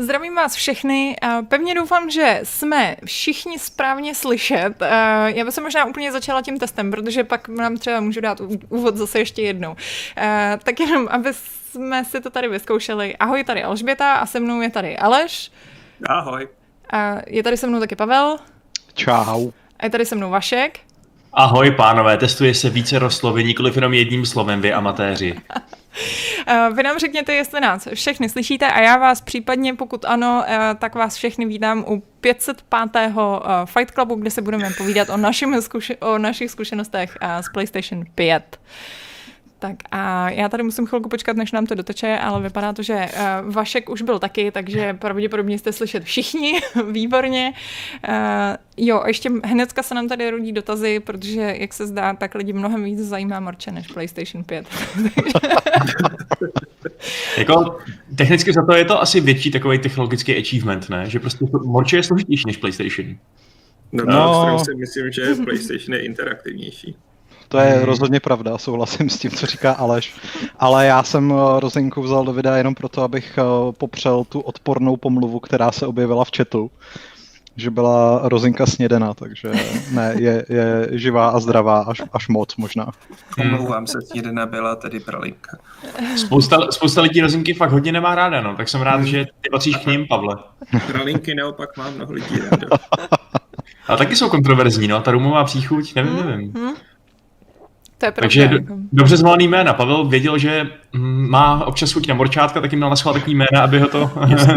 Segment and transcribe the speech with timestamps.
[0.00, 1.16] Zdravím vás všechny.
[1.48, 4.74] Pevně doufám, že jsme všichni správně slyšet.
[5.26, 8.96] Já bych se možná úplně začala tím testem, protože pak nám třeba můžu dát úvod
[8.96, 9.76] zase ještě jednou.
[10.62, 13.16] Tak jenom, aby jsme si to tady vyzkoušeli.
[13.16, 15.52] Ahoj, tady Alžběta a se mnou je tady Aleš.
[16.08, 16.48] Ahoj.
[16.92, 18.36] A je tady se mnou taky Pavel.
[18.94, 19.50] Čau.
[19.78, 20.80] A je tady se mnou Vašek.
[21.32, 25.40] Ahoj pánové, testuje se více roslovy, nikoliv jenom jedním slovem, vy amatéři.
[26.46, 30.58] Eh, vy nám řekněte, jestli nás všechny slyšíte a já vás případně, pokud ano, eh,
[30.78, 33.40] tak vás všechny vítám u 505.
[33.44, 38.04] Eh, Fight Clubu, kde se budeme povídat o, našim zkuši- o našich zkušenostech z PlayStation
[38.14, 38.60] 5.
[39.60, 42.94] Tak a já tady musím chvilku počkat, než nám to doteče, ale vypadá to, že
[42.94, 46.60] uh, Vašek už byl taky, takže pravděpodobně jste slyšet všichni,
[46.90, 47.52] výborně.
[48.08, 48.14] Uh,
[48.76, 52.84] jo, ještě hnedka se nám tady rodí dotazy, protože, jak se zdá, tak lidi mnohem
[52.84, 54.66] víc zajímá Marče než PlayStation 5.
[57.38, 57.78] jako
[58.16, 61.10] technicky za to je to asi větší takový technologický achievement, ne?
[61.10, 63.16] Že prostě Morče je složitější než PlayStation.
[63.92, 64.58] No, no.
[64.64, 66.96] si myslím, že PlayStation je interaktivnější.
[67.50, 67.84] To je hmm.
[67.84, 70.14] rozhodně pravda, souhlasím s tím, co říká Aleš.
[70.58, 74.96] Ale já jsem eh, Rozinku vzal do videa jenom proto, abych eh, popřel tu odpornou
[74.96, 76.70] pomluvu, která se objevila v chatu
[77.56, 79.52] že byla rozinka snědena, takže
[79.90, 82.90] ne, je, je živá a zdravá až, až moc možná.
[83.40, 85.58] Omlouvám se, snědena byla tedy pralinka.
[86.16, 89.76] Spousta, spousta lidí rozinky fakt hodně nemá ráda, no, tak jsem rád, že ty patříš
[89.76, 90.36] k ním, Pavle.
[90.86, 92.66] Pralinky naopak má mnoho lidí ráda.
[93.86, 96.52] Ale taky jsou kontroverzní, no, ta rumová příchuť, nevím, nevím.
[96.52, 96.74] Hmm.
[98.00, 98.22] To je pravda.
[98.22, 98.74] Takže jako.
[98.92, 99.74] dobře zvolený jména.
[99.74, 103.62] Pavel věděl, že mm, má občas chuť na morčátka, tak jim měl naschvál takový jména,
[103.62, 104.10] aby ho to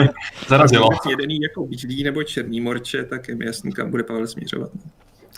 [0.47, 0.89] zarazilo.
[1.09, 4.69] Jedený jako bílý nebo černý morče, tak je mi jasný, kam bude Pavel směřovat.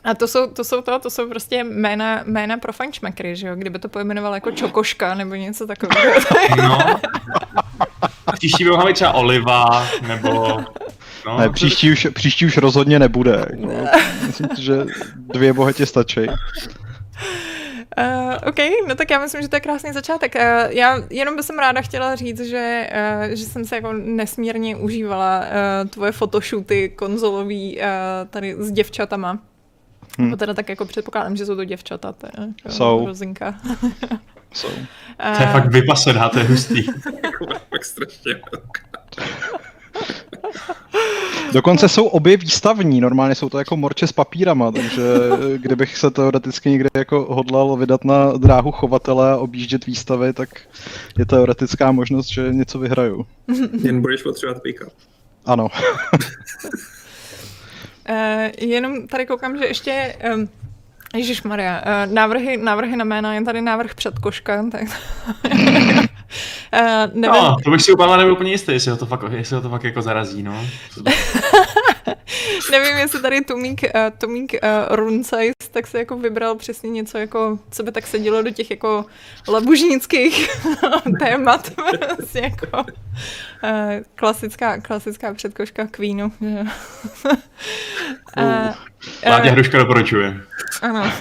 [0.04, 3.56] A to jsou, to jsou to, to jsou prostě jména, jména pro fančmekry, že jo?
[3.56, 6.14] Kdyby to pojmenoval jako Čokoška nebo něco takového.
[6.58, 7.00] No.
[8.34, 10.58] Příští by mohla být třeba Oliva, nebo...
[11.26, 11.38] No.
[11.38, 13.46] Ne, příští už, příští už rozhodně nebude.
[13.50, 13.74] Jako.
[14.28, 14.86] Myslím, že
[15.18, 16.20] dvě bohatě stačí.
[17.98, 18.56] Uh, OK,
[18.88, 20.36] no tak já myslím, že to je krásný začátek.
[20.36, 22.90] Uh, já jenom bych ráda chtěla říct, že,
[23.28, 27.84] uh, že jsem se jako nesmírně užívala uh, tvoje fotoshooty konzolový uh,
[28.30, 29.40] tady s děvčatama.
[30.20, 30.38] Hmm.
[30.38, 33.06] Teda tak jako předpokládám, že jsou to děvčata, to je jsou.
[33.06, 33.56] rozinka.
[34.54, 34.70] jsou.
[35.36, 36.84] To je fakt vypasená, to je hustý.
[37.70, 38.36] fakt strašně
[41.54, 45.04] Dokonce jsou obě výstavní, normálně jsou to jako morče s papírama, takže
[45.58, 50.50] kdybych se teoreticky někde jako hodlal vydat na dráhu chovatele a objíždět výstavy, tak
[51.18, 53.26] je teoretická možnost, že něco vyhraju.
[53.84, 54.84] Jen budeš potřebovat pick
[55.46, 55.68] Ano.
[58.10, 58.20] uh,
[58.70, 60.50] jenom tady koukám, že ještě um,
[61.16, 64.82] Ježíš Maria, uh, návrhy, návrhy na jména, je tady návrh předkoška, tak
[66.74, 66.82] Uh,
[67.14, 67.42] nevím.
[67.42, 69.62] No, to bych si u Pavla nebyl úplně jistý, jestli ho to fakt, jestli ho
[69.62, 70.66] to fakt jako zarazí, no.
[72.72, 77.60] Nevím, jestli tady Tomík, uh, Tomík uh, Runcajs tak se jako vybral přesně něco, jako,
[77.72, 79.06] co by tak sedělo do těch jako
[79.48, 80.50] labužnických
[81.20, 81.72] témat.
[82.18, 82.92] Vlastně jako, uh,
[84.16, 86.32] klasická, klasická předkoška Queenu.
[86.42, 86.68] uh,
[89.26, 90.42] Láďa Hruška doporučuje.
[90.82, 91.12] Ano.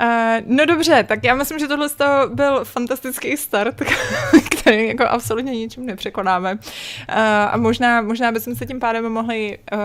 [0.00, 0.06] Uh,
[0.56, 1.88] no dobře, tak já myslím, že tohle
[2.34, 3.74] byl fantastický start,
[4.50, 6.52] který jako absolutně ničím nepřekonáme.
[6.52, 6.58] Uh,
[7.50, 9.78] a možná, možná bychom se tím pádem mohli uh,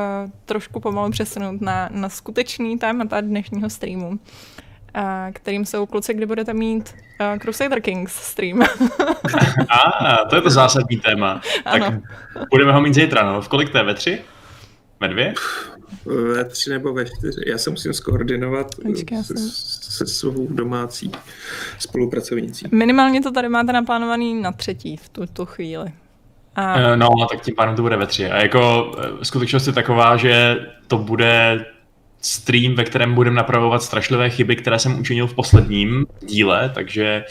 [0.46, 4.20] trošku pomalu přesunout na, na skutečný témata dnešního streamu.
[5.34, 8.62] Kterým jsou kluci, kdy budete mít uh, Crusader Kings stream.
[9.70, 11.42] A, to je to zásadní téma.
[11.66, 11.86] Ano.
[11.86, 11.94] Tak
[12.50, 13.42] budeme ho mít zítra, no.
[13.42, 13.84] V kolik to je?
[13.84, 14.22] Ve tři?
[15.00, 15.34] Ve dvě?
[16.34, 17.42] Ve tři nebo ve čtyři.
[17.48, 19.34] Já se musím skoordinovat Počkej, se,
[19.92, 21.12] se svou domácí
[21.80, 22.66] spolupracovnicí.
[22.72, 25.92] Minimálně to tady máte naplánovaný na třetí v tuto chvíli.
[26.56, 26.80] A...
[26.80, 28.30] Eh, no, tak tím pádem to bude ve tři.
[28.30, 30.56] A jako eh, skutečnost je taková, že
[30.88, 31.66] to bude
[32.26, 37.24] stream, ve kterém budeme napravovat strašlivé chyby, které jsem učinil v posledním díle, takže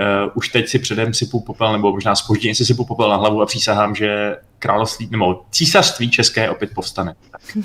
[0.00, 3.42] uh, už teď si předem sypu popel, nebo možná spožděně si sypu popel na hlavu
[3.42, 7.14] a přísahám, že království, nebo císařství české opět povstane.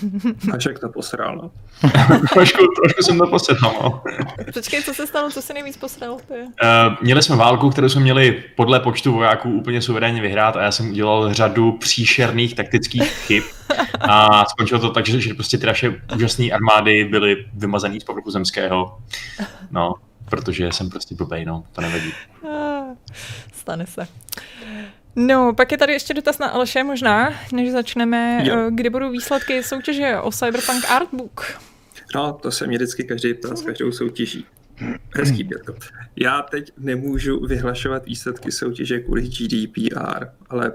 [0.54, 1.52] A jak to posral, no.
[2.34, 4.04] trošku, trošku jsem to posral, no.
[4.54, 6.18] Počkej, co se stalo, co se nejvíc posral?
[6.28, 6.34] Ty?
[6.34, 10.72] Uh, měli jsme válku, kterou jsme měli podle počtu vojáků úplně suverénně vyhrát a já
[10.72, 13.44] jsem udělal řadu příšerných taktických chyb
[14.00, 18.32] a skončilo to tak, že, že prostě ty naše úžasné armády byly vymazaný z povrchu
[18.32, 18.98] zemského.
[19.72, 19.94] No,
[20.30, 22.14] protože jsem prostě blbej, no, to nevadí.
[22.44, 22.96] Ah,
[23.54, 24.08] stane se.
[25.16, 28.44] No, pak je tady ještě dotaz na Aleše možná, než začneme.
[28.44, 28.56] Jo.
[28.58, 31.62] Eh, kdy budou výsledky soutěže o Cyberpunk Artbook?
[32.16, 34.46] No, to se mě vždycky každý ptá s každou soutěží.
[35.16, 35.76] Hezký, Běrko.
[36.16, 40.74] Já teď nemůžu vyhlašovat výsledky soutěže kvůli GDPR, ale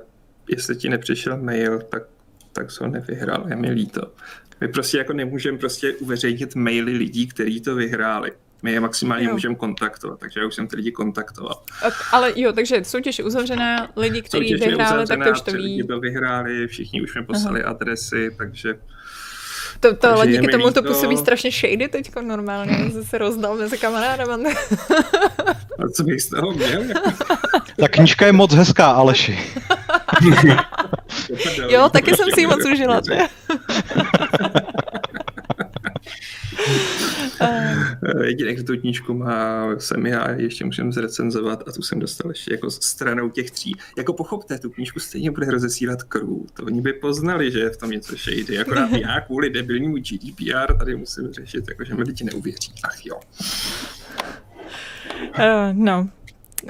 [0.49, 2.03] jestli ti nepřišel mail, tak,
[2.53, 4.13] tak se ho nevyhrál, je mi líto.
[4.61, 8.33] My prostě jako nemůžeme prostě uveřejnit maily lidí, kteří to vyhráli.
[8.62, 9.33] My je maximálně jo.
[9.33, 11.62] můžeme kontaktovat, takže já už jsem ty lidi kontaktoval.
[12.12, 15.59] Ale jo, takže soutěž je uzavřená, lidi, kteří vyhráli, tak to už to ví.
[15.59, 17.71] Lidi to vyhráli, všichni už mi poslali Aha.
[17.71, 18.75] adresy, takže...
[19.81, 23.79] To, to ale díky tomu to působí strašně shady teďko normálně, že se rozdal mezi
[23.79, 24.51] kamarádama.
[25.79, 26.83] A co bych z toho měl?
[27.81, 29.39] Ta knížka je moc hezká, Aleši.
[31.69, 33.01] jo, taky jsem si ji moc užila.
[38.25, 42.53] Jediný, kdo tu knížku má, jsem já, ještě musím zrecenzovat a tu jsem dostal ještě
[42.53, 43.77] jako stranou těch tří.
[43.99, 46.29] Jako pochopte, tu knížku stejně bude rozesílat crew.
[46.55, 48.59] To oni by poznali, že v tom něco shady.
[48.59, 52.73] Akorát já kvůli debilnímu GDPR tady musím řešit, jako že mi lidi neuvěří.
[52.85, 53.21] Ach jo.
[55.39, 56.09] Uh, no,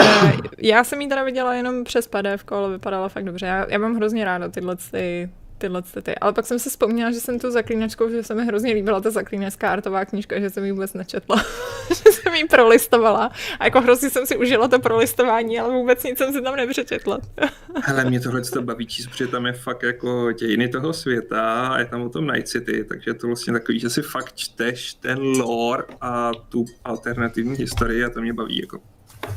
[0.00, 3.46] Uh, já jsem ji teda viděla jenom přes PDF, ale vypadala fakt dobře.
[3.46, 6.14] Já, já mám hrozně ráda tyhle ty tyhle ty.
[6.14, 9.10] Ale pak jsem si vzpomněla, že jsem tu zaklínačkou, že se mi hrozně líbila ta
[9.10, 11.44] zaklínačská artová knížka, že jsem ji vůbec nečetla.
[11.88, 13.30] že jsem ji prolistovala.
[13.58, 17.18] A jako hrozně jsem si užila to prolistování, ale vůbec nic jsem si tam nepřečetla.
[17.86, 21.78] Ale mě tohle to baví číst, protože tam je fakt jako dějiny toho světa a
[21.78, 25.18] je tam o tom Night City, takže to vlastně takový, že si fakt čteš ten
[25.18, 28.80] lore a tu alternativní historii a to mě baví jako.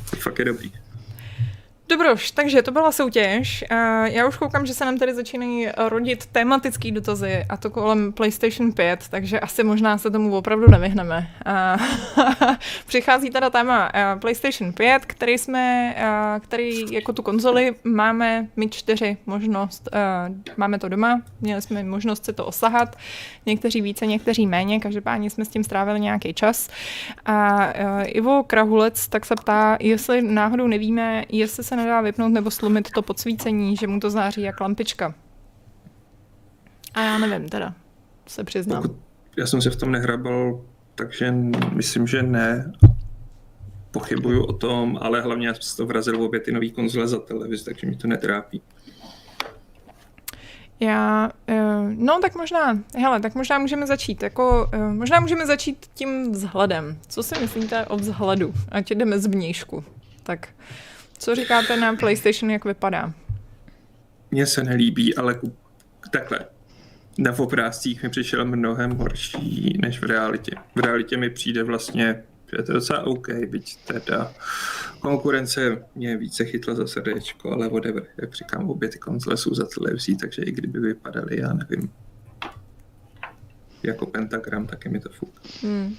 [0.10, 0.72] To fakt je dobrý.
[1.94, 3.64] Dobroš, takže to byla soutěž.
[4.04, 8.72] Já už koukám, že se nám tady začínají rodit tematický dotazy a to kolem PlayStation
[8.72, 11.30] 5, takže asi možná se tomu opravdu nevyhneme.
[12.88, 15.96] Přichází teda téma PlayStation 5, který jsme,
[16.44, 19.90] který jako tu konzoli máme my čtyři možnost,
[20.58, 22.96] máme to doma, měli jsme možnost si to osahat,
[23.46, 26.70] někteří více, někteří méně, každopádně jsme s tím strávili nějaký čas.
[27.26, 27.66] A
[28.02, 33.02] Ivo Krahulec tak se ptá, jestli náhodou nevíme, jestli se nedá vypnout nebo slumit to
[33.02, 35.14] podsvícení, že mu to září jak lampička.
[36.94, 37.74] A já nevím teda,
[38.28, 38.82] se přiznám.
[38.82, 38.98] Pokud
[39.38, 40.62] já jsem se v tom nehrabal,
[40.96, 41.32] takže
[41.74, 42.74] myslím, že ne.
[43.92, 47.20] Pochybuju o tom, ale hlavně já jsem to vrazil v obě ty nový konzole za
[47.20, 48.62] televizi, takže mi to netrápí.
[50.80, 55.86] Já, eh, no tak možná, hele, tak možná můžeme začít, jako, eh, možná můžeme začít
[55.94, 56.98] tím vzhledem.
[57.08, 58.54] Co si myslíte o vzhledu?
[58.72, 59.84] Ať jdeme z vnějšku.
[60.24, 60.48] Tak
[61.18, 63.14] co říkáte na PlayStation, jak vypadá?
[64.32, 65.40] Mně se nelíbí, ale
[66.12, 66.40] takhle.
[67.18, 70.56] Na obrázcích mi přišel mnohem horší než v realitě.
[70.76, 74.34] V realitě mi přijde vlastně, že je to docela OK, byť teda
[75.00, 78.04] konkurence mě více chytla za srdečko, ale whatever.
[78.18, 81.92] Jak říkám, obě ty konzole jsou za televizí, takže i kdyby vypadaly, já nevím,
[83.84, 85.42] jako pentagram, taky mi to fuk.
[85.62, 85.96] Hmm.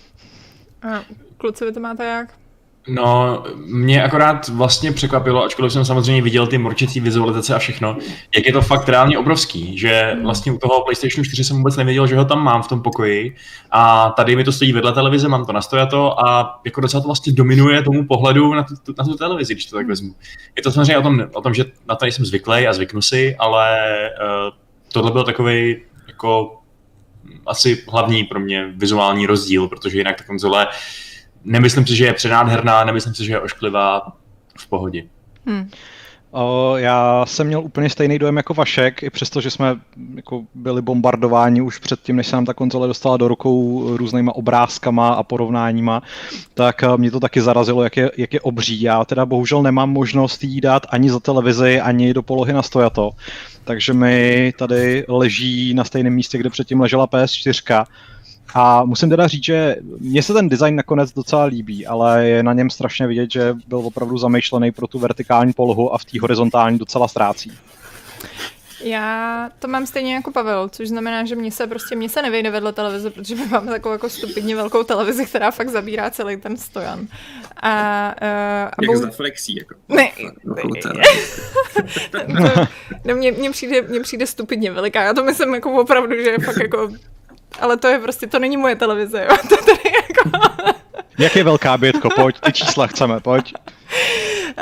[0.83, 1.05] A
[1.37, 2.44] kluci, vy to máte jak?
[2.89, 7.97] No, mě akorát vlastně překvapilo, ačkoliv jsem samozřejmě viděl ty morčící vizualizace a všechno,
[8.37, 12.07] jak je to fakt reálně obrovský, že vlastně u toho PlayStation 4 jsem vůbec nevěděl,
[12.07, 13.37] že ho tam mám v tom pokoji
[13.71, 17.33] a tady mi to stojí vedle televize, mám to nastojato a jako docela to vlastně
[17.33, 20.15] dominuje tomu pohledu na tu, na tu televizi, když to tak vezmu.
[20.57, 23.37] Je to samozřejmě o tom, o tom že na to nejsem zvyklý a zvyknu si,
[23.39, 23.79] ale
[24.21, 24.55] uh,
[24.93, 25.77] tohle byl takový
[26.09, 26.59] jako
[27.47, 30.67] asi hlavní pro mě vizuální rozdíl, protože jinak ta konzole
[31.45, 34.13] nemyslím si, že je přenádherná, nemyslím si, že je ošklivá
[34.59, 35.05] v pohodě.
[35.47, 35.71] Hm.
[36.37, 39.77] O, já jsem měl úplně stejný dojem jako Vašek, i přesto, že jsme
[40.15, 45.15] jako byli bombardováni už předtím, než se nám ta konzole dostala do rukou různýma obrázkama
[45.15, 46.03] a porovnáníma,
[46.55, 48.83] tak eh, mě to taky zarazilo, jak je, jak je obří.
[48.83, 53.11] Já teda bohužel nemám možnost jí dát ani za televizi, ani do polohy na stojato,
[53.65, 57.85] takže mi tady leží na stejném místě, kde předtím ležela PS4.
[58.55, 62.53] A musím teda říct, že mně se ten design nakonec docela líbí, ale je na
[62.53, 66.79] něm strašně vidět, že byl opravdu zamýšlený pro tu vertikální polohu a v té horizontální
[66.79, 67.53] docela ztrácí.
[68.85, 72.51] Já to mám stejně jako Pavel, což znamená, že mě se prostě mě se nevejde
[72.51, 76.57] vedle televize, protože my máme takovou jako stupidně velkou televizi, která fakt zabírá celý ten
[76.57, 77.07] stojan.
[77.63, 79.75] A, uh, a Jak bou- za flexí, jako.
[79.89, 80.11] Ne,
[82.29, 82.51] No,
[83.05, 85.03] no, mně, mně, přijde, mně přijde stupidně veliká.
[85.03, 86.91] Já to myslím jako opravdu, že je fakt jako...
[87.61, 89.37] Ale to je prostě, to není moje televize, jo.
[89.49, 90.31] To tady jako...
[91.19, 93.55] Jak je velká bětko, pojď, ty čísla chceme, pojď.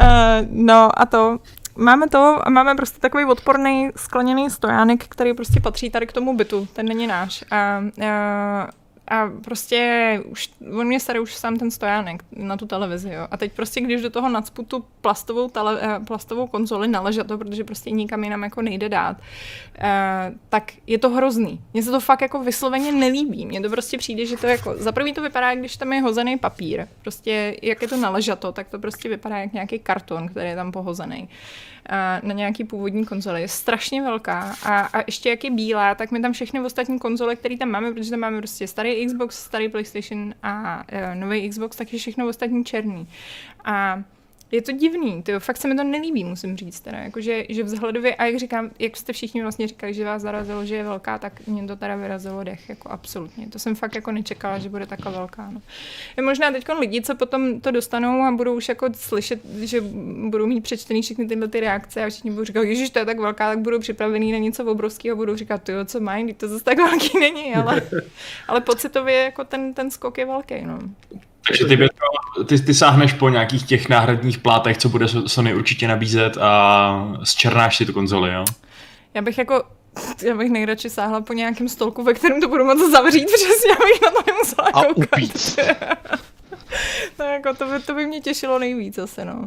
[0.00, 1.38] Uh, no a to,
[1.76, 6.36] máme to a máme prostě takový odporný skleněný stojánek, který prostě patří tady k tomu
[6.36, 7.44] bytu, ten není náš.
[7.50, 8.68] A, a,
[9.12, 13.28] a prostě už, on mě starý už sám ten stojánek na tu televizi, jo.
[13.30, 17.64] A teď prostě, když do toho nacpu tu plastovou, tele, eh, plastovou konzoli naležato, protože
[17.64, 19.16] prostě nikam jinam jako nejde dát,
[19.78, 21.60] eh, tak je to hrozný.
[21.74, 23.46] Mně se to fakt jako vysloveně nelíbí.
[23.46, 26.38] Mně to prostě přijde, že to jako, za prvý to vypadá, když tam je hozený
[26.38, 26.86] papír.
[27.02, 30.72] Prostě jak je to naležato, tak to prostě vypadá jak nějaký karton, který je tam
[30.72, 31.28] pohozený
[31.88, 33.40] eh, na nějaký původní konzoli.
[33.40, 37.36] Je strašně velká a, a ještě jak je bílá, tak my tam všechny ostatní konzole,
[37.36, 41.76] které tam máme, protože tam máme prostě starý Xbox, starý PlayStation a uh, nový Xbox,
[41.76, 43.08] tak je všechno ostatní černý.
[43.64, 44.02] A
[44.52, 48.14] je to divný, to fakt se mi to nelíbí, musím říct teda, jakože, že vzhledově,
[48.14, 51.46] a jak říkám, jak jste všichni vlastně říkali, že vás zarazilo, že je velká, tak
[51.46, 53.48] mě to teda vyrazilo dech, jako absolutně.
[53.48, 55.50] To jsem fakt jako nečekala, že bude taková velká.
[55.50, 55.62] No.
[56.16, 59.80] Je možná teď lidi, co potom to dostanou a budou už jako slyšet, že
[60.28, 63.18] budou mít přečtený všechny tyhle ty reakce a všichni budou říkat, ježiš, to je tak
[63.18, 66.76] velká, tak budou připravený na něco obrovského, budou říkat, ty co mají, to zase tak
[66.78, 67.82] velký není, ale,
[68.48, 70.78] ale pocitově jako ten, ten skok je velký, no.
[71.48, 72.06] Takže ty, Bětko,
[72.46, 77.76] ty, ty sáhneš po nějakých těch náhradních plátech, co bude Sony určitě nabízet a zčernáš
[77.76, 78.44] si tu konzoli, jo?
[79.14, 79.62] Já bych jako
[80.22, 84.02] já bych nejradši sáhla po nějakém stolku, ve kterém to budu moc zavřít, přesně, abych
[84.02, 85.08] na to nemusela A koukat.
[85.12, 85.58] upít.
[87.18, 89.44] no jako to by, to by mě těšilo nejvíc asi, no.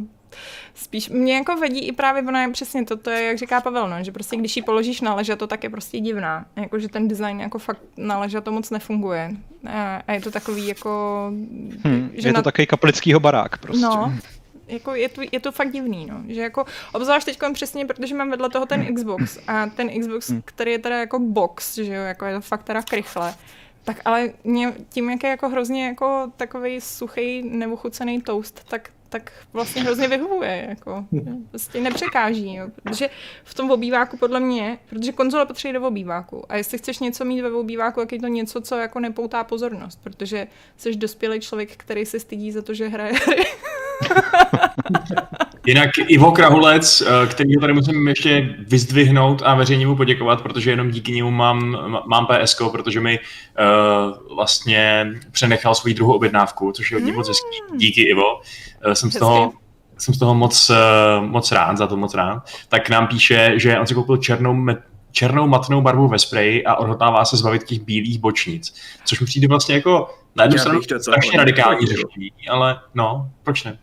[0.73, 3.89] Spíš mě jako vedí i právě ona je přesně to, to je, jak říká Pavel,
[3.89, 6.45] no, že prostě když ji položíš na ležato, tak je prostě divná.
[6.55, 9.31] Jako, že ten design jako fakt na ležato moc nefunguje.
[9.69, 11.25] A, a je to takový jako...
[11.87, 13.81] Hm, že je to na, takový kaplickýho barák prostě.
[13.81, 14.13] No,
[14.67, 16.23] jako je, to, je to fakt divný, no.
[16.27, 20.41] Že jako, obzvlášť teď přesně, protože mám vedle toho ten Xbox a ten Xbox, Hmm.
[20.45, 23.33] který je teda jako box, že jo, jako je to fakt teda krychle.
[23.83, 28.89] Tak ale mě, tím, jak je jako hrozně jako takový suchý, neochucený toast, tak,
[29.19, 31.05] tak vlastně hrozně vyhovuje, jako.
[31.49, 32.67] Prostě nepřekáží, jo.
[32.83, 33.09] Protože
[33.43, 37.41] v tom obýváku podle mě, protože konzole potřebuje do obýváku a jestli chceš něco mít
[37.41, 42.05] ve obýváku, tak je to něco, co jako nepoutá pozornost, protože jsi dospělý člověk, který
[42.05, 43.13] se stydí za to, že hraje.
[45.65, 50.91] Jinak Ivo Krahulec, eh, který tady musím ještě vyzdvihnout a veřejně mu poděkovat, protože jenom
[50.91, 56.97] díky němu mám, mám PSK, protože mi uh, vlastně přenechal svou druhou objednávku, což je
[56.97, 57.77] hodně moc hezký.
[57.77, 58.35] Díky Ivo.
[58.85, 59.53] Uh, jsem z toho,
[59.97, 60.71] jsem z toho moc,
[61.19, 62.43] moc rád, za to moc rád.
[62.69, 64.77] Tak nám píše, že on si koupil černou met,
[65.11, 68.75] černou matnou barvu ve spreji a odhodlává se zbavit těch bílých bočnic.
[69.05, 73.77] Což mi přijde vlastně jako na jednu stranu strašně radikální řešení, ale no, proč ne?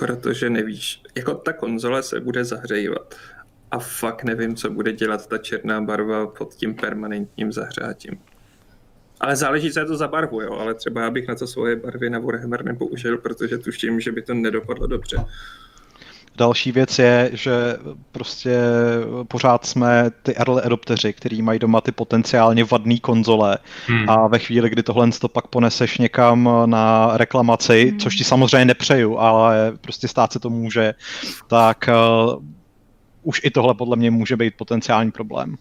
[0.00, 3.14] Protože nevíš, jako ta konzole se bude zahřejvat.
[3.70, 8.20] A fakt nevím, co bude dělat ta černá barva pod tím permanentním zahřátím.
[9.20, 10.52] Ale záleží, co je to za barvu, jo.
[10.52, 14.22] Ale třeba já bych na to svoje barvy na Warhammer nepoužil, protože tuším, že by
[14.22, 15.16] to nedopadlo dobře.
[16.40, 17.76] Další věc je, že
[18.12, 18.60] prostě
[19.28, 24.10] pořád jsme ty early adopteři, kteří mají doma ty potenciálně vadný konzole Hmm.
[24.10, 27.98] a ve chvíli, kdy tohle to pak poneseš někam na reklamaci, Hmm.
[27.98, 30.94] což ti samozřejmě nepřeju, ale prostě stát se to může,
[31.48, 32.44] tak uh,
[33.22, 35.56] už i tohle podle mě může být potenciální problém.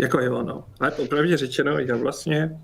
[0.00, 0.64] Jako jo, no.
[0.80, 2.58] Ale popravdě řečeno, já vlastně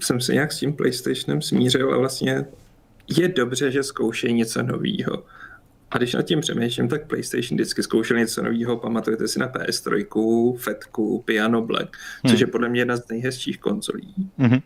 [0.00, 2.44] jsem se nějak s tím PlayStationem smířil a vlastně
[3.18, 5.22] je dobře, že zkoušejí něco nového.
[5.92, 8.76] A když nad tím přemýšlím, tak PlayStation vždycky zkoušel něco nového.
[8.76, 11.96] Pamatujete si na PS3, Fetku, Piano Black,
[12.26, 12.40] což Hmm.
[12.40, 14.14] je podle mě jedna z nejhezčích konzolí.
[14.38, 14.60] Mhm.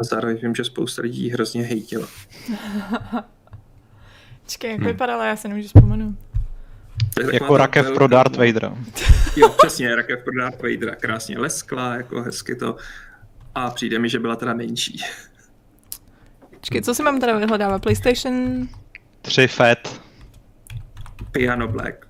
[0.00, 2.08] A zároveň vím, že spousta lidí hrozně hejtila.
[4.46, 4.88] Čekaj, jak Hmm.
[4.88, 6.14] vypadala, já se nemůžu vzpomenout.
[7.32, 8.76] Jako rakev pro Darth Vadera.
[9.36, 10.94] Jo, přesně, rakev pro Darth Vadera.
[10.94, 12.76] Krásně leskla, jako hezky to.
[13.54, 15.00] A přijde mi, že byla teda menší.
[16.60, 17.82] Čekaj, co si mám teda vyhledávat?
[17.82, 18.68] PlayStation?
[19.22, 20.00] Tři FET.
[21.36, 22.06] Piano Black.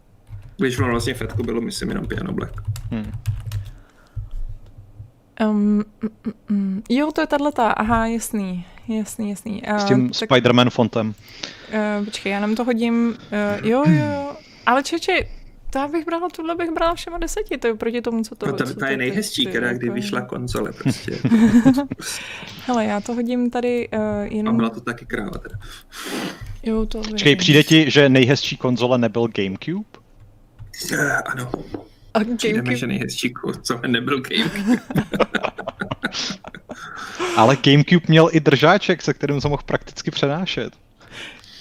[0.57, 2.53] Když ono vlastně Fetku bylo, myslím, jenom Piano Black.
[2.91, 3.13] Hm.
[5.41, 6.83] Um, mm, mm, mm.
[6.89, 7.81] Jo, to je tato.
[7.81, 9.63] Aha, jasný, jasný, jasný.
[9.71, 11.15] Uh, S tím tak, Spider-Man fontem.
[11.99, 13.09] uh, počkej, já nám to hodím.
[13.09, 15.19] Uh, jo, jo, ale čeče,
[15.71, 18.47] to já bych brala, tuhle bych brala všema deseti, to je proti tomu, co to
[18.47, 21.19] To, to, co to je nejhezčí, která kdy jako- vyšla konzole prostě.
[22.67, 24.57] Hele, já to hodím tady uh, A jenom...
[24.57, 25.57] byla to taky kráva teda.
[26.63, 27.39] Jo, to vidím.
[27.39, 29.89] přijde ti, že nejhezčí konzole nebyl GameCube?
[30.93, 31.51] Uh, ano,
[32.15, 34.51] A Gamecube, že nejhezčí konzole nebyl Game.
[37.37, 40.73] Ale GameCube měl i držáček, se kterým se mohl prakticky přenášet.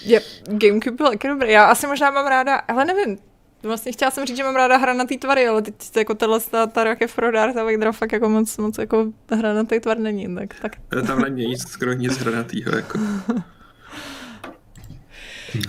[0.02, 1.52] je, Gamecube byl taky dobrý.
[1.52, 3.18] Já asi možná mám ráda, ale nevím,
[3.66, 6.84] Vlastně chtěla jsem říct, že mám ráda hranatý tvary, ale teď jako tahle ta, ta
[6.84, 10.76] rakev pro Darth Vader fakt jako moc, moc jako hranatý tvar není, tak, tak
[11.08, 13.00] Tam není nic, skoro nic hranatýho, jako.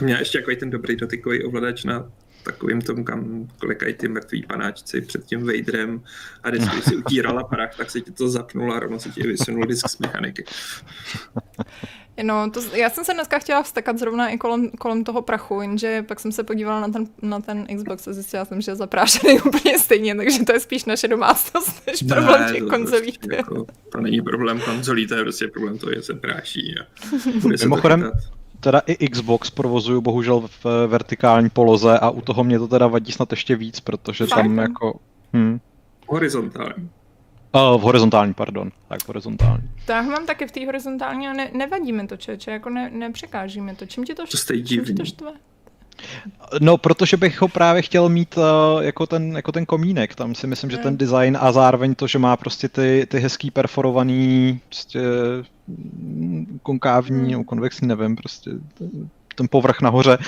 [0.00, 2.10] Měla ještě takový ten dobrý dotykový ovladač na
[2.42, 6.04] takovým tom, kam klikají ty mrtví panáčci před tím Vaderem
[6.42, 9.66] a když si utírala prach, tak se ti to zapnulo a rovno se ti vysunul
[9.66, 10.44] disk z mechaniky.
[12.23, 16.02] No, to, já jsem se dneska chtěla vstekat zrovna i kolem, kolem toho prachu, jenže
[16.02, 19.40] pak jsem se podívala na ten, na ten Xbox a zjistila jsem, že je zaprášený
[19.46, 23.12] úplně stejně, takže to je spíš naše domácnost, než problém těch to konzolí.
[23.12, 26.75] Prostě, jako, to není problém konzolí, to je prostě problém toho, že se práší.
[26.80, 26.87] A
[27.42, 28.23] bude se to Mimochodem, chytat.
[28.61, 33.12] Teda i Xbox provozuju bohužel v vertikální poloze a u toho mě to teda vadí
[33.12, 34.42] snad ještě víc, protože Fakt?
[34.42, 35.00] tam jako...
[35.32, 35.58] Hm.
[36.06, 36.90] Horizontální.
[37.56, 38.70] Uh, v horizontální, pardon.
[38.88, 39.70] Tak v horizontální.
[39.88, 43.61] Ho mám taky v té horizontální a ne, nevadí mi to, čeče, jako ne, nepřekáží
[43.61, 43.87] mi to.
[43.87, 45.31] Čím ti to, To jste čím ti to štve?
[46.61, 50.14] No, protože bych ho právě chtěl mít uh, jako, ten, jako ten komínek.
[50.14, 53.50] Tam si myslím, že ten design a zároveň to, že má prostě ty, ty hezký
[53.50, 55.00] perforovaný, prostě
[55.68, 57.31] mm, konkávní, Mm.
[57.31, 58.50] nebo konvexní, nevím, prostě
[59.37, 60.18] ten povrch nahoře,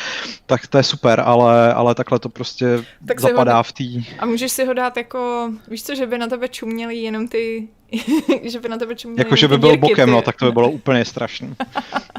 [0.46, 2.66] tak to je super, ale, ale takhle to prostě
[3.08, 3.84] Tak si ho- zapadá v té...
[4.18, 7.68] A můžeš si ho dát jako, víš co, že by na tebe čuměly jenom ty,
[8.42, 10.12] že by na tebe čuměly Jako, že by byl dírky, bokem, ty.
[10.12, 11.54] no, tak to by bylo úplně strašný.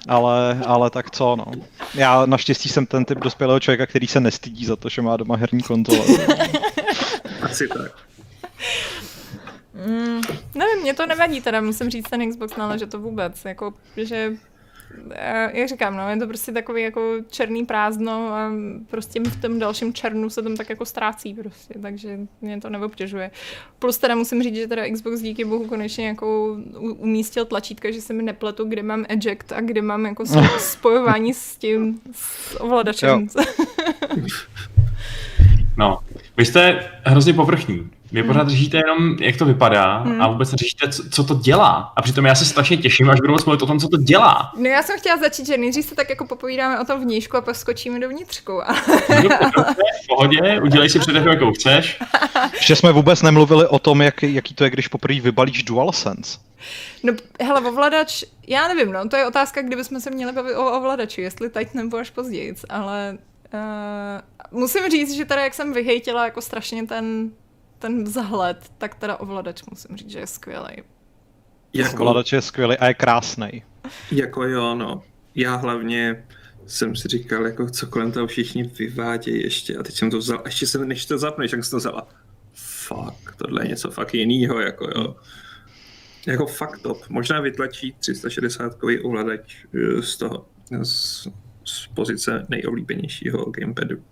[0.08, 1.46] Ale, ale tak co, no.
[1.96, 5.36] Já naštěstí jsem ten typ dospělého člověka, který se nestydí za to, že má doma
[5.36, 6.06] herní konzole.
[7.42, 7.92] Asi tak.
[9.88, 10.22] Mm,
[10.56, 14.32] nevím, mě to nevadí teda, musím říct ten Xbox, ale že to vůbec, jako, že
[15.54, 18.52] jak říkám, no, je to prostě takový jako černý prázdno a
[18.90, 23.32] prostě v tom dalším černu se tam tak jako ztrácí prostě, takže mě to neobtěžuje.
[23.80, 28.14] Plus teda musím říct, že teda Xbox díky bohu konečně jako umístil tlačítka, že se
[28.14, 30.26] mi nepletu, kde mám eject a kde mám jako
[30.58, 33.28] spojování s tím, s ovladačem.
[35.78, 36.00] No,
[36.38, 37.90] vy jste hrozně povrchní.
[38.12, 40.22] Vy pořád řešíte jenom, jak to vypadá Hmm.
[40.22, 41.94] a vůbec neřešíte, co, co to dělá.
[41.96, 44.52] A přitom já se strašně těším, až budu moc mluvit o tom, co to dělá.
[44.58, 47.42] No já jsem chtěla začít, že nejdřív se tak jako popovídáme o tom vnějšku a
[47.42, 48.70] pak skočíme do vnitřku.
[48.70, 48.74] A
[49.22, 52.00] Dobře, dobře, v pohodě, udělej si předehru, jakou chceš.
[52.54, 56.40] Ještě jsme vůbec nemluvili o tom, jak, jaký to je, když poprvé vybalíš DualSense.
[57.04, 61.22] No, hele, ovladač, já nevím, no, to je otázka, kdybychom se měli bavit o ovladači,
[61.22, 63.18] jestli teď nebo až později, ale
[63.54, 67.30] uh, musím říct, že teda jak jsem vyhejtila jako strašně ten,
[67.80, 70.84] ten vzhled, tak teda ovladač musím říct, že je skvělý.
[71.74, 73.64] Jako, Ovladač je skvělý a je krásný.
[74.12, 75.04] jako jo, no.
[75.36, 76.26] Já hlavně
[76.68, 80.42] jsem si říkal, jako co kolem toho všichni vyvádějí ještě a teď jsem to vzal,
[80.46, 82.08] ještě jsem, než to zapneš, tak jsem to vzal a
[82.54, 85.16] fuck, tohle je něco fakt jinýho, jako jo.
[86.28, 86.98] Jako fakt top.
[87.10, 90.46] Možná vytlačí 360 ovladač eh, z toho,
[90.84, 91.28] z,
[91.66, 94.04] z pozice nejoblíbenějšího gamepadu.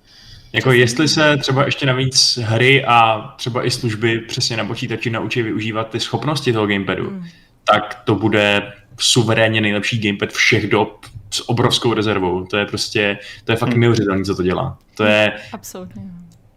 [0.54, 5.42] Jako jestli se třeba ještě navíc hry a třeba i služby přesně na počítači naučí
[5.42, 7.26] využívat ty schopnosti toho gamepadu, Mm.
[7.64, 12.46] tak to bude suverénně nejlepší gamepad všech dob s obrovskou rezervou.
[12.46, 13.80] To je prostě, to je fakt Hmm.
[13.80, 14.78] neuvěřitelné, co to dělá.
[14.96, 16.02] To je, Absolutně.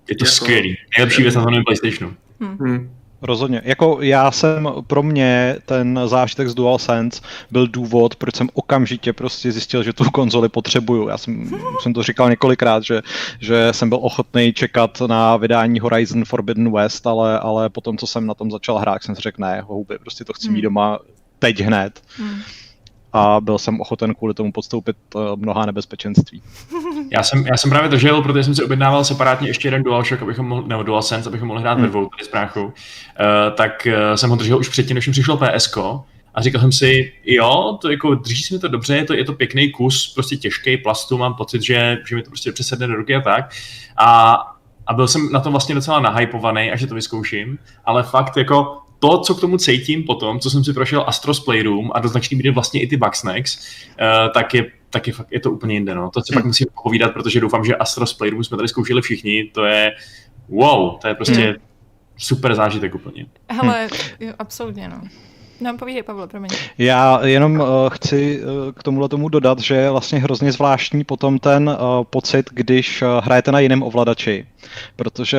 [0.09, 0.76] je to Jako- skvělý.
[0.98, 2.14] Nejlepší věc na tom PlayStationu.
[2.40, 2.90] Hm.
[3.22, 3.62] Rozhodně.
[3.64, 9.52] Jako já jsem, pro mě ten zážitek z DualSense byl důvod, proč jsem okamžitě prostě
[9.52, 11.09] zjistil, že tu konzoli potřebuju.
[11.09, 11.50] Já jsem,
[11.83, 13.02] jsem to říkal několikrát, že,
[13.40, 18.26] že jsem byl ochotný čekat na vydání Horizon Forbidden West, ale, ale potom, co jsem
[18.26, 20.62] na tom začal hrát, jsem si řekl, ne, houby, prostě to chci mít Hmm.
[20.62, 20.98] doma
[21.38, 22.02] teď hned.
[22.16, 22.40] Hmm.
[23.12, 26.42] A byl jsem ochoten kvůli tomu podstoupit uh, mnoha nebezpečenství.
[27.12, 30.46] Já jsem, já jsem právě držel, protože jsem si objednával separátně ještě jeden DualShock, abychom
[30.46, 31.82] mohli, nebo DualSense, abychom mohli hrát hmm.
[31.82, 32.64] ve dvou tady s bráchou.
[32.64, 32.72] Uh,
[33.54, 35.76] tak uh, jsem ho držel už předtím, než mi přišlo PSK.
[36.34, 39.24] A říkal jsem si, jo, to jako drží se mi to dobře, je to, je
[39.24, 42.94] to pěkný kus, prostě těžký plastu, mám pocit, že, že mi to prostě přesedne do
[42.94, 43.50] ruky a tak.
[43.96, 44.38] A,
[44.86, 49.18] a byl jsem na tom vlastně docela nahypovaný, až to vyzkouším, ale fakt jako to,
[49.18, 52.50] co k tomu cítím potom, co jsem si prošel Astros Playroom a do značný míry
[52.50, 55.94] vlastně i ty Bugsnax, uh, tak je tak je, fakt, je to úplně jinde.
[55.94, 56.10] No.
[56.10, 56.38] To si hmm.
[56.38, 59.44] pak musím povídat, protože doufám, že Astros Playroom jsme tady zkoušeli všichni.
[59.44, 59.92] To je
[60.48, 61.54] wow, to je prostě hmm.
[62.16, 63.26] super zážitek úplně.
[63.48, 63.88] Hele,
[64.20, 65.00] jo, absolutně no.
[65.60, 66.50] No, povídej, Pavle, promiň.
[66.78, 71.38] Já jenom uh, chci uh, k tomuhle tomu dodat, že je vlastně hrozně zvláštní potom
[71.38, 74.46] ten uh, pocit, když uh, hrajete na jiném ovladači.
[74.96, 75.38] Protože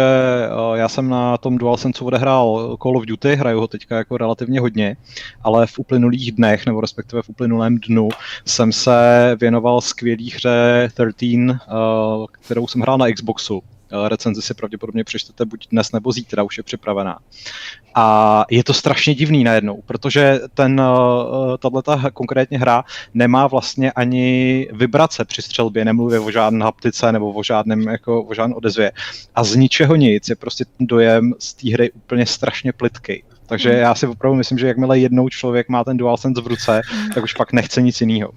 [0.70, 4.60] uh, já jsem na tom DualSense odehrál Call of Duty, hraju ho teďka jako relativně
[4.60, 4.98] hodně,
[5.42, 8.10] ale v uplynulých dnech, nebo respektive v uplynulém dnu,
[8.46, 8.92] jsem se
[9.40, 13.64] věnoval skvělý hře 13, uh, kterou jsem hrál na Xboxu
[14.08, 17.20] recenzi si pravděpodobně přečtete buď dnes nebo zítra, už je připravená.
[17.96, 24.68] A je to strašně divný najednou, protože ten, eh, tato konkrétně hra nemá vlastně ani
[24.74, 28.92] vibrace při střelbě, nemluví o žádné haptice nebo o žádném, jako, o žádném odezvě.
[29.36, 33.24] A z ničeho nic je prostě dojem z té hry úplně strašně plitký.
[33.46, 33.80] Takže hmm.
[33.80, 36.82] já si opravdu myslím, že jakmile jednou člověk má ten DualSense v ruce,
[37.14, 38.32] tak už pak nechce nic jiného.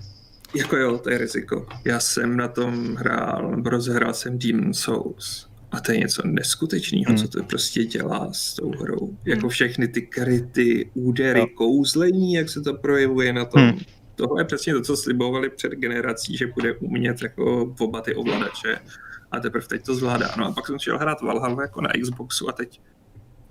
[0.55, 1.67] Jako jo, to je riziko.
[1.85, 5.49] Já jsem na tom hrál, nebo rozehrál jsem Demon Souls.
[5.73, 7.17] A to je něco neskutečného, hmm.
[7.17, 9.07] co to prostě dělá s tou hrou.
[9.07, 9.17] Hmm.
[9.25, 11.47] Jako všechny ty kryty, údery, no.
[11.47, 13.63] kouzlení, jak se to projevuje na tom.
[13.63, 13.79] Hmm.
[14.15, 18.79] Tohle je přesně to, co slibovali před generací, že bude umět jako oba ty ovladače.
[19.31, 20.35] A teprve teď to zvládá.
[20.39, 22.81] No a pak jsem šel hrát Valhalla jako na Xboxu a teď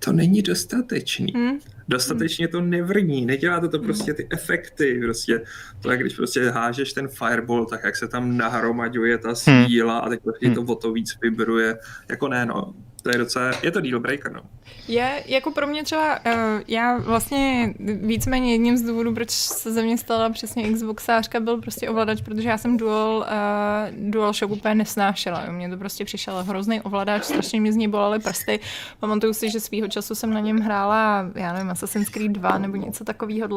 [0.04, 1.32] to není dostatečný.
[1.34, 1.58] Hmm.
[1.88, 5.42] Dostatečně to nevrní, nedělá to, to prostě ty efekty, prostě
[5.80, 9.66] to, jak když prostě hážeš ten fireball, tak jak se tam nahromaďuje ta hmm.
[9.66, 10.54] síla a teď prostě hmm.
[10.54, 14.32] to o to víc vibruje, jako ne, no, to je docela, je to deal breaker,
[14.32, 14.40] no.
[14.88, 16.32] Je, jako pro mě třeba, uh,
[16.68, 21.88] já vlastně víceméně jedním z důvodů, proč se ze mě stala přesně Xboxářka, byl prostě
[21.88, 25.44] ovladač, protože já jsem Dual, uh, Dual Shock úplně nesnášela.
[25.50, 28.60] Mně to prostě přišel hrozný ovladač, strašně mi z něj bolely prsty.
[29.00, 32.76] Pamatuju si, že svýho času jsem na něm hrála, já nevím, Assassin's Creed 2 nebo
[32.76, 33.48] něco takového.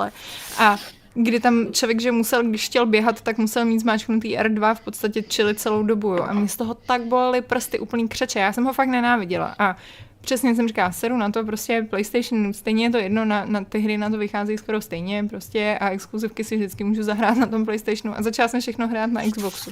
[0.57, 0.77] A
[1.17, 5.21] kdy tam člověk, že musel, když chtěl běhat, tak musel mít zmáčknutý R2 v podstatě
[5.21, 6.08] čili celou dobu.
[6.08, 6.23] Jo.
[6.23, 8.39] A mě z toho tak bolely prsty úplný křeče.
[8.39, 9.56] Já jsem ho fakt nenáviděla.
[9.60, 9.77] A
[10.21, 13.80] přesně jsem říkala, seru na to, prostě PlayStation, stejně je to jedno, na, na ty
[13.80, 17.65] hry na to vycházejí skoro stejně, prostě a exkluzivky si vždycky můžu zahrát na tom
[17.65, 19.71] PlayStationu a začala jsem všechno hrát na Xboxu.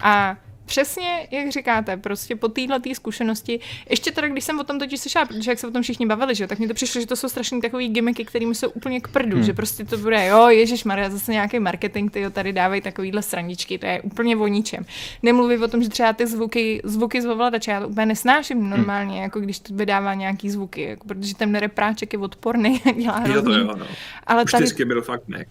[0.00, 0.36] A
[0.66, 5.24] přesně, jak říkáte, prostě po téhle zkušenosti, ještě teda, když jsem o tom totiž slyšela,
[5.24, 7.28] protože jak se o tom všichni bavili, že tak mi to přišlo, že to jsou
[7.28, 9.44] strašně takový gimmicky, kterými jsou úplně k prdu, hmm.
[9.44, 13.78] že prostě to bude, jo, Ježíš Maria, zase nějaký marketing, ty tady dávají takovýhle straničky,
[13.78, 14.86] to je úplně o ničem.
[15.22, 18.70] Nemluví o tom, že třeba ty zvuky, zvuky z ovladače, já to úplně nesnáším hmm.
[18.70, 19.22] normálně, hmm.
[19.22, 23.24] jako když to vydává nějaký zvuky, jako, protože ten repráček je odporný a dělá.
[23.26, 23.86] Jo, to jo, no.
[24.26, 24.84] Ale Už tady...
[24.84, 25.48] byl fakt nek.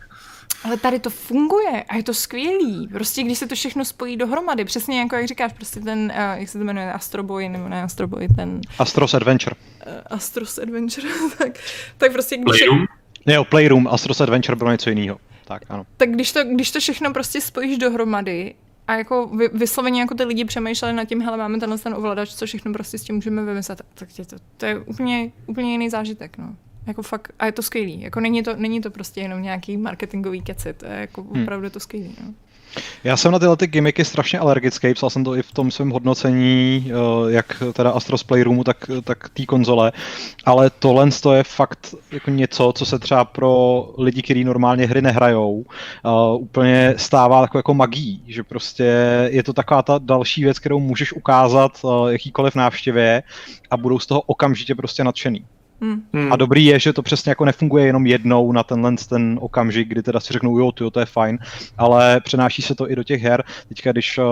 [0.63, 2.87] Ale tady to funguje a je to skvělý.
[2.87, 6.49] Prostě když se to všechno spojí dohromady, přesně jako jak říkáš, prostě ten, uh, jak
[6.49, 8.61] se to jmenuje, Astroboy, nebo ne Astroboy, ten...
[8.79, 9.55] Astros Adventure.
[9.87, 11.59] Uh, Astros Adventure, tak,
[11.97, 12.45] tak prostě když...
[12.45, 12.85] Playroom?
[13.25, 15.17] Ne, jo, Playroom, Astros Adventure bylo něco jiného.
[15.45, 15.85] Tak, ano.
[15.97, 18.55] Tak když to, když to všechno prostě spojíš dohromady
[18.87, 22.33] a jako vy, vysloveně jako ty lidi přemýšleli nad tím, hele, máme tenhle ten ovladač,
[22.33, 25.89] co všechno prostě s tím můžeme vymyslet, tak tě to, to je úplně, úplně jiný
[25.89, 26.55] zážitek, no.
[26.87, 28.01] Jako fakt, a je to skvělý.
[28.01, 31.43] Jako není to, není to prostě jenom nějaký marketingový keci, to je jako hmm.
[31.43, 32.15] opravdu to skvělý.
[32.23, 32.33] No.
[33.03, 35.89] Já jsem na tyhle ty gimmicky strašně alergický, psal jsem to i v tom svém
[35.89, 39.91] hodnocení, eh, jak teda Astros Playroomu, tak, tak té konzole,
[40.45, 45.51] ale tohle je fakt jako něco, co se třeba pro lidi, kteří normálně hry nehrajou,
[45.53, 48.83] uh, úplně stává jako, jako magií, že prostě
[49.31, 53.23] je to taková ta další věc, kterou můžeš ukázat uh, jakýkoliv návštěvě
[53.71, 55.45] a budou z toho okamžitě prostě nadšený.
[55.81, 56.33] Hmm.
[56.33, 60.03] A dobrý je, že to přesně jako nefunguje jenom jednou na tenhle ten okamžik, kdy
[60.03, 61.39] teda si řeknou, jo, tyjo, to je fajn,
[61.77, 63.43] ale přenáší se to i do těch her.
[63.69, 64.23] Teďka, když uh,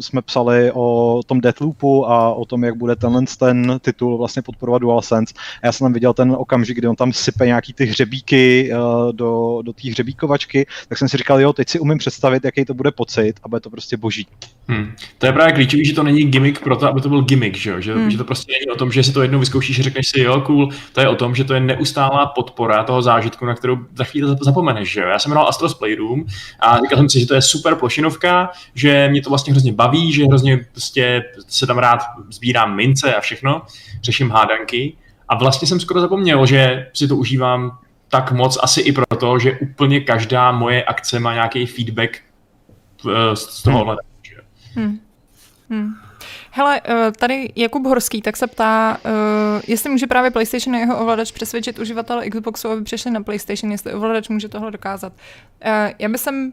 [0.00, 4.78] jsme psali o tom Deathloopu a o tom, jak bude tenhle ten titul vlastně podporovat
[4.78, 8.70] DualSense, a já jsem tam viděl ten okamžik, kdy on tam sype nějaký ty hřebíky
[8.72, 12.64] uh, do, do té hřebíkovačky, tak jsem si říkal, jo, teď si umím představit, jaký
[12.64, 14.26] to bude pocit a bude to prostě boží.
[14.68, 14.92] Hmm.
[15.18, 17.82] To je právě klíčový, že to není gimmick pro to, aby to byl gimmick, že,
[17.82, 18.10] že, hmm.
[18.10, 20.40] že to prostě není o tom, že si to jednou vyzkoušíš a řekneš si, jo,
[20.40, 24.04] cool, to je o tom, že to je neustálá podpora toho zážitku, na kterou za
[24.04, 24.92] chvíli zapomeneš.
[24.92, 25.08] Že jo?
[25.08, 26.24] Já jsem jmenoval Astros Playroom
[26.60, 30.12] a říkal jsem si, že to je super plošinovka, že mě to vlastně hrozně baví,
[30.12, 33.62] že hrozně prostě se tam rád sbírám mince a všechno,
[34.02, 34.96] řeším hádanky.
[35.28, 37.78] A vlastně jsem skoro zapomněl, že si to užívám
[38.08, 42.20] tak moc asi i proto, že úplně každá moje akce má nějaký feedback
[43.08, 43.96] eh, z toho hmm.
[44.74, 44.98] Hmm.
[45.70, 45.94] Hmm.
[46.56, 50.98] Hele, eh, tady Jakub Horský tak se ptá, uh, jestli může právě PlayStation a jeho
[50.98, 55.12] ovladač přesvědčit uživatele Xboxu, aby přešli na PlayStation, jestli ovladač může tohle dokázat.
[55.12, 56.52] Uh, já bych sem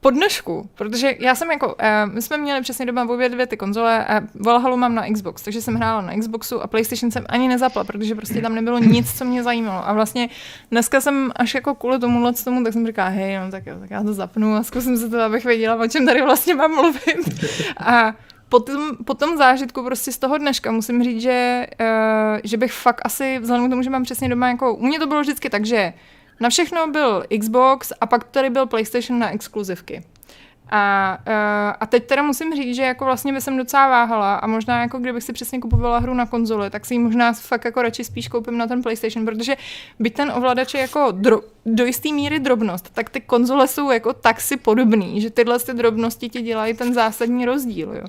[0.00, 4.06] podnožku, protože já jsem jako, uh, my jsme měli přesně doma obě dvě ty konzole
[4.06, 7.84] a Valhalu mám na Xbox, takže jsem hrála na Xboxu a PlayStation jsem ani nezapla,
[7.84, 9.88] protože prostě tam nebylo nic, co mě zajímalo.
[9.88, 10.28] A vlastně
[10.70, 13.90] dneska jsem až jako kvůli tomu tomu, tak jsem říkala, hej, no tak jo, tak
[13.90, 17.44] já to zapnu a zkusím se to, abych věděla, o čem tady vlastně mám mluvit.
[17.86, 18.14] A
[18.50, 22.72] po tom, po tom zážitku prostě z toho dneška musím říct, že, uh, že bych
[22.72, 25.50] fakt asi, vzhledem k tomu, že mám přesně doma jako, u mě to bylo vždycky
[25.50, 25.92] tak, že
[26.40, 30.02] na všechno byl Xbox a pak tady byl PlayStation na exkluzivky.
[30.70, 34.46] A, eh, a teď teda musím říct, že jako vlastně by jsem docela váhala a
[34.46, 37.82] možná jako kdybych si přesně kupovala hru na konzoli, tak si ji možná fakt jako
[37.82, 39.56] radši spíš koupím na ten PlayStation, protože
[39.98, 44.12] byť ten ovladač je jako dro, do jisté míry drobnost, tak ty konzole jsou jako
[44.12, 47.94] tak si podobný, že tyhle ty drobnosti ti dělají ten zásadní rozdíl.
[47.94, 48.04] Jo.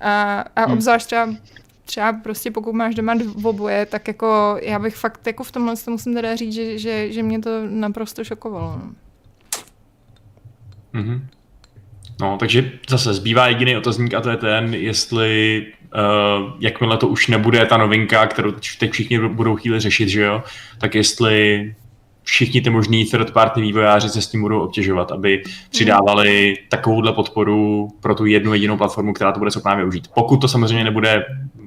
[0.00, 0.72] A, a hmm.
[0.72, 1.28] obzvlášť třeba
[1.84, 5.90] třeba prostě pokud máš doma oboje, tak jako já bych fakt jako v tomhle to
[5.90, 8.76] musím teda říct, že, že, že mě to naprosto šokovalo.
[8.76, 8.92] No.
[10.94, 11.20] Mm-hmm.
[12.20, 17.28] No, takže zase zbývá jediný otazník a to je ten, jestli uh, jakmile to už
[17.28, 20.42] nebude ta novinka, kterou teď všichni budou chvíli řešit, že jo,
[20.78, 21.74] tak jestli
[22.22, 27.88] všichni ty možní third party vývojáři se s tím budou obtěžovat, aby přidávali takovouhle podporu
[28.00, 30.08] pro tu jednu jedinou platformu, která to bude schopná využít.
[30.14, 31.24] Pokud to samozřejmě nebude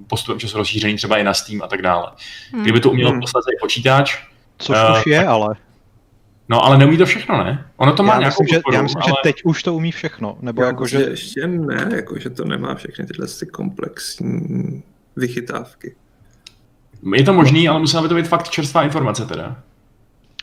[0.07, 2.11] postupem času rozšíření třeba i na Steam a tak dále.
[2.53, 2.63] Hmm.
[2.63, 3.19] Kdyby to uměl hmm.
[3.19, 4.17] poslat počítač,
[4.57, 5.55] Což uh, už je, tak, ale.
[6.49, 7.65] No, ale neumí to všechno, ne?
[7.77, 9.11] Ono to má já nějakou myslím, podporu, že, Já myslím, ale...
[9.11, 10.37] že teď už to umí všechno.
[10.41, 11.01] Nebo já jako, že...
[11.01, 14.83] Ještě ne, jako, že to nemá všechny tyhle ty komplexní
[15.15, 15.95] vychytávky.
[17.15, 19.63] Je to možný, ale musela by to být fakt čerstvá informace teda.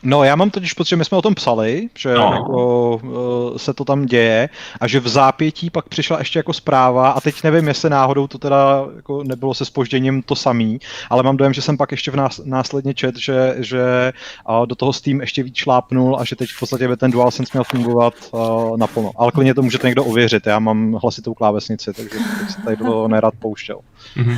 [0.03, 2.33] No, já mám totiž pocit, že my jsme o tom psali, že no.
[2.33, 7.09] jako, uh, se to tam děje a že v zápětí pak přišla ještě jako zpráva
[7.09, 11.37] a teď nevím, jestli náhodou to teda jako nebylo se spožděním to samý, ale mám
[11.37, 14.13] dojem, že jsem pak ještě v nás, následně čet, že, že
[14.49, 17.51] uh, do toho Steam ještě víc šlápnul a že teď v podstatě by ten DualSense
[17.53, 19.11] měl fungovat uh, naplno.
[19.15, 23.07] Ale klidně to můžete někdo ověřit, já mám hlasitou klávesnici, takže bych se tady do
[23.07, 23.79] nerad pouštěl.
[24.17, 24.37] Mm-hmm.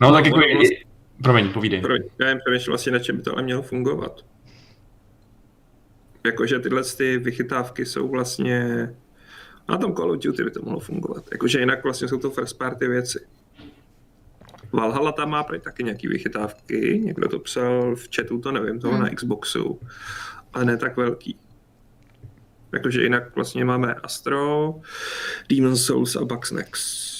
[0.00, 0.40] No, no tak jako...
[1.22, 1.80] Promiň, povídej.
[1.80, 4.12] Promiň, já jen přemýšlel vlastně, na čem by to ale mělo fungovat
[6.26, 8.88] jakože tyhle ty vychytávky jsou vlastně
[9.68, 11.24] na tom Call of Duty by to mohlo fungovat.
[11.32, 13.26] Jakože jinak vlastně jsou to first party věci.
[14.72, 18.94] Valhalla tam má prý taky nějaký vychytávky, někdo to psal v chatu, to nevím, toho
[18.94, 19.02] hmm.
[19.02, 19.80] na Xboxu,
[20.52, 21.36] ale ne tak velký.
[22.72, 24.74] Jakože jinak vlastně máme Astro,
[25.48, 27.17] Demon Souls a Bugsnax.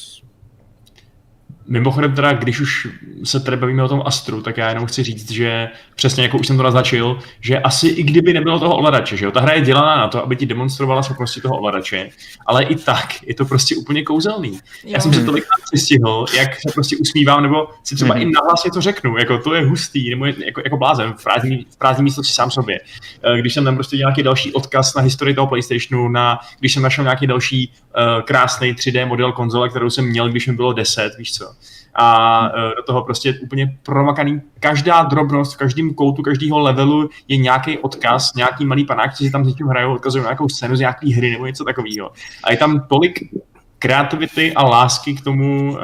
[1.70, 2.88] Mimochodem teda, když už
[3.24, 6.46] se tady bavíme o tom Astru, tak já jenom chci říct, že přesně jako už
[6.46, 9.61] jsem to naznačil, že asi i kdyby nebylo toho ovladače, že jo, ta hra je
[9.61, 12.11] dělaná na to, aby ti demonstrovala schopnosti toho ovladače,
[12.46, 14.52] ale i tak je to prostě úplně kouzelný.
[14.52, 14.59] Jo.
[14.85, 18.20] Já jsem se tolikrát přistihl, jak se prostě usmívám, nebo si třeba mm.
[18.20, 21.66] i nahlas to řeknu, jako to je hustý, nebo je, jako, jako blázen, v prázdní,
[21.70, 22.81] v prázdní místo si sám sobě.
[23.22, 26.83] Eh, když jsem tam prostě nějaký další odkaz na historii toho PlayStationu, na, když jsem
[26.83, 31.12] našel nějaký další uh, krásný 3D model konzole, kterou jsem měl, když mi bylo 10,
[31.18, 31.58] víš co
[31.99, 34.41] a e, do toho prostě úplně promakaný.
[34.61, 39.45] Každá drobnost v každém koutu, každého levelu je nějaký odkaz, nějaký malý panák, kteří tam
[39.45, 42.11] s tím hrajou, odkazují na nějakou scénu z nějaké hry nebo něco takového.
[42.45, 43.31] A je tam tolik
[43.79, 45.79] kreativity a lásky k tomu uh,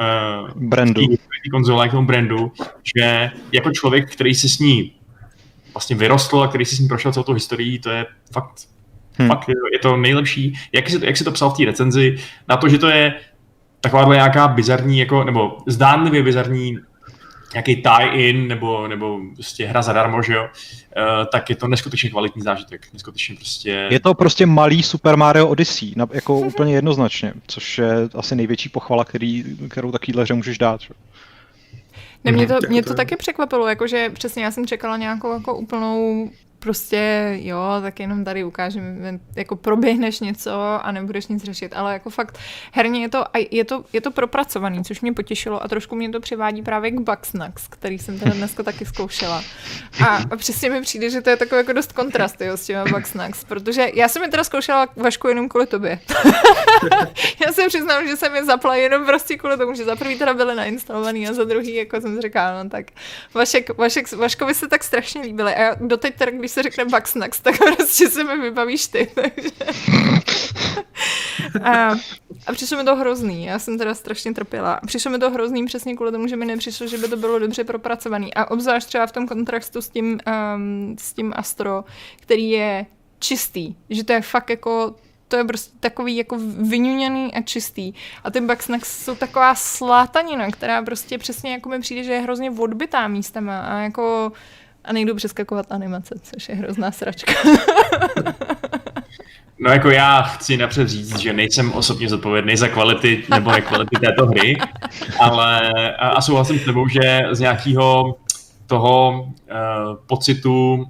[0.55, 1.01] brandu.
[1.07, 2.51] K konzole, k tomu brandu,
[2.95, 4.91] že jako člověk, který se s ní
[5.73, 8.53] vlastně vyrostl a který si s ní prošel celou tu historii, to je fakt,
[9.13, 9.27] hmm.
[9.27, 10.53] fakt je to nejlepší.
[10.71, 13.13] Jak si to, jak si to psal v té recenzi, na to, že to je
[13.85, 16.77] takováhle nějaká bizarní, jako, nebo zdánlivě bizarní
[17.53, 22.41] nějaký tie-in nebo, nebo prostě hra zadarmo, že jo, uh, tak je to neskutečně kvalitní
[22.41, 22.87] zážitek.
[22.93, 23.87] Neskutečně prostě...
[23.91, 28.69] Je to prostě malý Super Mario Odyssey, na, jako úplně jednoznačně, což je asi největší
[28.69, 30.81] pochvala, který, kterou takovýhle hře můžeš dát.
[30.81, 30.89] Že?
[32.23, 36.29] Ne, mě to, mě to taky překvapilo, jakože přesně já jsem čekala nějakou jako úplnou
[36.65, 40.51] prostě jo, tak jenom tady ukážeme, jako proběhneš něco
[40.85, 42.37] a nebudeš nic řešit, ale jako fakt
[42.71, 46.19] herně je to, je to, je to propracovaný, což mě potěšilo a trošku mě to
[46.19, 49.43] přivádí právě k Bugsnax, který jsem teda dneska taky zkoušela.
[50.07, 52.83] A, a přesně mi přijde, že to je takový jako dost kontrast jo, s těma
[52.85, 55.99] Bugsnax, protože já jsem je teda zkoušela Vašku jenom kvůli tobě.
[57.45, 60.33] já se přiznám, že jsem je zapla jenom prostě kvůli tomu, že za prvý teda
[60.33, 62.85] byly nainstalovaný a za druhý jako jsem říkala, no tak
[63.33, 67.39] Vašek, Vašek, Vaškovi se tak strašně líbily a já doteď teda, když se řekne Bugsnax,
[67.39, 69.11] tak prostě se mi vybavíš ty.
[69.15, 69.49] Takže...
[71.63, 71.91] A,
[72.47, 74.79] a přišlo mi to hrozný, já jsem teda strašně trpěla.
[74.85, 77.63] Přišlo mi to hrozný přesně kvůli tomu, že mi nepřišlo, že by to bylo dobře
[77.63, 78.33] propracovaný.
[78.33, 80.19] A obzvlášť třeba v tom kontrastu s tím,
[80.55, 81.83] um, s tím Astro,
[82.21, 82.85] který je
[83.19, 84.95] čistý, že to je fakt jako
[85.27, 86.37] to je prostě takový jako
[86.69, 87.93] vyňuněný a čistý.
[88.23, 92.51] A ty Bugsnax jsou taková slátanina, která prostě přesně jako mi přijde, že je hrozně
[92.51, 94.31] odbitá místama a jako
[94.85, 97.33] a nejdu přeskakovat animace, což je hrozná sračka.
[99.59, 104.25] No jako já chci napřed říct, že nejsem osobně zodpovědný za kvality nebo nekvality této
[104.25, 104.57] hry,
[105.19, 108.15] ale a souhlasím s tebou, že z nějakého
[108.67, 110.85] toho uh, pocitu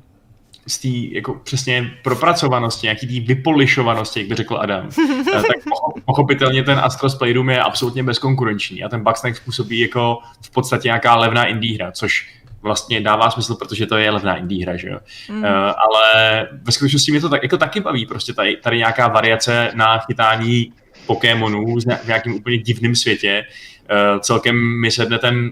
[0.68, 4.90] z té jako přesně propracovanosti, nějaký té vypolišovanosti, jak by řekl Adam,
[5.28, 10.50] eh, tak pochopitelně ten Astros Playroom je absolutně bezkonkurenční a ten Bugsnax způsobí jako v
[10.50, 12.35] podstatě nějaká levná indie hra, což
[12.66, 15.00] vlastně dává smysl, protože to je levná indie hra, že jo.
[15.30, 15.38] Mm.
[15.38, 19.72] Uh, ale ve skutečnosti mě to tak, jako taky baví, prostě tady, tady nějaká variace
[19.76, 20.74] na chytání
[21.06, 23.46] Pokémonů v nějakém úplně divném světě.
[23.92, 25.52] Uh, celkem mi sedne ten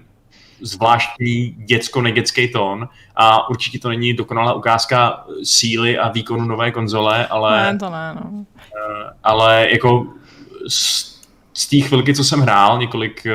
[0.60, 7.72] zvláštní děcko-negecký tón a určitě to není dokonalá ukázka síly a výkonu nové konzole, ale...
[7.72, 8.30] Ne, to ne, no.
[8.30, 8.44] Uh,
[9.22, 10.06] ale jako
[10.68, 11.14] z,
[11.54, 13.26] z té chvilky, co jsem hrál, několik,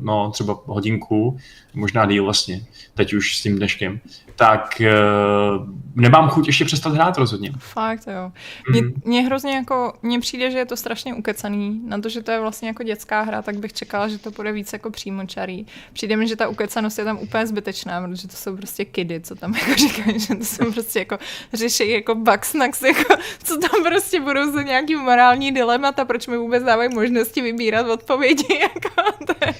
[0.00, 1.38] no třeba hodinku,
[1.74, 2.60] možná díl vlastně,
[2.94, 4.00] teď už s tím dneškem,
[4.36, 7.52] tak uh, nemám chuť ještě přestat hrát rozhodně.
[7.58, 8.32] Fakt, jo.
[8.70, 8.92] Mně, mm.
[9.04, 11.80] mně hrozně jako, mně přijde, že je to strašně ukecaný.
[11.86, 14.52] Na to, že to je vlastně jako dětská hra, tak bych čekala, že to bude
[14.52, 15.66] víc jako přímočarý.
[15.92, 19.34] Přijde mi, že ta ukecanost je tam úplně zbytečná, protože to jsou prostě kidy, co
[19.34, 21.18] tam jako říkají, že to jsou prostě jako
[21.52, 26.64] řeší jako bugsnax, jako, co tam prostě budou za nějaký morální dilemata, proč mi vůbec
[26.64, 28.44] dávají možnosti vybírat odpovědi.
[28.64, 29.54] Jako, to je.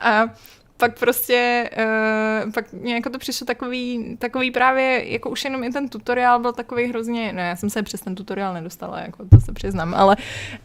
[0.00, 0.28] A
[0.76, 1.70] pak prostě,
[2.44, 6.38] uh, pak mě jako to přišlo takový, takový právě, jako už jenom i ten tutoriál
[6.38, 9.94] byl takový hrozně, no já jsem se přes ten tutoriál nedostala, jako to se přiznám,
[9.94, 10.16] ale,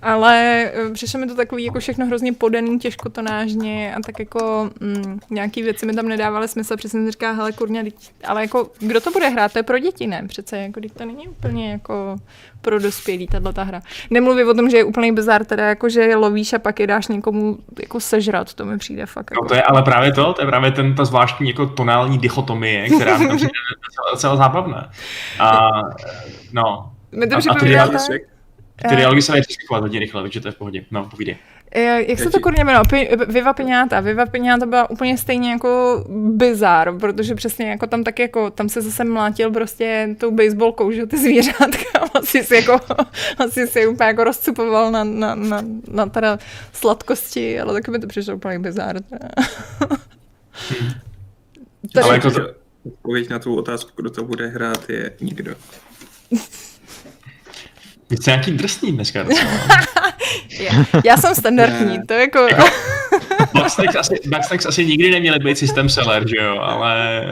[0.01, 5.19] ale uh, přišlo mi to takový jako všechno hrozně podaný, těžkotonážně a tak jako mm,
[5.29, 7.83] nějaký věci mi tam nedávaly smysl, přesně jsem říká, hele kurňa,
[8.25, 10.23] ale jako kdo to bude hrát, to je pro děti, ne?
[10.27, 12.15] Přece jako to není úplně jako
[12.61, 13.81] pro dospělý, tato ta hra.
[14.09, 17.07] Nemluvím o tom, že je úplný bizar, teda jako, že lovíš a pak je dáš
[17.07, 19.31] někomu jako sežrat, to mi přijde fakt.
[19.31, 19.43] Jako...
[19.43, 22.89] No to je ale právě to, to je právě ten, ta zvláštní jako tonální dichotomie,
[22.89, 23.51] která mi přijde
[24.11, 24.89] docela zábavná.
[25.39, 25.69] A
[26.53, 26.91] no.
[27.11, 28.25] Mi to a, a ty dialogy,
[28.89, 30.85] ty dialogy se dají hodně rychle, takže to je v pohodě.
[30.91, 31.37] No, povídej.
[31.75, 32.83] Eh, jak se to kurně jmenuje?
[33.27, 33.99] Viva Piňáta.
[33.99, 38.81] Viva Piňáta byla úplně stejně jako bizar, protože přesně jako tam tak jako, tam se
[38.81, 42.79] zase mlátil prostě tou baseballkou, že ty zvířátka asi si jako,
[43.37, 46.39] asi si úplně jako rozcupoval na, na, na, na teda
[46.73, 48.95] sladkosti, ale taky mi to přišlo úplně bizar.
[52.03, 52.41] ale jako to,
[52.85, 55.55] odpověď na tu otázku, kdo to bude hrát, je nikdo.
[58.11, 59.19] Vy jste nějaký drsný dneska
[60.59, 62.39] já, já jsem standardní, to jako...
[62.39, 62.63] jako
[63.53, 64.19] Bugsnax asi,
[64.67, 67.23] asi nikdy neměli být systém seller, že jo, ale,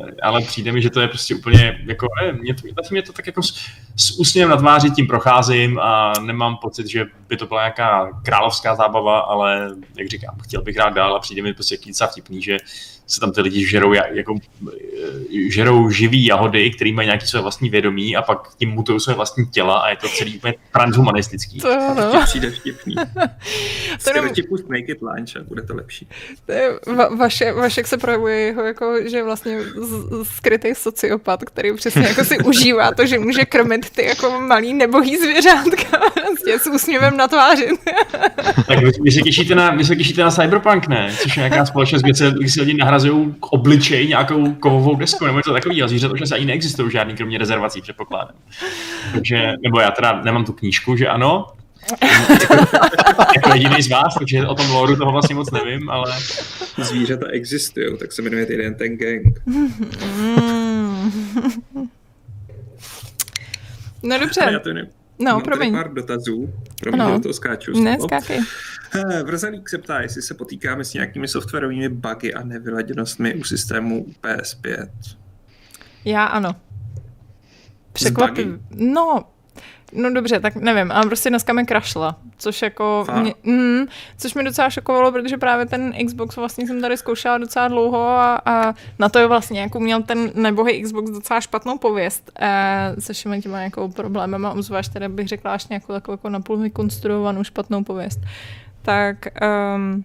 [0.00, 3.12] uh, ale přijde mi, že to je prostě úplně, jako, ne, mě to, mě to
[3.12, 3.54] tak jako s,
[3.96, 8.74] s úsměvem na tváři tím procházím a nemám pocit, že by to byla nějaká královská
[8.74, 12.56] zábava, ale jak říkám, chtěl bych hrát dál a přijde mi prostě kýca vtipný, že
[13.06, 14.34] se tam ty lidi žerou, jako,
[14.68, 19.14] eh, žerou živý jahody, který mají nějaké své vlastní vědomí a pak tím mutují své
[19.14, 21.60] vlastní těla a je to celý úplně transhumanistický.
[21.60, 22.12] To, no.
[22.12, 22.94] to přijde vtipný.
[23.98, 26.08] Stereotypu Snake It Lunch a bude to lepší.
[26.46, 29.58] To je, va, vaše, Vašek se projevuje jeho jako, že vlastně
[30.22, 35.16] skrytý sociopat, který přesně jako si užívá to, že může krmit ty jako malý nebohý
[35.16, 37.68] zvěřátka vlastně s úsměvem na tváři.
[38.66, 41.14] tak vy, vy, se těšíte na, vy se těšíte na Cyberpunk, ne?
[41.22, 45.26] Což je nějaká společnost, kde se, kde se lidi nahrazují k obličej nějakou kovovou desku
[45.26, 45.88] nebo něco takového.
[45.88, 48.36] Zvířata už ani neexistují žádný, kromě rezervací, předpokládám.
[49.12, 51.46] Takže, nebo já teda nemám tu knížku, že ano,
[53.36, 56.14] jako jediný z vás, takže o tom lore toho vlastně moc nevím, ale...
[56.78, 59.42] Zvířata existují, tak se jmenuje jeden ten gang.
[64.02, 64.48] No dobře.
[64.52, 64.90] Já to nevím.
[65.18, 65.72] No, Mám promiň.
[65.72, 67.82] pár dotazů, promiň, do toho skáču.
[67.82, 68.40] Ne, skákej.
[68.94, 74.06] Eh, Vrzalík se ptá, jestli se potýkáme s nějakými softwarovými bugy a nevyladěnostmi u systému
[74.22, 74.88] PS5.
[76.04, 76.56] Já ano.
[77.92, 78.58] Překvapivě.
[78.70, 79.24] No,
[79.92, 83.86] No dobře, tak nevím, ale prostě dneska mi krašla, což jako, mě, mm,
[84.18, 88.40] což mi docela šokovalo, protože právě ten Xbox vlastně jsem tady zkoušela docela dlouho a,
[88.44, 93.12] a na to je vlastně, jako měl ten nebohý Xbox docela špatnou pověst eh, se
[93.12, 97.84] všemi těma jako problémama, obzvlášť teda bych řekla až nějakou takovou jako napůl vykonstruovanou špatnou
[97.84, 98.20] pověst.
[98.82, 99.16] Tak
[99.76, 100.04] um,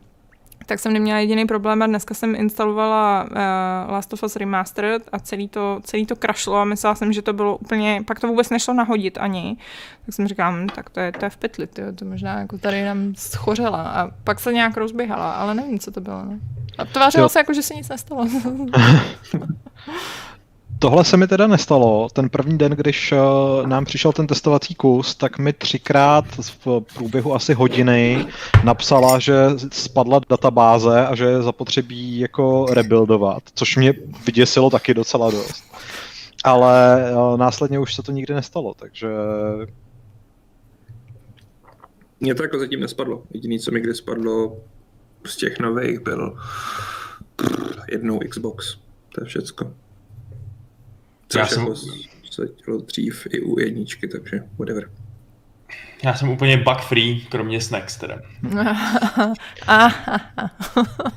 [0.72, 5.20] tak jsem neměla jediný problém a dneska jsem instalovala uh, Last of Us Remastered a
[5.20, 8.50] celý to, celý to krašlo a myslela jsem, že to bylo úplně, pak to vůbec
[8.50, 9.58] nešlo nahodit ani.
[10.06, 12.58] Tak jsem říkala, hm, tak to je, to je v pytli, tyjo, to možná jako
[12.58, 16.26] tady nám schořela a pak se nějak rozběhala, ale nevím, co to bylo.
[16.26, 16.40] No.
[16.78, 18.28] A tvářilo se jako, že se nic nestalo.
[20.82, 22.08] Tohle se mi teda nestalo.
[22.14, 26.26] Ten první den, když uh, nám přišel ten testovací kus, tak mi třikrát
[26.66, 28.26] v průběhu asi hodiny
[28.64, 29.36] napsala, že
[29.72, 33.94] spadla databáze a že je zapotřebí jako rebuildovat, což mě
[34.26, 35.64] vyděsilo taky docela dost.
[36.44, 39.08] Ale uh, následně už se to nikdy nestalo, takže...
[42.20, 43.24] Mně to jako zatím nespadlo.
[43.34, 44.58] Jediný, co mi kdy spadlo
[45.26, 46.38] z těch nových, byl
[47.92, 48.78] jednou Xbox.
[49.16, 49.74] To je všecko.
[51.32, 51.76] Což Já jsem- jako
[52.32, 54.90] se dělo dřív i u jedničky, takže whatever.
[56.04, 58.20] Já jsem úplně bug free, kromě snacks teda.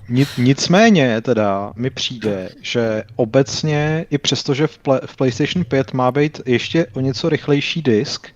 [0.09, 5.93] Nic, nicméně teda mi přijde, že obecně, i přesto, že v, play, v PlayStation 5
[5.93, 8.29] má být ještě o něco rychlejší disk,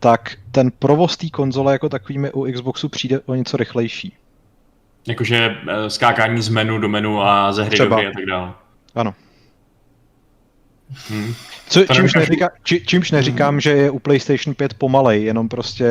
[0.00, 4.12] tak ten provoz té konzole jako takový mi u Xboxu přijde o něco rychlejší.
[5.08, 7.88] Jakože eh, skákání z menu do menu a ze hry Třeba.
[7.96, 8.52] do hry a tak dále.
[8.94, 9.14] Ano.
[11.10, 11.34] Hm.
[11.68, 15.86] Co, čímž, neříká, či, čímž neříkám, že je u PlayStation 5 pomalej, jenom prostě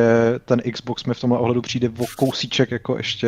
[0.45, 3.27] ten Xbox mi v tomhle ohledu přijde o kousíček jako ještě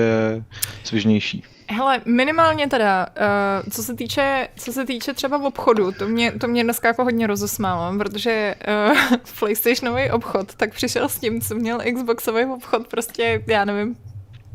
[0.83, 1.43] svižnější.
[1.69, 6.31] Hele, minimálně teda, uh, co, se týče, co se týče třeba v obchodu, to mě,
[6.31, 8.55] to mě dneska jako hodně rozosmálo, protože
[8.89, 13.95] uh, PlayStationový obchod tak přišel s tím, co měl Xboxový obchod prostě, já nevím,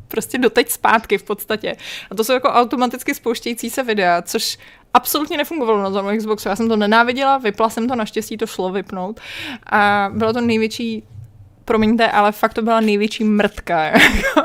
[0.08, 1.76] prostě doteď zpátky v podstatě.
[2.10, 4.58] A to jsou jako automaticky spouštějící se videa, což
[4.94, 6.48] absolutně nefungovalo na tom Xboxu.
[6.48, 9.20] Já jsem to nenáviděla, vypla jsem to, naštěstí to šlo vypnout.
[9.66, 11.02] A bylo to největší,
[11.64, 13.84] promiňte, ale fakt to byla největší mrtka.
[13.84, 14.42] jako.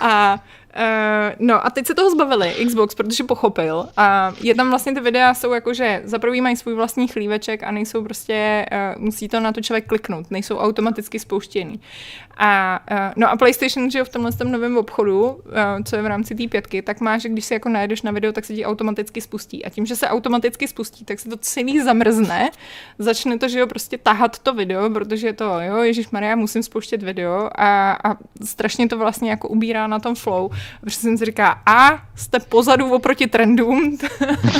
[0.00, 0.38] a
[0.76, 5.00] Uh, no a teď se toho zbavili Xbox, protože pochopil a je tam vlastně ty
[5.00, 8.66] videa jsou jako, že za prvý mají svůj vlastní chlíveček a nejsou prostě,
[8.96, 11.80] uh, musí to na to člověk kliknout, nejsou automaticky spouštěný.
[12.42, 12.80] A,
[13.16, 15.40] no a PlayStation, že jo, v tomhle tom novém obchodu,
[15.84, 18.32] co je v rámci té pětky, tak má, že když si jako najedeš na video,
[18.32, 19.64] tak se ti automaticky spustí.
[19.64, 22.50] A tím, že se automaticky spustí, tak se to celý zamrzne,
[22.98, 26.62] začne to, že jo, prostě tahat to video, protože je to, jo, Ježíš Maria, musím
[26.62, 30.50] spouštět video a, a strašně to vlastně jako ubírá na tom flow.
[30.80, 33.98] Protože jsem si říká, a jste pozadu oproti trendům.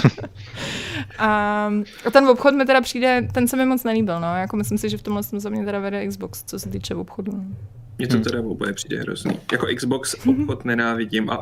[1.19, 1.71] a,
[2.13, 4.99] ten obchod mi teda přijde, ten se mi moc nelíbil, no, jako myslím si, že
[4.99, 7.33] v tomhle tom za mě teda vede Xbox, co se týče obchodu.
[7.33, 7.45] No.
[7.99, 9.41] Mně to teda oboje přijde hrozný.
[9.53, 11.41] Jako Xbox obchod nenávidím a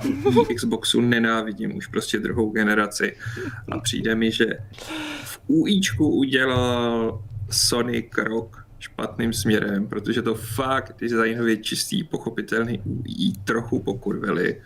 [0.54, 3.16] Xboxu nenávidím už prostě druhou generaci.
[3.70, 4.46] A přijde mi, že
[5.24, 13.82] v UIčku udělal Sony krok špatným směrem, protože to fakt designově čistý, pochopitelný UI trochu
[13.82, 14.62] pokurvili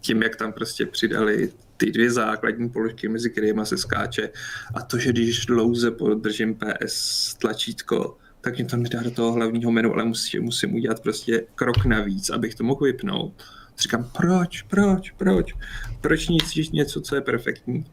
[0.00, 1.50] tím, jak tam prostě přidali
[1.84, 4.30] ty dvě základní položky, mezi kterými se skáče
[4.74, 9.72] a to, že když dlouze podržím PS tlačítko, tak mě to nedá do toho hlavního
[9.72, 13.42] menu, ale musím, musím udělat prostě krok navíc, abych to mohl vypnout.
[13.78, 15.52] Říkám, proč, proč, proč?
[16.00, 17.84] Proč nic, něco, co je perfektní?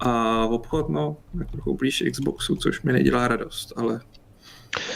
[0.00, 1.16] A v obchod, no,
[1.52, 4.00] trochu blíž Xboxu, což mi nedělá radost, ale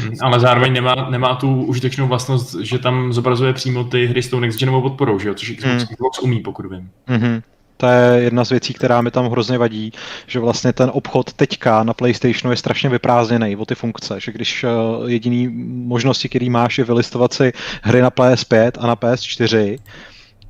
[0.00, 4.30] Hm, Ale zároveň nemá, nemá tu užitečnou vlastnost, že tam zobrazuje přímo ty hry s
[4.30, 5.34] tou next genovou podporou, že jo?
[5.34, 5.86] což Xbox, Hmm.
[5.86, 6.90] Xbox umí, pokud vím.
[7.06, 7.42] Mhm.
[7.76, 9.92] To je jedna z věcí, která mi tam hrozně vadí,
[10.26, 14.64] že vlastně ten obchod teďka na PlayStationu je strašně vyprázdněný o ty funkce, že když
[14.64, 14.68] eh,
[15.06, 15.48] jediný
[15.86, 17.52] možnosti, který máš, je vylistovat si
[17.82, 19.78] hry na PS5 a na PS4,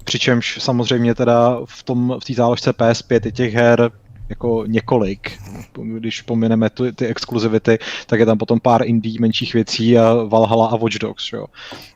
[0.04, 3.90] přičemž samozřejmě teda v tom v té záložce PS5 je těch her
[4.28, 5.38] jako několik.
[5.82, 10.66] Když pomineme tu, ty exkluzivity, tak je tam potom pár indie menších věcí a Valhalla
[10.66, 11.46] a Watch Dogs, jo.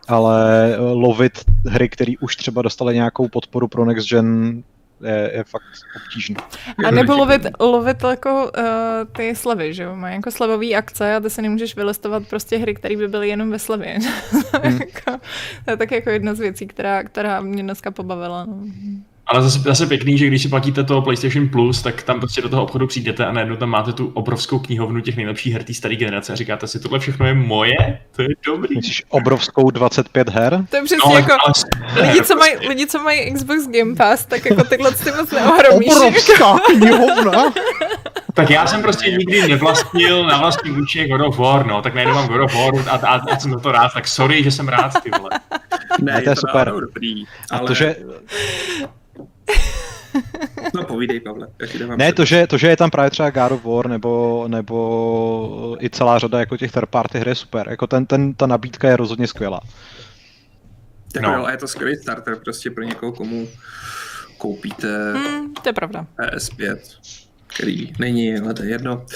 [0.09, 1.33] Ale eh, lovit
[1.67, 4.63] hry, které už třeba dostaly nějakou podporu pro next gen,
[5.03, 5.63] je, je fakt
[5.97, 6.37] obtížný.
[6.87, 8.65] A nebo lovit, lovit jako uh,
[9.17, 9.97] ty slevy, že jo?
[9.97, 13.51] Mají jako slevový akce a ty se nemůžeš vylistovat prostě hry, které by byly jenom
[13.51, 13.99] ve slevě.
[14.63, 14.79] Hmm.
[14.79, 15.21] Jako,
[15.65, 18.45] to je tak jako jedna z věcí, která, která mě dneska pobavila.
[18.45, 18.63] No.
[19.29, 22.49] Ale zase, zase pěkný, že když si platíte to PlayStation Plus, tak tam prostě do
[22.49, 25.97] toho obchodu přijdete a najednou tam máte tu obrovskou knihovnu těch nejlepších her té staré
[25.97, 28.77] generace a říkáte si, tohle všechno je moje, to je dobrý.
[28.77, 30.65] Myslíš obrovskou 25 her?
[30.71, 31.33] To je přesně No, jako...
[31.33, 35.31] ale, Lidi co, mají, lidi, co mají Xbox Game Pass, tak jako tyhle ty moc
[35.31, 35.93] neohromíš.
[35.97, 37.53] Obrovská knihovna!
[38.35, 42.15] tak já jsem prostě nikdy nevlastnil na vlastní účet God of War, no, tak najednou
[42.15, 44.69] mám God of War a, a, a jsem za to rád, tak sorry, že jsem
[44.69, 45.31] rád, ty vole.
[46.01, 46.73] ne, Ne, to je super.
[46.81, 47.25] dobrý.
[47.51, 47.67] A Ale...
[47.67, 47.97] to, že,
[50.75, 51.49] No povídej, Pavle,
[51.97, 55.91] ne, to, že, to, že je tam právě třeba God of War nebo, nebo i
[55.91, 57.67] celá řada jako těch third party hry je super.
[57.71, 59.61] Jako ten, ten, ta nabídka je rozhodně skvělá.
[61.15, 61.37] Jako No.
[61.39, 63.49] jo, a je to skvělý starter prostě pro někoho, komu
[64.39, 66.07] koupíte Hmm, to je pravda.
[66.19, 66.77] PS5,
[67.49, 69.07] který není, ale to je jedno.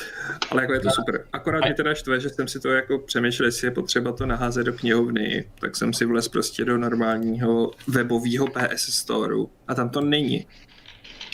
[0.51, 1.25] Ale jako je to super.
[1.33, 4.67] Akorát mě teda štve, že jsem si to jako přemýšlel, jestli je potřeba to naházet
[4.67, 10.01] do knihovny, tak jsem si vlez prostě do normálního webového PS Storeu a tam to
[10.01, 10.47] není.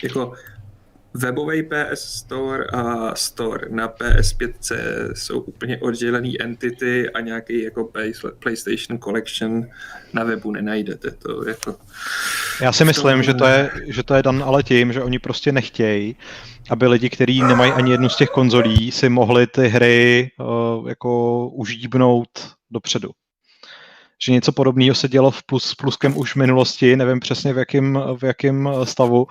[0.03, 0.33] Jako
[1.19, 4.53] webový PS Store a Store na PS5
[5.15, 7.91] jsou úplně oddělený entity a nějaký jako
[8.39, 9.67] PlayStation Collection
[10.13, 11.11] na webu nenajdete.
[11.11, 11.77] To jako...
[12.63, 15.53] Já si myslím, že to, je, že to je dan ale tím, že oni prostě
[15.53, 16.17] nechtějí,
[16.71, 21.49] aby lidi, kteří nemají ani jednu z těch konzolí, si mohli ty hry uh, jako
[21.49, 22.29] užíbnout
[22.71, 23.11] dopředu
[24.23, 28.03] že něco podobného se dělo v plus, pluskem už v minulosti, nevím přesně v jakém,
[28.17, 29.27] v jakém stavu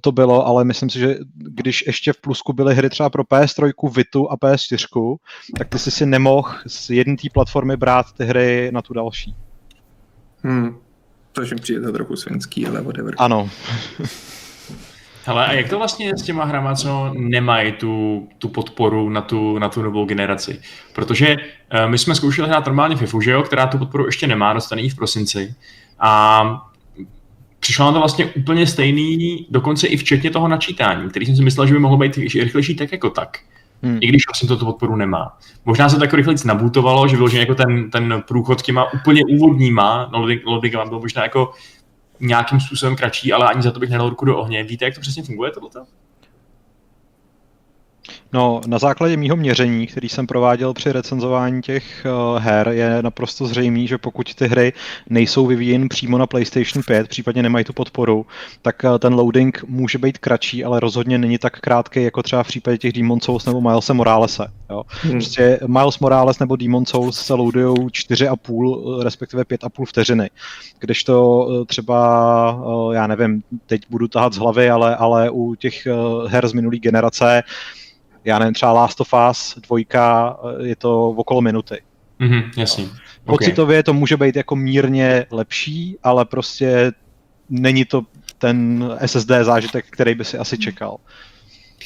[0.00, 3.72] to bylo, ale myslím si, že když ještě v plusku byly hry třeba pro PS3,
[3.96, 5.16] Vitu a PS4,
[5.58, 9.34] tak ty si si nemohl z jedné té platformy brát ty hry na tu další.
[10.42, 10.76] Hmm.
[11.32, 13.14] To, že mi přijde to trochu svinský, ale whatever.
[13.18, 13.50] Ano.
[15.28, 19.20] Hele, a jak to vlastně je s těma hrama, co nemají tu, tu podporu na
[19.20, 20.60] tu, na tu novou generaci?
[20.92, 24.52] Protože uh, my jsme zkoušeli hrát normálně FIFU, že jo, která tu podporu ještě nemá,
[24.52, 25.54] dostane ji v prosinci.
[25.98, 26.42] A
[27.60, 31.66] přišlo nám to vlastně úplně stejný, dokonce i včetně toho načítání, který jsem si myslel,
[31.66, 33.38] že by mohlo být rychlejší tak jako tak.
[33.82, 33.98] Hmm.
[34.00, 35.36] I když vlastně to tu podporu nemá.
[35.64, 40.10] Možná se to jako rychlejc nabutovalo, že vyloženě jako ten, ten průchod těma úplně úvodníma
[40.12, 41.52] loading, loading byl možná jako
[42.20, 44.64] nějakým způsobem kratší, ale ani za to bych nedal ruku do ohně.
[44.64, 45.86] Víte, jak to přesně funguje tohleto?
[48.32, 53.46] No, na základě mýho měření, který jsem prováděl při recenzování těch uh, her, je naprosto
[53.46, 54.72] zřejmý, že pokud ty hry
[55.08, 58.26] nejsou vyvíjeny přímo na PlayStation 5, případně nemají tu podporu,
[58.62, 62.46] tak uh, ten loading může být kratší, ale rozhodně není tak krátký, jako třeba v
[62.46, 64.46] případě těch Demon Souls nebo Milese Moralese.
[64.70, 64.82] Jo.
[65.02, 65.12] Hmm.
[65.12, 70.30] Prostě Miles Morales nebo Demon Souls se loadují 4,5, respektive 5,5 vteřiny.
[70.78, 75.54] Když to uh, třeba, uh, já nevím, teď budu tahat z hlavy, ale, ale u
[75.54, 77.42] těch uh, her z minulé generace
[78.28, 81.82] já nevím, třeba Last of Us dvojka, je to okolo minuty.
[82.18, 82.84] Mhm, jasně.
[83.24, 83.82] Pocitově okay.
[83.82, 86.92] to může být jako mírně lepší, ale prostě
[87.50, 88.02] není to
[88.38, 90.96] ten SSD zážitek, který by si asi čekal.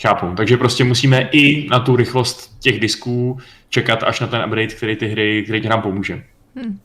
[0.01, 3.38] Chápu, takže prostě musíme i na tu rychlost těch disků
[3.68, 6.24] čekat až na ten upgrade, který ty hry, který nám pomůže.
[6.57, 6.78] Hmm.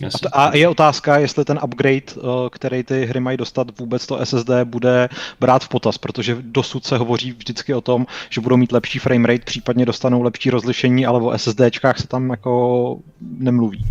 [0.00, 0.28] Jasně.
[0.32, 2.20] A je otázka, jestli ten upgrade, eh,
[2.50, 5.08] který ty hry mají dostat, vůbec to SSD bude
[5.40, 9.44] brát v potaz, protože dosud se hovoří vždycky o tom, že budou mít lepší framerate,
[9.44, 13.84] případně dostanou lepší rozlišení, ale o SSDčkách se tam jako nemluví.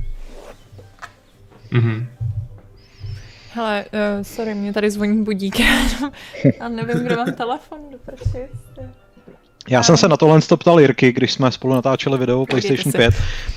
[1.72, 2.08] Mhm.
[3.54, 5.60] Hele, uh, sorry, mě tady zvoní budík
[6.60, 8.50] a nevím, kde mám telefon, doprčit.
[9.70, 13.14] Já jsem se na tohle ptal Jirky, když jsme spolu natáčeli video o PlayStation 5,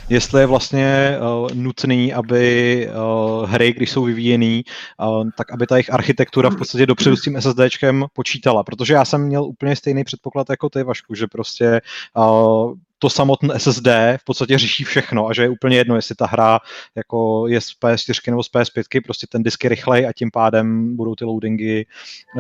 [0.09, 4.65] jestli je vlastně uh, nutný, aby uh, hry, když jsou vyvíjený,
[5.09, 8.65] uh, tak aby ta jejich architektura v podstatě dopředu s tím SSDčkem počítala.
[8.65, 11.81] Protože já jsem měl úplně stejný předpoklad jako ty, Vašku, že prostě
[12.17, 13.87] uh, to samotné SSD
[14.17, 16.59] v podstatě řeší všechno a že je úplně jedno, jestli ta hra
[16.95, 20.97] jako je z PS4 nebo z PS5, prostě ten disk je rychlej a tím pádem
[20.97, 21.87] budou ty loadingy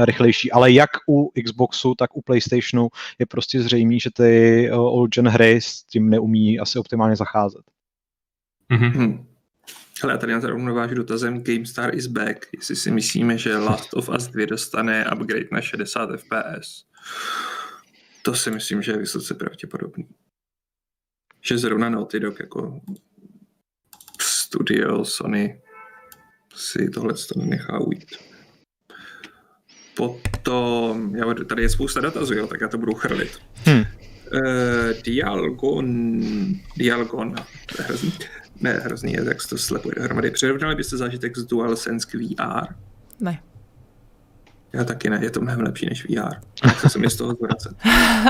[0.05, 0.53] rychlejší.
[0.53, 2.89] Ale jak u Xboxu, tak u PlayStationu
[3.19, 7.63] je prostě zřejmé, že ty uh, old gen hry s tím neumí asi optimálně zacházet.
[8.71, 8.93] Mm-hmm.
[8.93, 9.27] Hmm.
[10.03, 13.95] Hele, já tady na to navážu dotazem GameStar is back, jestli si myslíme, že Last
[13.95, 16.85] of Us 2 dostane upgrade na 60 FPS.
[18.23, 20.07] To si myslím, že je vysoce pravděpodobný
[21.49, 22.81] že zrovna Naughty Dog jako
[24.21, 25.61] studio Sony
[26.55, 28.17] si tohle to nechá ujít.
[29.97, 33.39] Potom, já, tady je spousta dotazů, jo, tak já to budu chrlit.
[33.65, 33.81] Hmm.
[33.81, 33.85] Uh,
[35.05, 36.21] Dialgon,
[36.77, 37.35] Dialgon,
[37.67, 38.13] to je hrozný,
[38.61, 40.31] ne, hrozný je, jak se to slepuje dohromady.
[40.31, 42.75] Přirovnali byste zážitek z DualSense k VR?
[43.21, 43.43] Ne.
[44.73, 46.35] Já taky ne, je to mnohem lepší než VR.
[46.71, 47.77] Chci se mi z toho zvracet.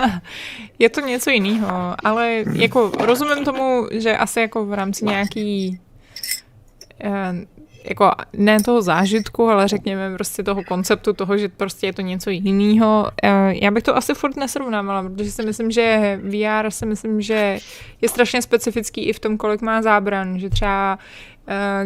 [0.79, 5.81] je to něco jiného, ale jako rozumím tomu, že asi jako v rámci nějaký
[7.01, 7.47] eh,
[7.89, 12.31] jako ne toho zážitku, ale řekněme prostě toho konceptu toho, že prostě je to něco
[12.31, 13.11] jiného.
[13.23, 17.59] Eh, já bych to asi furt nesrovnávala, protože si myslím, že VR si myslím, že
[18.01, 20.99] je strašně specifický i v tom, kolik má zábran, že třeba
[21.49, 21.85] eh,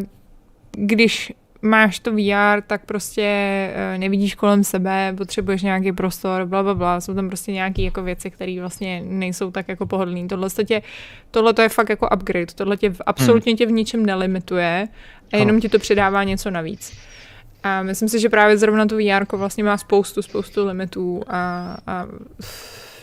[0.73, 1.33] když
[1.63, 7.01] máš to VR, tak prostě eh, nevidíš kolem sebe, potřebuješ nějaký prostor, bla, bla, bla.
[7.01, 10.29] Jsou tam prostě nějaké jako věci, které vlastně nejsou tak jako pohodlné.
[10.29, 10.83] Tohle, tě,
[11.31, 12.47] tohle to je fakt jako upgrade.
[12.55, 13.57] Tohle tě absolutně hmm.
[13.57, 14.89] tě v ničem nelimituje
[15.33, 16.93] a jenom ti to přidává něco navíc.
[17.63, 22.07] A myslím si, že právě zrovna to VR vlastně má spoustu, spoustu limitů a, a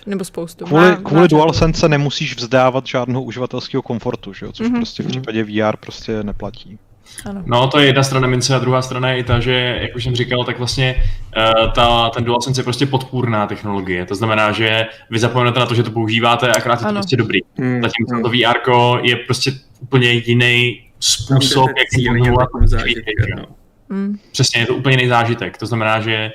[0.05, 0.65] nebo spoustu.
[0.65, 4.51] Kvůli, má, kvůli má DualSense se nemusíš vzdávat žádného uživatelského komfortu, že jo?
[4.51, 4.75] což mm-hmm.
[4.75, 6.79] prostě v případě VR prostě neplatí.
[7.25, 7.43] Ano.
[7.45, 10.03] No, to je jedna strana mince a druhá strana je i ta, že, jak už
[10.03, 11.03] jsem říkal, tak vlastně
[11.37, 14.05] uh, ta, ten DualSense je prostě podpůrná technologie.
[14.05, 16.99] To znamená, že vy zapomenete na to, že to používáte, akorát je to Ano.
[16.99, 17.39] prostě dobrý.
[17.57, 18.23] Hmm, Zatímco hmm.
[18.23, 23.45] to VR je prostě úplně jiný způsob, jak výhry, no.
[23.89, 24.19] Mm.
[24.31, 25.57] Přesně, je to úplně jiný zážitek.
[25.57, 26.31] To znamená, že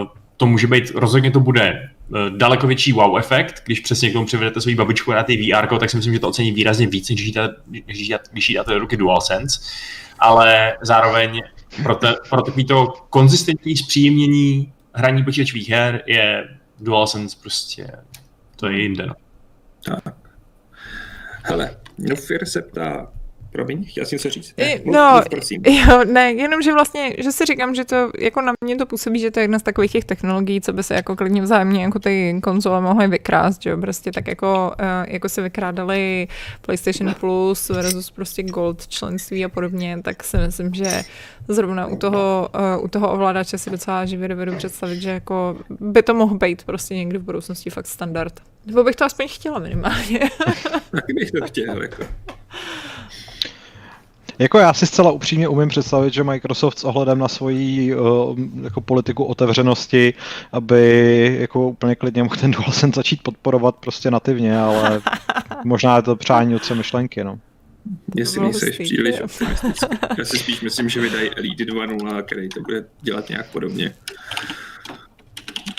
[0.00, 1.88] uh, to může být, rozhodně to bude
[2.36, 5.90] daleko větší wow efekt, když přesně k tomu přivedete svou babičku na ty VR, tak
[5.90, 7.32] si myslím, že to ocení výrazně víc, než
[8.32, 9.60] když jí dáte, do ruky DualSense.
[10.18, 11.42] Ale zároveň
[11.82, 16.48] pro, te, pro takovýto konzistentní zpříjemnění hraní počítačových her je
[16.80, 17.90] DualSense prostě,
[18.56, 19.06] to je jinde.
[19.06, 19.14] No.
[20.04, 20.14] Tak.
[21.42, 23.12] Hele, Nufir se ptá,
[23.56, 24.54] promiň, chtěl jsem něco říct?
[24.56, 25.62] I- mluv, no, mluv, prosím.
[25.66, 29.20] Jo, ne, jenom, že vlastně, že si říkám, že to, jako na mě to působí,
[29.20, 31.98] že to je jedna z takových těch technologií, co by se jako klidně vzájemně jako
[31.98, 36.28] ty konzole mohly vykrást, že jo, prostě tak jako, eh, jako se vykrádali
[36.60, 41.02] PlayStation Plus versus prostě Gold členství a podobně, tak si myslím, že
[41.48, 46.02] zrovna u toho, eh, u toho ovladače si docela živě dovedu představit, že jako by
[46.02, 48.40] to mohl být prostě někdy v budoucnosti fakt standard.
[48.66, 50.20] Nebo bych to aspoň chtěla minimálně.
[50.90, 52.04] Taky bych to chtěl, jako.
[54.38, 58.80] Jako já si zcela upřímně umím představit, že Microsoft s ohledem na svoji uh, jako
[58.80, 60.14] politiku otevřenosti,
[60.52, 65.00] aby jako úplně klidně mohl ten DualSense začít podporovat prostě nativně, ale
[65.64, 67.38] možná je to přání otce myšlenky, no.
[68.16, 69.86] Jestli nejseš příliš optimistický.
[70.18, 73.94] Já si spíš myslím, že vydají Elite 2.0, který to bude dělat nějak podobně.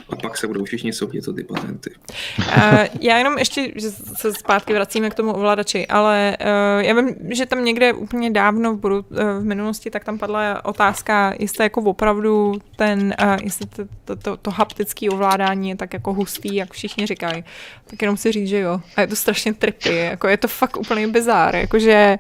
[0.09, 1.91] A pak se budou všichni soudit o ty patenty.
[2.39, 7.15] Uh, já jenom ještě, že se zpátky vracíme k tomu ovladači, ale uh, já vím,
[7.29, 11.63] že tam někde úplně dávno v, budu, uh, v minulosti, tak tam padla otázka, jestli
[11.63, 16.73] jako opravdu ten, jestli to, to, to, to haptické ovládání je tak jako hustý, jak
[16.73, 17.43] všichni říkají.
[17.87, 18.81] Tak jenom si říct, že jo.
[18.95, 22.17] A je to strašně trippy, jako je to fakt úplně bizár, jakože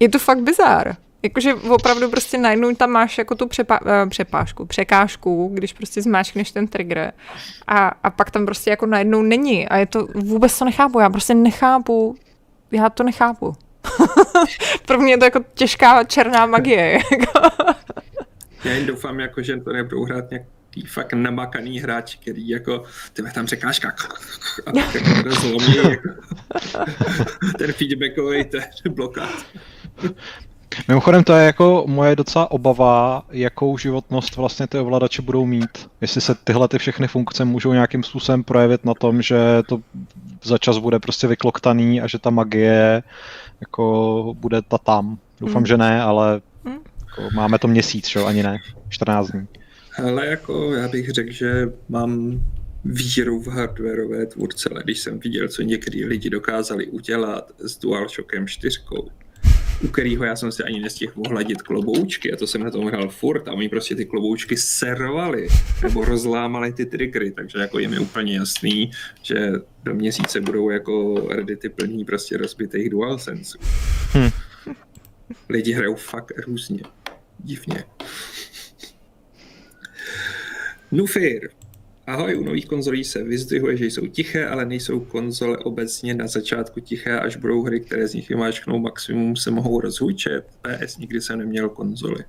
[0.00, 0.96] je to fakt bizár.
[1.22, 6.50] Jakože opravdu prostě najednou tam máš jako tu přepa- eh, přepážku, překážku, když prostě zmáčkneš
[6.50, 7.12] ten trigger
[7.66, 11.10] a, a pak tam prostě jako najednou není a je to, vůbec to nechápu, já
[11.10, 12.16] prostě nechápu,
[12.70, 13.52] já to nechápu.
[14.86, 16.92] Pro mě je to jako těžká černá magie.
[17.12, 17.40] jako.
[18.64, 23.30] Já jen doufám, jako, že to nebudou hrát nějaký fakt namakaný hráč, který jako, tebe
[23.32, 23.94] tam překážka
[24.66, 26.08] a pak jako to zlomí, jako,
[27.58, 29.46] ten feedbackový ten blokát.
[30.88, 35.90] Mimochodem to je jako moje docela obava, jakou životnost vlastně ty ovladače budou mít.
[36.00, 39.38] Jestli se tyhle ty všechny funkce můžou nějakým způsobem projevit na tom, že
[39.68, 39.80] to
[40.42, 43.02] za čas bude prostě vykloktaný a že ta magie
[43.60, 45.18] jako bude ta tam.
[45.40, 45.66] Doufám, Hmm.
[45.66, 46.78] že ne, ale Hmm.
[47.00, 48.58] jako máme to měsíc, že jo, ani ne,
[48.88, 49.46] 14 dní.
[50.04, 52.40] Ale jako já bych řekl, že mám
[52.84, 58.46] víru v hardwareové tvůrce, ale když jsem viděl, co některý lidi dokázali udělat s DualShockem
[58.46, 58.80] 4,
[59.84, 63.08] u kterého já jsem si ani nestihl ohladit kloboučky a to jsem na tom hrál
[63.08, 65.48] furt a oni prostě ty kloboučky servali
[65.82, 68.90] nebo rozlámali ty triggery, takže jako je mi úplně jasný,
[69.22, 69.52] že
[69.82, 73.58] do měsíce budou jako reddity plní prostě rozbitých DualSensů.
[74.14, 74.30] Hm.
[75.48, 76.82] Lidi hrajou fakt různě.
[77.38, 77.84] Divně.
[80.92, 81.50] Nufir.
[82.08, 86.80] Ahoj, u nových konzolí se vyzdvihuje, že jsou tiché, ale nejsou konzole obecně na začátku
[86.80, 90.46] tiché, až budou hry, které z nich vymáčknou maximum, se mohou rozhučet.
[90.62, 92.24] PS nikdy jsem neměl konzoli.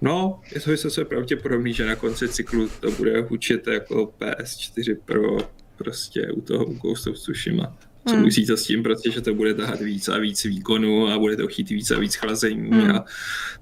[0.00, 5.36] No, je to vysoce pravděpodobný, že na konci cyklu to bude hučet jako PS4 Pro
[5.76, 7.78] prostě u toho u Ghost of Tsushima.
[8.08, 8.24] Co Hmm.
[8.24, 11.36] musí to s tím, prostě, že to bude tahat víc a víc výkonu a bude
[11.36, 12.90] to chtít víc a víc chlazení Hmm.
[12.90, 13.04] a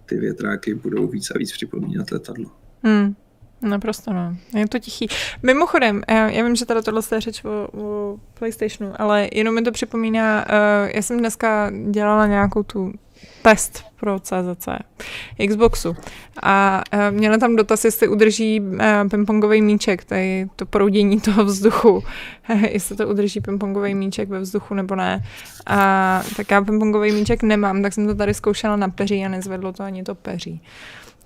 [0.07, 2.51] ty větráky budou víc a víc připomínat letadlo.
[2.82, 3.14] Hmm.
[3.62, 4.36] Naprosto no.
[4.55, 5.09] Je to tichý.
[5.42, 9.62] Mimochodem, já, já vím, že tady tohle je řeč o, o PlayStationu, ale jenom mi
[9.62, 12.92] to připomíná, uh, já jsem dneska dělala nějakou tu
[13.42, 14.68] test pro CZC
[15.48, 15.96] Xboxu
[16.42, 18.78] a uh, měla tam dotaz, jestli udrží uh,
[19.11, 22.05] pingpongový míček, tady to proudění toho vzduchu,
[22.70, 25.24] jestli to udrží pingpongový míček ve vzduchu nebo ne.
[25.66, 29.72] A tak já pingpongový míček nemám, tak jsem to tady zkoušela na peří a nezvedlo
[29.72, 30.62] to ani to peří.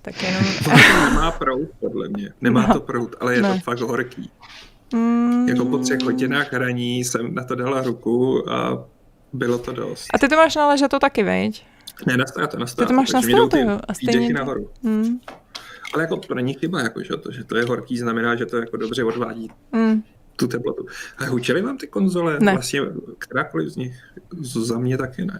[0.01, 0.43] Tak jenom...
[1.09, 2.33] Nemá prout, podle mě.
[2.41, 2.73] Nemá No.
[2.73, 3.53] to prout, ale je Ne.
[3.53, 4.31] to fakt horký.
[4.93, 5.47] Mm.
[5.49, 8.85] Jako po třech hodinách hraní jsem na to dala ruku a
[9.33, 10.07] bylo to dost.
[10.13, 11.65] A ty to máš na to taky, veď?
[12.07, 14.69] Ne, nastáva to, nastáva Ty to máš mi jdou ty a stejně to- nahoru.
[14.83, 15.19] Mm.
[15.93, 18.57] Ale jako to není chyba, jako, že, to, že to je horký, znamená, že to
[18.57, 20.03] jako dobře odvádí Mm.
[20.35, 20.85] tu teplotu.
[21.17, 22.37] Ale hučeli vám ty konzole?
[22.41, 22.53] Ne.
[22.53, 22.81] Vlastně
[23.17, 23.95] kterákoliv z nich?
[24.39, 25.39] Z- Za mě taky ne.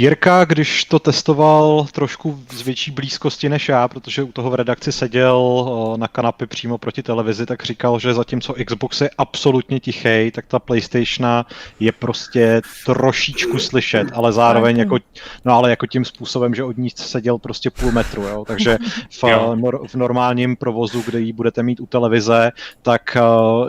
[0.00, 4.92] Jirka, když to testoval trošku z větší blízkosti než já, protože u toho v redakci
[4.92, 10.46] seděl na kanapě přímo proti televizi, tak říkal, že zatímco Xbox je absolutně tichý, tak
[10.46, 11.44] ta PlayStation
[11.80, 14.98] je prostě trošičku slyšet, ale zároveň jako,
[15.44, 18.44] no ale jako tím způsobem, že od ní seděl prostě půl metru, jo?
[18.46, 18.78] takže
[19.10, 19.24] v,
[19.86, 22.50] v normálním provozu, kde ji budete mít u televize,
[22.82, 23.16] tak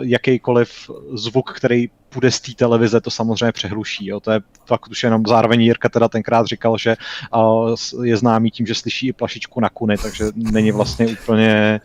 [0.02, 4.06] jakýkoliv zvuk, který půjde z té televize, to samozřejmě přehluší.
[4.06, 4.20] Jo.
[4.20, 6.96] To je fakt už jenom zároveň Jirka teda tenkrát říkal, že
[7.34, 11.80] uh, je známý tím, že slyší i plašičku na kuny, takže není vlastně úplně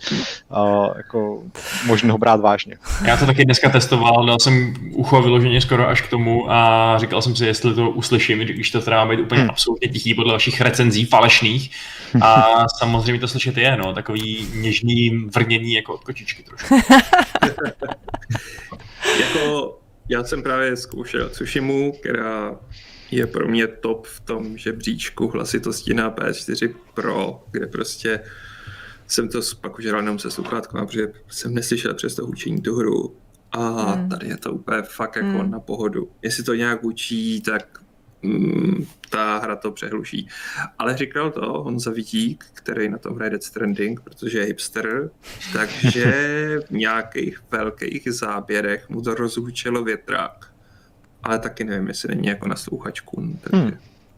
[0.50, 1.44] uh, jako
[1.86, 2.78] možné ho brát vážně.
[3.06, 7.22] Já to taky dneska testoval, dal jsem ucho vyloženě skoro až k tomu a říkal
[7.22, 9.50] jsem si, jestli to uslyším, když to teda má být úplně hmm.
[9.50, 11.72] absolutně tichý podle vašich recenzí falešných.
[12.22, 12.46] A
[12.80, 16.76] samozřejmě to slyšet je, no, takový něžný vrnění jako od kočičky trošku.
[19.20, 19.78] jako
[20.10, 22.60] já jsem právě zkoušel Tsushimu, která
[23.12, 28.20] je pro mě top v tom žebříčku hlasitosti na PS4 Pro, kde prostě
[29.08, 32.76] jsem to pak už hrál jenom se sluchátkama, protože jsem neslyšel přes to hučení tu
[32.76, 33.16] hru.
[33.52, 34.10] A hmm.
[34.10, 35.52] tady je to úplně fakt jako hmm.
[35.52, 36.10] na pohodu.
[36.22, 37.84] Jestli to nějak učí, tak
[39.10, 40.28] ta hra to přehluší.
[40.80, 45.10] Ale říkal to Honza Vitík, který na tom hraje Death Stranding, protože je hipster,
[45.54, 46.06] takže
[46.68, 50.54] v nějakých velkých záběrech mu to rozhučilo větrák.
[51.24, 53.38] Ale taky nevím, jestli není jako na slouchačku.
[53.42, 53.58] Takže...
[53.58, 53.78] Hmm.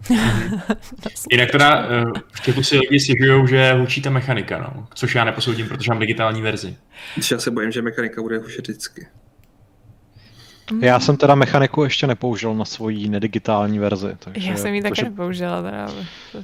[1.31, 4.87] Jinak teda eh, v chatu si lidi stěžují, že hučí ta mechanika, no.
[4.93, 6.77] což já neposoudím, protože mám digitální verzi.
[7.31, 9.07] Já se bojím, že mechanika bude hučet vždycky.
[10.81, 14.17] Já jsem teda mechaniku ještě nepoužil na svoji nedigitální verzi.
[14.19, 15.87] Takže, Já jsem ji taky nepoužila, teda,
[16.31, 16.43] to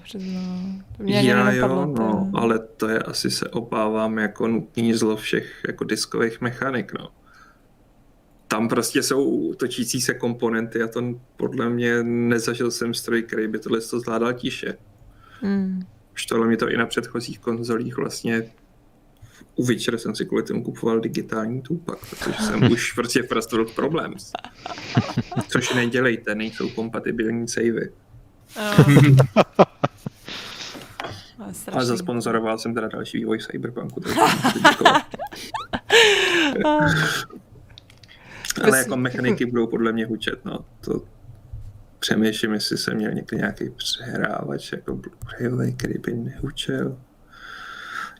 [0.98, 5.64] To mě Já jo, no, ale to je asi se obávám jako nutný zlo všech
[5.68, 7.10] jako diskových mechanik, no.
[8.48, 11.02] Tam prostě jsou točící se komponenty a to
[11.38, 14.78] podle mě nezažil jsem stroj, který by tohle to zvládal tiše.
[15.42, 15.86] Hmm.
[16.14, 18.52] Už tohle mi to i na předchozích konzolích vlastně
[19.56, 24.14] u Witcher jsem si kvůli tomu kupoval digitální tupak, protože jsem už prostě Frostworld problém.
[25.48, 27.92] Což nedělejte, nejsou kompatibilní savey.
[28.58, 29.16] Oh.
[31.72, 34.02] A zasponzoroval jsem teda další vývoj Cyberpunku.
[38.64, 40.66] Ale jako mechaniky budou podle mě hučet, no.
[40.82, 41.02] To
[42.00, 46.98] přemýšlím, jestli jsem měl někdy nějaký přehrávač, jako Blu-rayový, který by nehučel.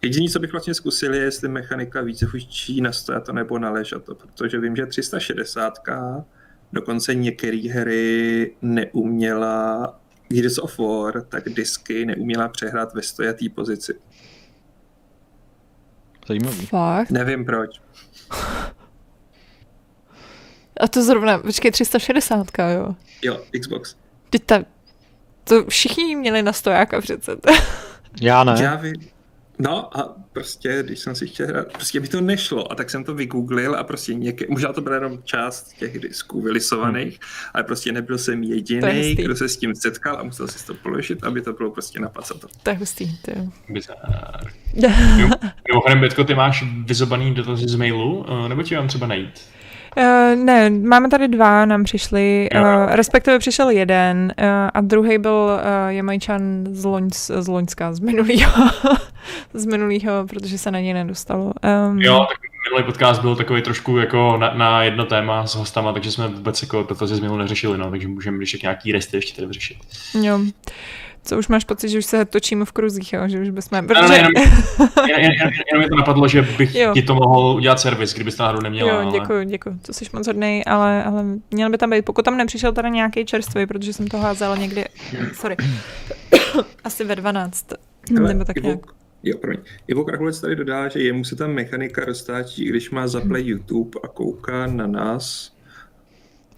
[0.06, 4.16] Jediný, co bych vlastně zkusil, je, jestli mechanika více hučí na stojato nebo na ležato,
[4.16, 5.74] protože vím, že 360
[6.74, 13.94] dokonce některé hry neuměla Gears of War, tak disky neuměla přehrát ve stojatý pozici.
[16.28, 16.66] Zajímavý.
[16.66, 17.12] Fakt?
[17.12, 17.82] Nevím proč.
[20.80, 22.96] A to zrovna, počkej, 360, jo?
[23.22, 23.96] Jo, Xbox.
[24.30, 24.64] Teď ta,
[25.44, 27.36] to všichni měli na stojáka přece.
[28.22, 28.64] Já ne.
[28.64, 29.15] Já vím.
[29.60, 33.04] No a prostě, když jsem si chtěl hrát, prostě by to nešlo a tak jsem
[33.04, 37.52] to vygooglil a prostě někde, možná to byla jenom část těch disků vylisovaných, hmm.
[37.54, 41.24] ale prostě nebyl jsem jediný, kdo se s tím setkal a musel si to položit,
[41.24, 42.48] aby to bylo prostě na pacato.
[42.64, 43.48] To je hustý, to jo.
[45.68, 49.55] Mimochodem, Betko, ty máš vyzobaný dotazy z mailu, eh, nebo ti mám třeba najít?
[49.98, 52.62] Uh, ne, máme tady dva, nám přišli, uh,
[52.96, 58.70] respektive přišel jeden uh, a druhý byl uh, Jamajčan z, Loň, z Loňska, z minulého,
[59.54, 61.54] z minulého, protože se na něj nedostalo.
[61.90, 62.38] Um, jo, tak
[62.70, 66.62] minulý podcast byl takový trošku jako na, na jedno téma s hostama, takže jsme vůbec
[66.62, 69.78] jako dotazy z minulého neřešili, no, takže můžeme ještě nějaký resty ještě tady vyřešit.
[70.22, 70.40] Jo.
[71.26, 73.22] Co už máš pocit, že už se točíme v kruzích, jo?
[73.28, 73.88] že už bychom...
[73.88, 74.02] Protože...
[74.02, 74.32] Ne, ne, jenom,
[75.10, 76.94] jen, jen, jen, jenom mi to napadlo, že bych jo.
[76.94, 79.02] ti to mohl udělat servis, kdybyste náhodou neměla.
[79.02, 79.46] Jo, děkuji, ale...
[79.46, 82.90] děkuji, to jsi moc hodnej, ale, ale měl by tam být, pokud tam nepřišel teda
[82.90, 84.86] nějaký čerstvý, protože jsem to házela někdy,
[85.34, 85.56] sorry,
[86.84, 87.66] asi ve 12,
[88.20, 88.80] ale nebo tak nějak.
[89.24, 89.60] Jo, promiň.
[89.88, 94.08] Ivo Krahulec tady dodá, že jemu se ta mechanika roztáčí, když má zaplay YouTube a
[94.08, 95.52] kouká na nás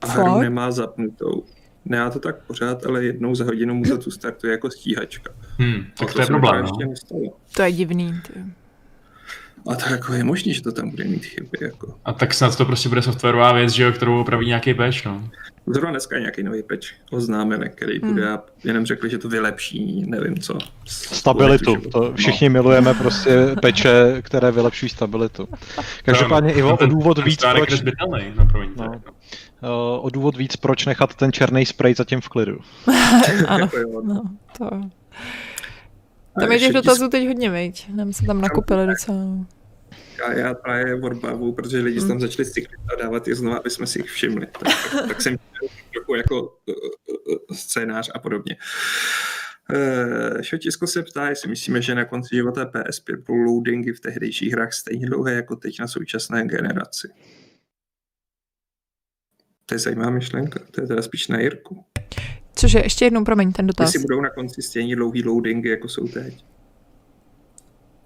[0.01, 1.43] a hru nemá zapnutou.
[1.89, 5.33] Ne, já to tak pořád, ale jednou za hodinu mu to tu startuje jako stíhačka.
[5.57, 7.31] Hmm, tak to, to je problém, no.
[7.55, 8.21] To je divný.
[8.27, 8.39] Ty.
[9.67, 11.57] A to jako je možné, že to tam bude mít chyby.
[11.61, 11.95] Jako.
[12.05, 15.29] A tak snad to prostě bude softwarová věc, že jo, kterou opraví nějaký patch, no.
[15.67, 18.13] Zrovna dneska je nějaký nový patch oznámen, který hmm.
[18.13, 20.57] bude, jenom řekli, že to vylepší, nevím co.
[20.85, 22.53] Stabilitu, to všichni no.
[22.53, 25.47] milujeme prostě peče, které vylepšují stabilitu.
[26.03, 27.81] Každopádně Ivo, o důvod víc, proč...
[28.35, 28.91] No, promiň, no.
[29.63, 32.59] Uh, o důvod víc, proč nechat ten černý spray zatím v klidu.
[33.47, 33.69] ano,
[34.03, 34.21] no,
[34.57, 34.69] to...
[36.39, 37.89] Tam je těch dotazů teď hodně, veď.
[37.95, 39.17] Nám se tam nakupili docela.
[40.19, 42.07] Já, já právě odbavu, protože lidi hmm.
[42.07, 44.47] tam začali cyklit a dávat je znovu, aby jsme si jich všimli.
[44.59, 45.37] Tak, tak jsem
[45.93, 46.75] trochu jako uh,
[47.27, 48.57] uh, scénář a podobně.
[49.73, 54.53] Uh, Šotisko se ptá, jestli myslíme, že na konci života PS5 budou loadingy v tehdejších
[54.53, 57.07] hrách stejně dlouhé jako teď na současné generaci.
[59.69, 61.85] To je zajímavá myšlenka, to je teda spíš na Jirku.
[62.55, 63.87] Cože, ještě jednou, promiň, ten dotaz.
[63.87, 66.45] Jestli budou na konci stejně dlouhý loadingy, jako jsou teď.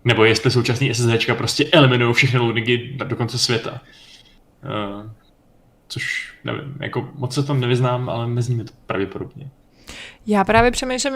[0.03, 3.82] Nebo jestli současný SSDčka prostě eliminují všechny loadingy do konce světa.
[4.64, 5.12] Uh,
[5.88, 9.51] což nevím, jako moc se tam nevyznám, ale mezi nimi to pravděpodobně.
[10.27, 11.13] Já právě přemýšlím,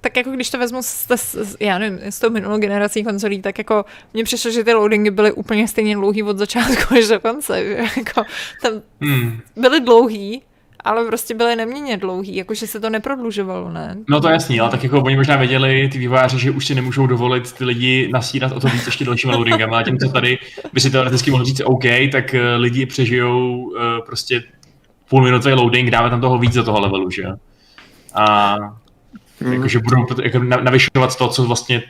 [0.00, 3.58] tak jako když to vezmu s, s, já nevím, s tou minulou generací konzolí, tak
[3.58, 7.64] jako mně přišlo, že ty loadingy byly úplně stejně dlouhý od začátku až do konce.
[7.64, 8.22] Jako,
[8.62, 9.40] tam hmm.
[9.56, 10.42] byly dlouhý,
[10.84, 13.96] ale prostě byly neměně dlouhý, jakože se to neprodlužovalo, ne?
[14.08, 16.74] No to je jasný, ale tak jako oni možná věděli, ty vývojáři, že už si
[16.74, 20.38] nemůžou dovolit ty lidi nasírat o to víc ještě dalšíma loadingama, a tím, co tady
[20.72, 23.74] by si teoreticky mohl říct OK, tak eh, lidi přežijou uh,
[24.06, 24.42] prostě
[25.10, 27.22] půlminutový loading, dáme tam toho víc do toho levelu, že
[28.14, 28.56] A
[29.40, 29.52] mm.
[29.52, 31.82] jakože budou jako navyšovat to, co vlastně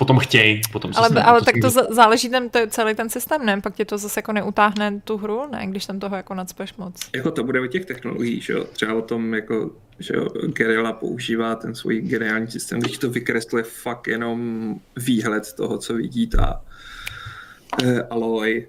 [0.00, 0.60] potom chtějí.
[0.72, 3.60] Potom ale ale to tak to záleží tam to, celý ten systém, ne?
[3.60, 5.66] Pak tě to zase jako neutáhne tu hru, ne?
[5.66, 6.94] Když tam toho jako nadspeš moc.
[7.14, 8.64] Jako to bude o těch technologií, že jo?
[8.64, 13.64] Třeba o tom, jako, že jo, Guerrilla používá ten svůj geniální systém, když to vykresluje
[13.64, 16.62] fakt jenom výhled toho, co vidí ta
[17.84, 18.66] eh, Aloy,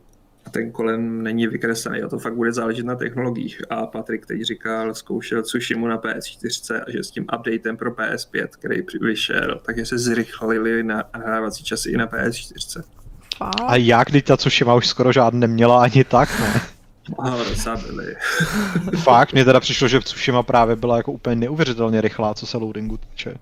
[0.52, 3.62] ten kolem není vykreslený a to fakt bude záležet na technologiích.
[3.70, 8.48] A Patrik teď říkal, zkoušel Tsushimu na PS4 a že s tím updatem pro PS5,
[8.48, 12.84] který vyšel, takže se zrychlili na nahrávací časy i na PS4.
[13.68, 16.62] A jak, když ta Tsushima už skoro žádný neměla ani tak, ne?
[17.20, 18.16] A byli.
[19.04, 22.98] Fakt, mně teda přišlo, že Tsushima právě byla jako úplně neuvěřitelně rychlá, co se loadingu
[22.98, 23.36] týče.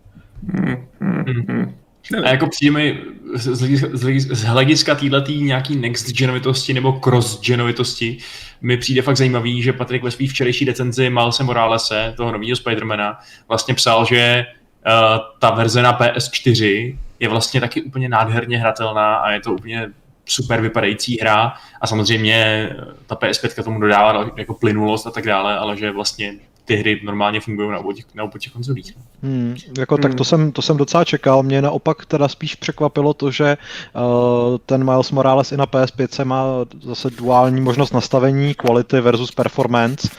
[0.43, 1.75] Mm, mm, mm.
[2.23, 2.97] A jako přijde
[3.33, 8.17] z hlediska, z hlediska této nějaký next genovitosti nebo cross genovitosti
[8.61, 13.19] mi přijde fakt zajímavý, že Patrik ve své včerejší recenzi Malse Moralese, toho nového Spidermana,
[13.47, 14.93] vlastně psal, že uh,
[15.39, 19.87] ta verze na PS4 je vlastně taky úplně nádherně hratelná a je to úplně
[20.25, 21.53] super vypadající hra.
[21.81, 22.69] A samozřejmě
[23.07, 26.33] ta PS5 tomu dodává jako plynulost a tak dále, ale že vlastně
[26.69, 28.97] ty hry normálně fungují na obou těch, na obou těch konzolích.
[29.23, 30.01] Hmm, jako hmm.
[30.01, 31.43] tak to jsem, to jsem docela čekal.
[31.43, 36.43] Mě naopak teda spíš překvapilo to, že uh, ten Miles Morales i na PS5 má
[36.81, 40.09] zase duální možnost nastavení quality versus performance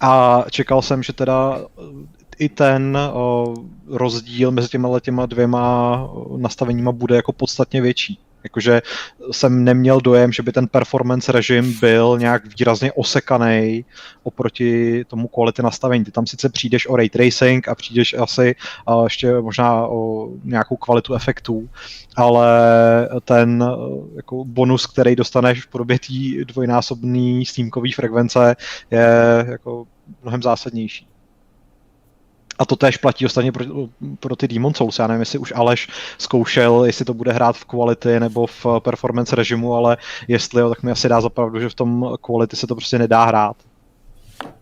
[0.00, 1.60] a čekal jsem, že teda
[2.38, 3.54] i ten uh,
[3.88, 8.18] rozdíl mezi těma těma dvěma nastaveníma bude jako podstatně větší.
[8.46, 8.82] Jakože
[9.30, 13.84] jsem neměl dojem, že by ten performance režim byl nějak výrazně osekaný
[14.22, 16.04] oproti tomu quality nastavení.
[16.04, 18.54] Ty tam sice přijdeš o ray tracing a přijdeš asi
[18.88, 21.68] uh, ještě možná o nějakou kvalitu efektů,
[22.16, 22.48] ale
[23.24, 28.56] ten uh, jako bonus, který dostaneš v podobě té dvojnásobné snímkové frekvence
[28.90, 29.08] je
[29.50, 29.86] jako
[30.22, 31.08] mnohem zásadnější.
[32.58, 33.64] A to též platí ostatně pro,
[34.20, 34.98] pro ty Demon Souls.
[34.98, 35.88] Já nevím, jestli už Aleš
[36.18, 39.96] zkoušel, jestli to bude hrát v quality nebo v performance režimu, ale
[40.28, 43.24] jestli jo, tak mi asi dá zapravdu, že v tom quality se to prostě nedá
[43.24, 43.56] hrát.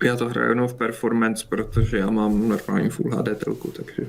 [0.02, 4.02] Já to hraju jenom v performance, protože já mám normální Full HD telku, takže...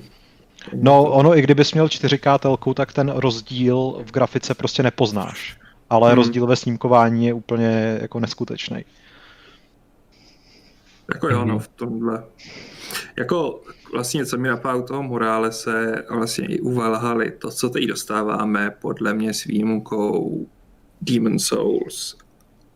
[0.74, 5.58] No, ono, i kdybys měl 4K telku, tak ten rozdíl v grafice prostě nepoznáš.
[5.90, 6.16] Ale hmm.
[6.16, 8.86] rozdíl ve snímkování je úplně jako neskutečný.
[11.14, 12.24] Jako jo, no, v tomhle.
[13.18, 13.62] Jako
[13.94, 17.84] vlastně, co mi napadá u toho Morále se vlastně i u Valhaly, to, co teď
[17.86, 20.48] dostáváme, podle mě s výjimkou
[21.02, 22.18] Demon Souls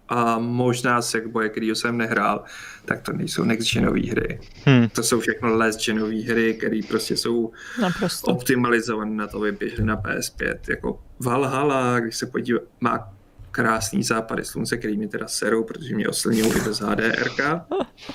[0.09, 2.43] a možná Sackboy, který jsem nehrál,
[2.85, 4.39] tak to nejsou next genové hry.
[4.65, 4.89] Hmm.
[4.89, 7.51] To jsou všechno last genové hry, které prostě jsou
[7.81, 8.31] Naprosto.
[8.31, 10.57] optimalizované na to, aby běžely na PS5.
[10.69, 13.13] Jako Valhalla, když se podívá, má
[13.51, 17.29] krásný západy slunce, který mi teda serou, protože mě oslňují i bez HDR,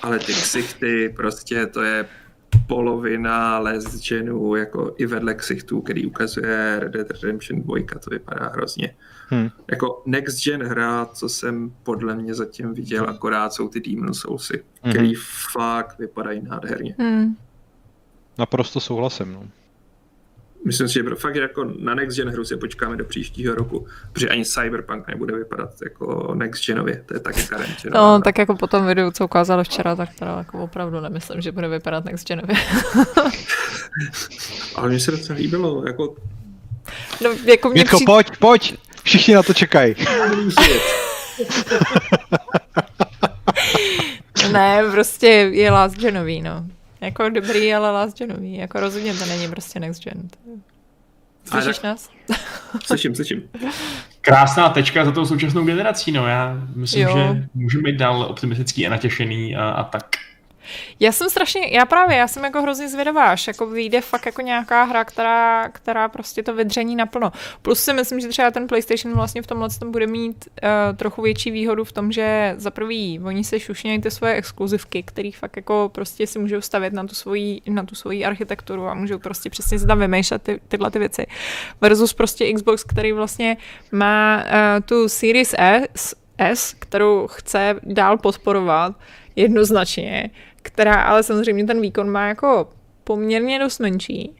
[0.02, 2.06] ale ty ksichty, prostě to je
[2.66, 8.48] polovina Les Genu, jako i vedle ksichtů, který ukazuje Red Dead Redemption 2, to vypadá
[8.48, 8.96] hrozně.
[9.28, 9.50] Hmm.
[9.70, 14.64] Jako next gen hra, co jsem podle mě zatím viděl, akorát jsou ty Demon Soulsy,
[14.82, 14.92] hmm.
[14.92, 15.14] který
[15.52, 16.94] fakt vypadají nádherně.
[16.98, 17.36] Hmm.
[18.38, 19.48] Naprosto souhlasím, no.
[20.64, 24.28] Myslím si, že fakt jako na next gen hru si počkáme do příštího roku, protože
[24.28, 27.76] ani Cyberpunk nebude vypadat jako next genově, to je taky karent.
[27.94, 31.52] No, tak jako po tom videu, co ukázali včera, tak teda jako opravdu nemyslím, že
[31.52, 32.56] bude vypadat next genově.
[34.76, 36.16] Ale mně se docela líbilo, jako...
[37.24, 38.04] No, jako mě Mětko, při...
[38.04, 39.94] pojď, pojď, všichni na to čekají.
[44.52, 46.66] ne, prostě je last genový, no.
[47.04, 48.56] Jako dobrý, ale last genový.
[48.56, 50.28] Jako rozhodně to není prostě next gen.
[51.44, 52.10] Slyšíš nás?
[52.84, 53.42] Slyším, slyším.
[54.20, 56.26] Krásná tečka za tou současnou generací, no.
[56.26, 57.16] Já myslím, jo.
[57.16, 60.04] že můžeme být dál optimistický a natěšený a, a tak.
[61.00, 64.42] Já jsem strašně, já právě, já jsem jako hrozně zvědavá, až jako vyjde fakt jako
[64.42, 67.32] nějaká hra, která, která prostě to vydření naplno.
[67.62, 71.22] Plus si myslím, že třeba ten PlayStation vlastně v tomhle tom bude mít uh, trochu
[71.22, 75.56] větší výhodu v tom, že za prvý, oni se šušnějí ty svoje exkluzivky, které fakt
[75.56, 79.50] jako prostě si můžou stavět na tu svoji, na tu svoji architekturu a můžou prostě
[79.50, 81.26] přesně si tam vymýšlet ty, tyhle ty věci.
[81.80, 83.56] Versus prostě Xbox, který vlastně
[83.92, 84.50] má uh,
[84.84, 88.94] tu Series S, S, kterou chce dál podporovat
[89.36, 90.30] jednoznačně,
[90.64, 92.68] která ale samozřejmě ten výkon má jako
[93.04, 94.36] poměrně dost menší.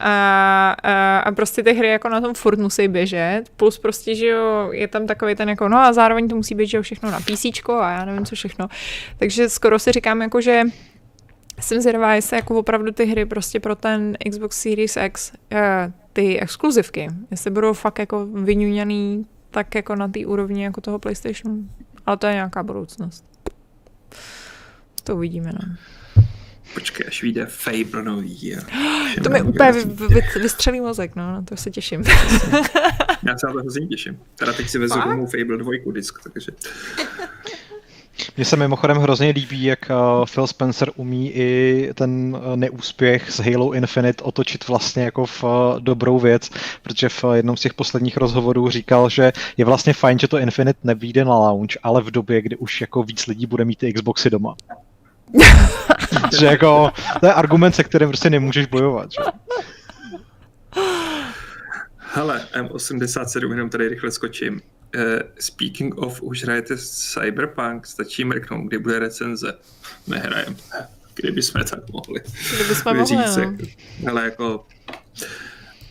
[0.00, 4.26] A, a, a prostě ty hry jako na tom furt musí běžet, plus prostě, že
[4.26, 7.10] jo, je tam takový ten jako, no a zároveň to musí být, že jo, všechno
[7.10, 8.68] na PC a já nevím co všechno.
[9.18, 10.62] Takže skoro si říkám jako, že
[11.60, 16.40] jsem zvědavá, jestli jako opravdu ty hry prostě pro ten Xbox Series X, eh, ty
[16.40, 21.68] exkluzivky, jestli budou fakt jako vyňuňaný tak jako na té úrovni jako toho PlayStationu.
[22.06, 23.24] Ale to je nějaká budoucnost.
[25.04, 25.76] To uvidíme, no.
[26.74, 28.56] Počkej, až vyjde Fable nový.
[29.24, 32.02] to mi úplně vy, vy, vystřelí mozek, no, na to se těším.
[33.22, 34.18] Já se na to hrozně těším.
[34.36, 36.52] Teda teď si vezu domů Fable 2 disk, takže...
[38.36, 43.40] Mně se mimochodem hrozně líbí, jak uh, Phil Spencer umí i ten uh, neúspěch s
[43.40, 45.50] Halo Infinite otočit vlastně jako v uh,
[45.80, 46.50] dobrou věc,
[46.82, 50.78] protože v jednom z těch posledních rozhovorů říkal, že je vlastně fajn, že to Infinite
[50.84, 54.30] nevíde na launch, ale v době, kdy už jako víc lidí bude mít ty Xboxy
[54.30, 54.54] doma.
[56.38, 59.12] že jako, to je argument, se kterým prostě nemůžeš bojovat.
[59.12, 59.20] Že?
[61.96, 64.60] Hele, M87, jenom tady rychle skočím.
[64.96, 65.02] Uh,
[65.40, 69.54] speaking of, už hrajete Cyberpunk, stačí mrknout, kdy bude recenze.
[70.06, 70.56] Nehrajem.
[71.14, 72.20] Kdyby jsme tak mohli.
[72.54, 73.56] Kdyby jsme mohli, no.
[74.10, 74.66] Ale jako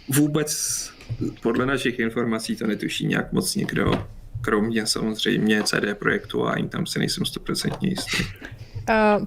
[0.07, 0.89] vůbec
[1.41, 4.07] podle našich informací to netuší nějak moc někdo,
[4.41, 8.23] kromě samozřejmě CD Projektu a ani tam se nejsem stoprocentně jistý.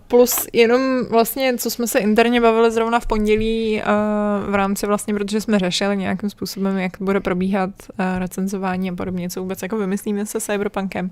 [0.08, 0.80] Plus jenom
[1.10, 5.58] vlastně, co jsme se interně bavili zrovna v pondělí uh, v rámci vlastně, protože jsme
[5.58, 10.40] řešili nějakým způsobem, jak bude probíhat uh, recenzování a podobně, co vůbec jako vymyslíme se
[10.40, 11.10] Cyberpunkem,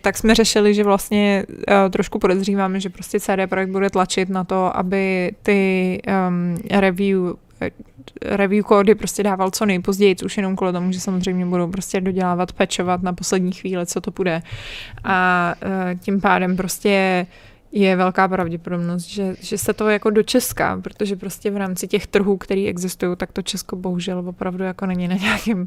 [0.00, 1.46] tak jsme řešili, že vlastně
[1.90, 7.34] trošku podezříváme, že prostě CD Projekt bude tlačit na to, aby ty um, review
[8.22, 12.52] review kódy prostě dával co nejpozději, už jenom kvůli tomu, že samozřejmě budou prostě dodělávat,
[12.52, 14.42] pečovat na poslední chvíli, co to bude.
[15.04, 17.26] A uh, tím pádem prostě
[17.72, 22.06] je velká pravděpodobnost, že, že se to jako do Česka, protože prostě v rámci těch
[22.06, 25.66] trhů, které existují, tak to Česko bohužel opravdu jako není na nějakém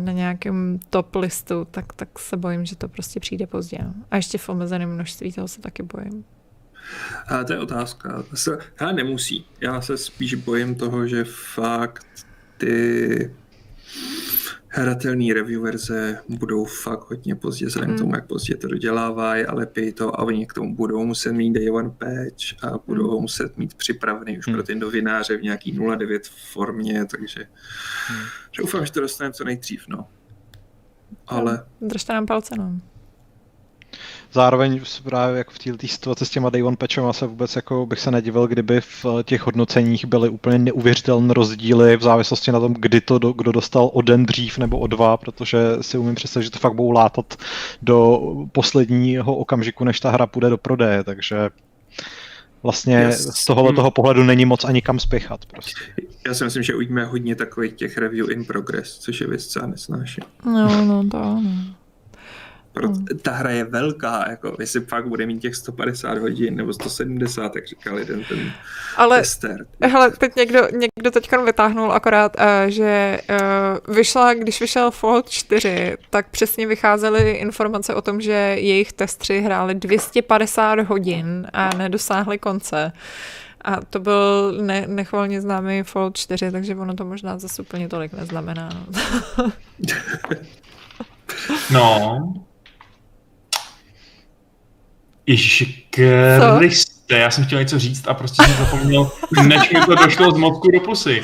[0.00, 3.78] na nějakém top listu, tak, tak se bojím, že to prostě přijde pozdě.
[3.82, 3.94] No.
[4.10, 6.24] A ještě v omezeném množství toho se taky bojím.
[7.28, 8.24] A to je otázka.
[8.80, 9.46] Já nemusí.
[9.60, 12.06] Já se spíš bojím toho, že fakt
[12.58, 13.30] ty
[14.76, 17.98] hratelné review verze budou fakt hodně pozdě, vzhledem mm.
[17.98, 21.52] tomu, jak pozdě to dodělávají, ale pij to a oni k tomu budou muset mít
[21.52, 23.22] day one patch a budou mm.
[23.22, 24.54] muset mít připravený už mm.
[24.54, 26.20] pro ty novináře v nějaký 0.9
[26.52, 27.40] formě, takže
[28.10, 28.24] mm.
[28.58, 30.08] doufám, že to dostaneme co nejdřív, no.
[31.26, 31.64] Ale...
[31.80, 32.80] Držte nám palce, no.
[34.36, 38.00] Zároveň právě jako v této situaci s těma Day One patchem se vůbec jako bych
[38.00, 43.00] se nedivil, kdyby v těch hodnoceních byly úplně neuvěřitelné rozdíly v závislosti na tom, kdy
[43.00, 46.50] to do, kdo dostal o den dřív nebo o dva, protože si umím představit, že
[46.50, 47.36] to fakt budou látat
[47.82, 48.20] do
[48.52, 51.36] posledního okamžiku, než ta hra půjde do prodeje, takže
[52.62, 53.28] vlastně yes.
[53.34, 55.80] z tohohle toho pohledu není moc ani kam spěchat prostě.
[56.26, 59.60] Já si myslím, že uvidíme hodně takových těch review in progress, což je věc, co
[59.60, 60.24] já nesnáším.
[60.44, 61.75] No, no, to ano.
[62.76, 63.06] Proto, hmm.
[63.22, 67.66] ta hra je velká, jako jestli fakt bude mít těch 150 hodin nebo 170, jak
[67.66, 68.52] říkal jeden ten
[68.96, 69.66] Ale, tester.
[69.82, 75.96] Hele, teď někdo, někdo teďka vytáhnul akorát, uh, že uh, vyšla, když vyšel Fallout 4,
[76.10, 82.92] tak přesně vycházely informace o tom, že jejich testři hráli 250 hodin a nedosáhli konce.
[83.64, 88.12] A to byl ne, nechvalně známý Fallout 4, takže ono to možná zase úplně tolik
[88.12, 88.68] neznamená.
[91.70, 91.80] No.
[91.80, 92.45] no,
[95.26, 99.10] Ježíši Kriste, já jsem chtěl něco říct a prostě jsem zapomněl,
[99.46, 101.22] než mi to došlo z mozku do pusy.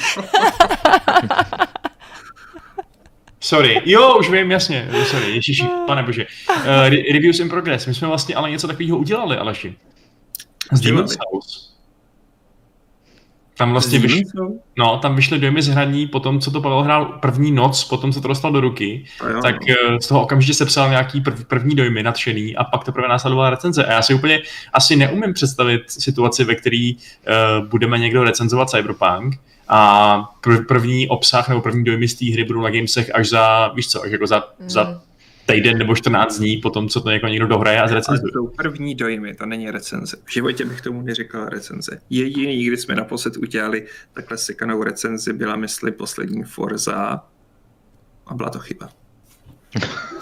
[3.40, 6.26] Sorry, jo, už vím, jasně, sorry, ježiši, pane bože.
[6.48, 6.64] Uh,
[7.12, 9.74] reviews in progress, my jsme vlastně ale něco takového udělali, Aleši.
[10.72, 11.72] Z Demon's House.
[13.63, 14.23] Tam vlastně vyšly,
[14.79, 17.97] no, tam vyšly dojmy z hraní po tom, co to Pavel hrál první noc, po
[17.97, 19.41] tom, co to dostal do ruky, jo.
[19.43, 23.51] tak uh, z toho okamžitě sepsal nějaký prv, první dojmy nadšený a pak teprve následovala
[23.51, 23.85] recenze.
[23.85, 24.43] A já si úplně
[24.73, 31.49] asi neumím představit situaci, ve který uh, budeme někdo recenzovat Cyberpunk a prv, první obsah
[31.49, 34.27] nebo první dojmy z té hry budou na Gamesech až za, víš co, až jako
[34.27, 34.71] za, mm.
[34.71, 35.01] za
[35.47, 38.32] týden nebo 14 dní po tom, co to jako někdo dohraje a zrecenzuje.
[38.32, 40.16] to jsou první dojmy, to není recenze.
[40.24, 42.01] V životě bych tomu neříkal recenze.
[42.11, 47.22] Jediný, kdy jsme naposled udělali takhle sekanou recenzi, byla mysli poslední Forza
[48.26, 48.88] a byla to chyba.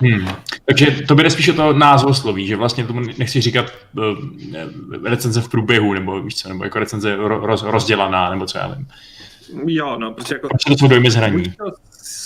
[0.00, 0.28] Hmm.
[0.64, 3.66] Takže to bude spíš o to názvosloví, že vlastně tomu nechci říkat
[3.96, 8.58] uh, recenze v průběhu, nebo víš co, nebo jako recenze ro, roz, rozdělaná, nebo co
[8.58, 8.86] já vím.
[9.66, 10.48] Jo, no, protože jako...
[10.48, 11.54] Prostě to dojmy z hraní.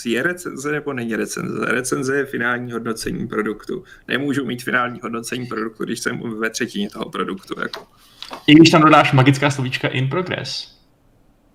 [0.05, 1.67] Je recenze nebo není recenze.
[1.67, 3.85] Recenze je finální hodnocení produktu.
[4.09, 7.61] Nemůžu mít finální hodnocení produktu, když jsem ve třetině toho produktu.
[7.61, 7.87] Jako.
[8.47, 10.79] I když tam dodáš magická slovíčka in progress.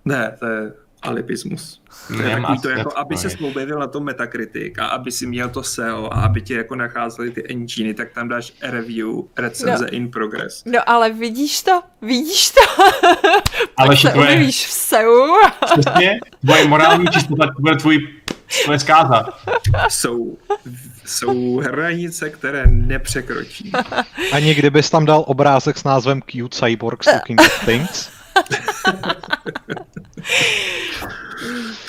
[0.05, 0.74] Ne, to je
[1.04, 1.82] alipismus.
[2.08, 3.38] To je Nemá takový to, se jako, aby se je.
[3.47, 7.32] objevil na tom Metacritic a aby si měl to SEO a aby ti jako nacházely
[7.32, 10.64] ty enginy, tak tam dáš review, recenze in progress.
[10.66, 11.82] No ale vidíš to?
[12.01, 12.84] Vidíš to?
[13.78, 15.28] Ale se to je objevíš v SEU.
[15.66, 18.08] přesně tvoje morální čistota, to bude tvůj,
[18.64, 19.26] tvoje zkáza.
[19.89, 20.38] Jsou,
[21.06, 23.72] jsou hranice, které nepřekročí.
[24.34, 28.10] Ani kdybys tam dal obrázek s názvem Cute Cyborgs Looking at Things.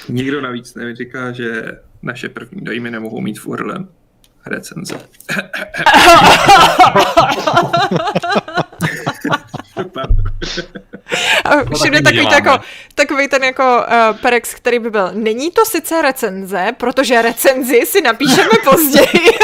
[0.08, 1.62] Nikdo navíc neříká, že
[2.02, 3.88] naše první dojmy nemohou mít v URL
[4.46, 4.98] recenze.
[11.44, 12.64] A všude taky takový, jako,
[12.94, 15.10] takový ten jako uh, perex, který by byl.
[15.12, 19.38] Není to sice recenze, protože recenzi si napíšeme později.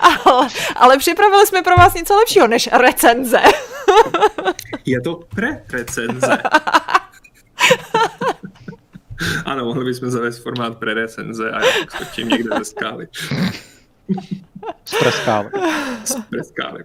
[0.24, 3.40] ale, ale připravili jsme pro vás něco lepšího než recenze.
[4.84, 6.38] Je to pre-recenze.
[9.44, 13.08] ano, mohli bychom zavést formát pre-recenze a já skočím někde ze skály.
[14.84, 15.50] Z preskály.
[16.04, 16.84] Z preskály.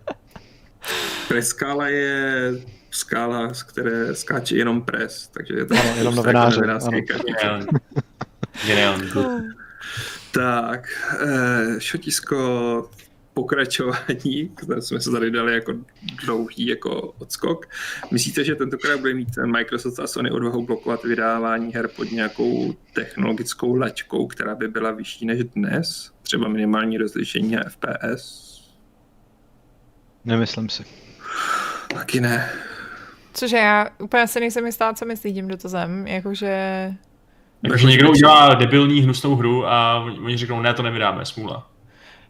[1.27, 2.51] Preskála je
[2.91, 6.59] skála, z které skáče jenom pres, takže je to Ano, jenom novináři.
[7.01, 7.67] Geniální.
[8.65, 9.09] Geniální.
[10.31, 10.87] Tak,
[11.19, 12.89] eh, šotisko
[13.35, 15.73] pokračování, které jsme se tady dali jako
[16.25, 17.65] dlouhý jako odskok.
[18.11, 23.75] Myslíte, že tentokrát bude mít Microsoft a Sony odvahu blokovat vydávání her pod nějakou technologickou
[23.75, 26.11] laťkou, která by byla vyšší než dnes?
[26.21, 28.55] Třeba minimální rozlišení a FPS?
[30.25, 30.83] Nemyslím si.
[31.93, 32.49] Taky ne.
[33.33, 36.07] Cože já úplně si nejsem jistá, co myslí tím dotazem.
[36.07, 36.93] Jakože...
[37.69, 41.69] Takže někdo udělá debilní hnusnou hru a oni řeknou, ne, to nevydáme, smůla.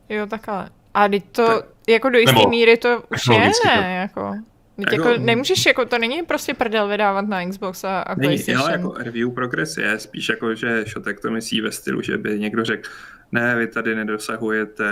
[0.09, 0.69] Jo, takhle.
[0.95, 4.35] A teď to, Tak- jako do jisté míry to už je, ne, jako.
[4.75, 8.27] Teď Jako- jako, nemůžeš, jako, to není prostě prdel vydávat na Xbox a, a Není,
[8.27, 8.61] PlayStation.
[8.63, 12.39] ale jako review progress je spíš jako, že Šotek to myslí ve stylu, že by
[12.39, 12.89] někdo řekl,
[13.31, 14.83] ne, vy tady nedosahujete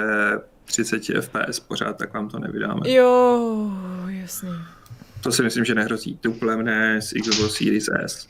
[0.65, 2.89] 30 FPS pořád, tak vám to nevydáme.
[2.91, 3.71] Jo,
[4.07, 4.49] jasný.
[5.23, 6.17] To si myslím, že nehrozí.
[6.17, 8.27] Tuplem ne s Xbox Series S.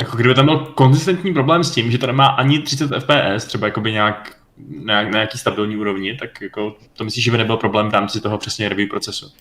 [0.00, 3.66] Jako kdyby tam byl konzistentní problém s tím, že to nemá ani 30 FPS, třeba
[3.66, 7.88] jakoby nějak na, na nějaký stabilní úrovni, tak jako to myslíš, že by nebyl problém
[7.88, 9.32] v rámci toho přesně review procesu.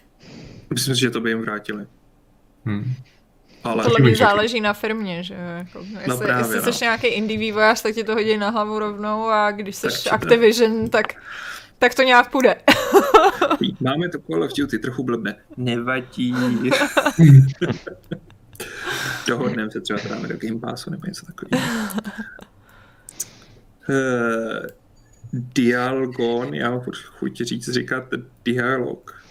[0.74, 1.86] Myslím si, že to by jim vrátili.
[2.66, 2.94] Hmm.
[3.64, 6.74] Ale mě Taky záleží na firmě, že jo, jako, jestli, No právě, jestli no.
[6.74, 10.14] jsi nějaký indie vývojář, tak ti to hodí na hlavu rovnou a když jsi Tak.
[10.14, 11.26] Activision, tak,
[11.80, 12.56] tak to nějak půjde.
[13.80, 15.36] máme to Call of Duty trochu blbne.
[15.58, 16.36] Nevadí.
[19.28, 21.68] Dohodneme se třeba dáme do Game Passu nebo něco takového.
[25.40, 28.04] Dialgon, já mám furt chuť říct, říkat
[28.46, 29.12] dialog.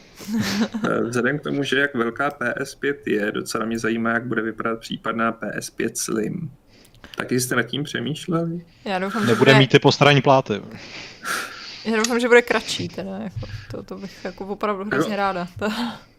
[0.90, 4.80] Eh, Vzhledem k tomu, že jak velká PS5 je, docela mě zajímá, jak bude vypadat
[4.80, 6.50] případná PS5 Slim.
[7.16, 8.64] Taky jste nad tím přemýšleli?
[8.84, 10.62] Já doufám, že Nebude bude, mít ty postranní pláty.
[11.84, 15.48] já doufám, že bude kratší, teda, jako, to, to bych jako opravdu hrozně ráda.
[15.58, 15.68] To,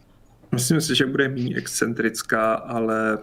[0.52, 3.18] Myslím si, že bude méně excentrická, ale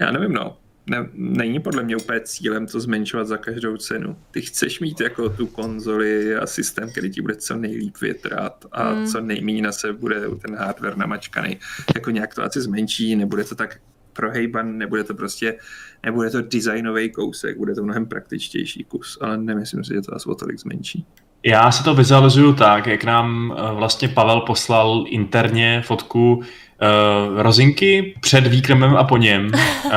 [0.00, 0.56] já nevím, no.
[0.90, 4.16] Ne, není podle mě úplně cílem to zmenšovat za každou cenu.
[4.30, 8.92] Ty chceš mít jako tu konzoli a systém, který ti bude co nejlíp větrat a
[8.94, 9.06] Mm.
[9.06, 11.58] co nejméně na sebe bude ten hardware namačkaný.
[11.94, 13.78] Jako nějak to asi zmenší, nebude to tak
[14.12, 15.56] prohejban, nebude to prostě,
[16.04, 20.28] nebude to designový kousek, bude to mnohem praktičtější kus, ale nemyslím si, že to asi
[20.28, 21.06] o tolik zmenší.
[21.42, 26.42] Já si to vizualizuju tak, jak nám eh, vlastně Pavel poslal interně fotku
[26.82, 29.50] uh, rozinky před výkrmem a po něm.
[29.84, 29.90] Uh,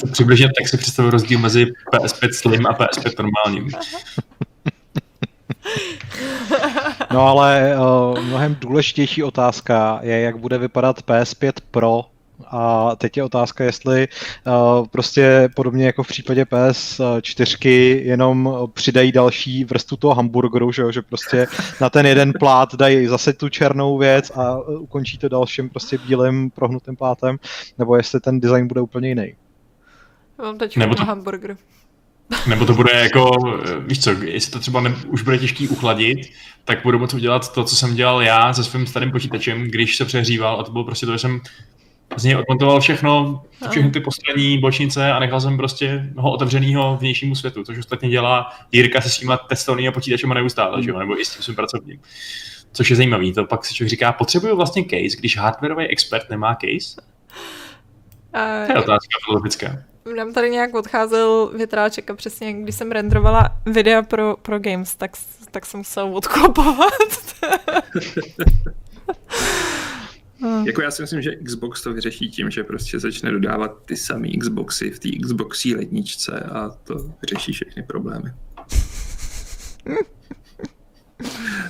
[0.00, 3.70] tak přibližně tak si představuji rozdíl mezi PS5 Slim a PS5 normálním.
[7.12, 12.04] No ale uh, mnohem důležitější otázka je, jak bude vypadat PS5 Pro
[12.50, 14.08] a teď je otázka, jestli
[14.46, 17.68] uh, prostě podobně jako v případě PS4
[18.04, 21.46] jenom přidají další vrstvu toho hamburgeru, že, jo, že prostě
[21.80, 25.98] na ten jeden plát dají zase tu černou věc a uh, ukončí to dalším prostě
[25.98, 27.36] bílým prohnutým plátem,
[27.78, 29.34] nebo jestli ten design bude úplně jiný.
[30.38, 31.56] mám teď Nebo Nebo to- hamburger.
[32.48, 33.30] Nebo to bude jako,
[33.86, 36.18] víš co, jestli to třeba ne, už bude těžký uchladit,
[36.64, 40.04] tak budu moct udělat to, co jsem dělal já se svým starým počítačem, když se
[40.04, 41.40] přehříval a to bylo prostě to, že jsem
[42.16, 47.34] z něj odmontoval všechno, všechny ty postranní bočnice a nechal jsem prostě ho otevřenýho vnějšímu
[47.34, 50.82] světu, což ostatně dělá Jirka se svýma testovnými počítačem neustále, mm.
[50.82, 52.00] že jo, nebo i s tím svým pracovním.
[52.72, 56.54] Což je zajímavý, to pak si člověk říká, potřebuju vlastně case, když hardwareový expert nemá
[56.54, 57.00] case?
[58.34, 59.78] Uh, to je otázka filozofická.
[60.16, 65.10] Nám tady nějak odcházel větráček a přesně když jsem renderovala videa pro, pro games, tak,
[65.50, 66.20] tak jsem musel
[70.42, 70.66] odklopovat.
[70.66, 74.28] Jako já si myslím, že Xbox to vyřeší tím, že prostě začne dodávat ty samé
[74.40, 78.32] Xboxy v té Xboxí ledničce a to vyřeší všechny problémy.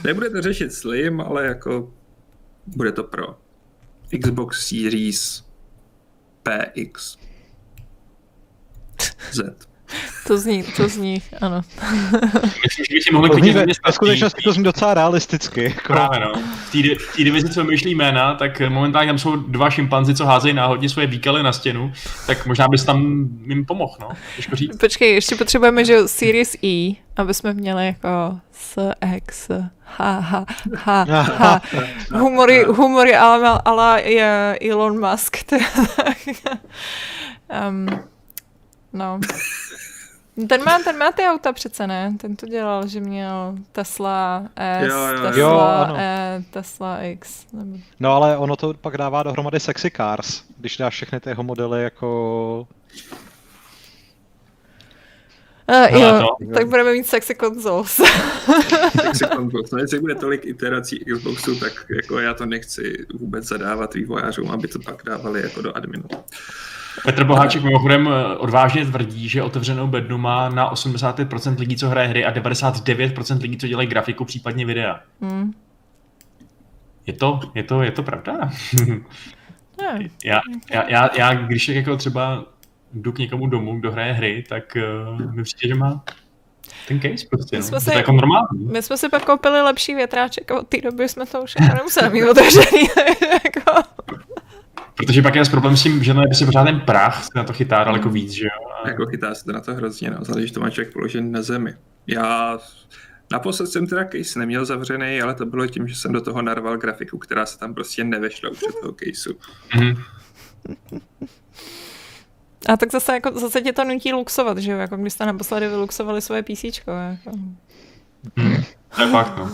[0.05, 1.94] Nebude to řešit Slim, ale jako
[2.66, 3.39] bude to pro
[4.20, 5.44] Xbox Series
[6.43, 7.16] PX
[9.32, 9.72] Z.
[10.27, 11.60] To zní, to zní, ano.
[12.43, 13.52] Myslím, že bychom mohli to zní,
[13.86, 15.64] ve skutečnosti to zní docela realisticky.
[15.64, 15.93] Jako.
[15.93, 16.32] Právě no.
[16.70, 16.70] V
[17.16, 21.06] té divizi, co myšlí jména, tak momentálně tam jsou dva šimpanzi, co házejí náhodně svoje
[21.06, 21.93] výkaly na stěnu,
[22.27, 24.09] tak možná bys tam jim pomohl, no.
[24.52, 24.77] říct.
[24.77, 28.09] Počkej, ještě potřebujeme, že Series E, aby jsme měli jako
[28.52, 29.48] S, X,
[29.85, 30.47] ha, ha,
[30.77, 31.60] ha, ha.
[32.12, 35.36] Humory, humory ale, ale je Elon Musk.
[37.69, 38.11] um,
[38.93, 39.20] no.
[40.48, 42.14] Ten má, ten má ty auta přece, ne?
[42.20, 45.97] Ten to dělal, že měl Tesla S, jo, jo, Tesla jo, ano.
[45.98, 47.47] E, Tesla X.
[47.52, 47.78] Nebo...
[48.01, 51.82] No ale ono to pak dává dohromady sexy cars, když dáš všechny ty jeho modely
[51.82, 52.66] jako...
[55.68, 57.90] Uh, jo, to, tak budeme mít sexy consoles.
[59.01, 59.70] sexy consoles.
[59.72, 64.68] No, jestli bude tolik iterací Xboxu, tak jako já to nechci vůbec zadávat vývojářům, aby
[64.68, 66.05] to pak dávali jako do adminu.
[67.05, 72.09] Petr Boháček mimochodem eh, odvážně tvrdí, že otevřenou bednu má na 85% lidí, co hraje
[72.09, 75.01] hry a 99% lidí, co dělají grafiku, případně videa.
[75.20, 75.52] Hmm.
[77.06, 78.51] Je to, je to, je to pravda?
[80.24, 80.40] já,
[80.70, 82.44] já, já, já, když jako třeba
[82.94, 84.77] jdu k někomu domů, kdo hraje hry, tak
[85.12, 86.05] uh, mi přijde, že má
[86.89, 87.66] ten case prostě, my no.
[87.66, 87.81] jsme no.
[87.81, 88.66] si, to jako normální.
[88.73, 91.74] My jsme si pak koupili lepší větráček a od té doby jsme to už jako
[91.74, 92.89] nemuseli mít otevřený.
[93.44, 93.82] jako.
[94.94, 97.52] Protože pak je problém s tím, že by si pořád ten prach se na to
[97.52, 98.70] chytá daleko víc, že jo?
[98.85, 98.89] A...
[98.89, 100.24] Jako chytá se to na to hrozně, no.
[100.24, 101.74] Záleží, že to má člověk položený na zemi.
[102.06, 102.59] Já
[103.32, 106.77] Naposled jsem teda case neměl zavřený, ale to bylo tím, že jsem do toho narval
[106.77, 109.39] grafiku, která se tam prostě nevešla už od toho caseu.
[109.74, 109.97] Mm-hmm.
[112.68, 114.78] A tak zase, jako, zase tě to nutí luxovat, že jo?
[114.78, 116.64] Jako když jste naposledy vyluxovali svoje PC.
[116.64, 117.30] Jako.
[118.36, 118.64] Hmm.
[118.97, 119.51] To je fakt, no.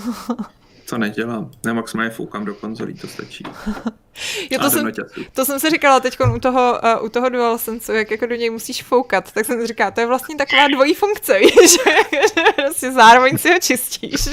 [0.89, 1.51] To nedělám.
[1.65, 3.45] Ne, maximálně foukám do konzolí, to stačí.
[4.51, 4.93] jo, to, jsem,
[5.33, 8.51] to jsem si říkala teď u toho, uh, u toho DualSense, jak jako do něj
[8.51, 12.93] musíš foukat, tak jsem si říkala, to je vlastně taková dvojí funkce, víš, že prostě
[12.93, 14.29] zároveň si ho čistíš.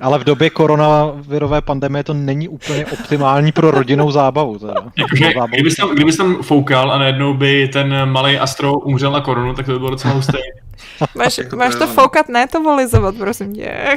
[0.00, 4.58] Ale v době koronavirové pandemie to není úplně optimální pro rodinnou zábavu.
[4.58, 4.74] Teda.
[4.98, 9.54] Jakože, kdybys, tam, kdybys tam foukal a najednou by ten malý Astro umřel na koronu,
[9.54, 10.38] tak to by bylo docela husté.
[11.14, 13.96] máš, máš to foukat, ne to volizovat, prosím tě.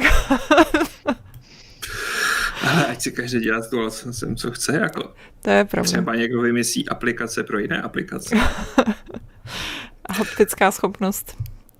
[2.62, 5.02] Ale ať si každý dělá s DualSensem, co chce, jako.
[5.42, 5.88] To je pravda.
[5.88, 8.36] Třeba někdo vymyslí aplikace pro jiné aplikace.
[10.06, 11.36] A haptická schopnost.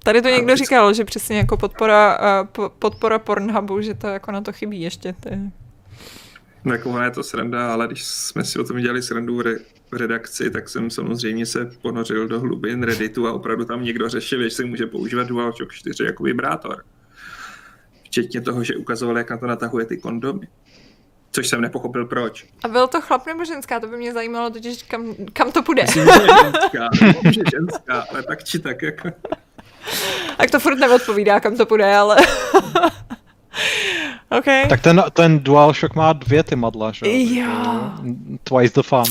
[0.07, 2.19] Tady to někdo říkal, že přesně jako podpora,
[2.59, 5.13] uh, podpora Pornhubu, že to jako na to chybí ještě.
[5.13, 5.39] Ty.
[6.65, 9.59] No jako je to sranda, ale když jsme si o tom dělali srandu v, re-
[9.91, 14.43] v redakci, tak jsem samozřejmě se ponořil do hlubin Redditu a opravdu tam někdo řešil,
[14.43, 16.85] že se může používat DualShock 4 jako vibrátor.
[18.05, 20.49] Včetně toho, že ukazoval, jak na to natahuje ty kondomy.
[21.31, 22.47] Což jsem nepochopil proč.
[22.65, 23.81] A byl to chlap nebo ženská?
[23.81, 25.83] To by mě zajímalo totiž, kam, kam to půjde.
[25.83, 26.13] Myslím, že
[26.43, 26.89] ženská,
[27.31, 29.09] že ženská, ale tak či tak jako...
[30.37, 32.17] Tak to furt neodpovídá, kam to půjde, ale...
[34.39, 34.69] okay.
[34.69, 37.07] Tak ten, ten DualShock má dvě ty madla, že?
[37.07, 37.47] Jo.
[38.45, 39.05] Twice the fun.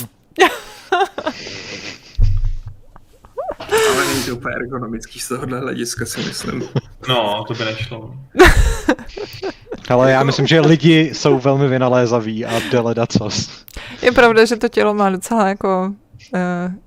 [3.69, 6.63] Ale není to úplně ergonomický z tohohle hlediska, si myslím.
[7.09, 8.15] No, to by nešlo.
[9.89, 13.65] Ale já myslím, že lidi jsou velmi vynalézaví a deleda cos.
[14.01, 15.93] Je pravda, že to tělo má docela jako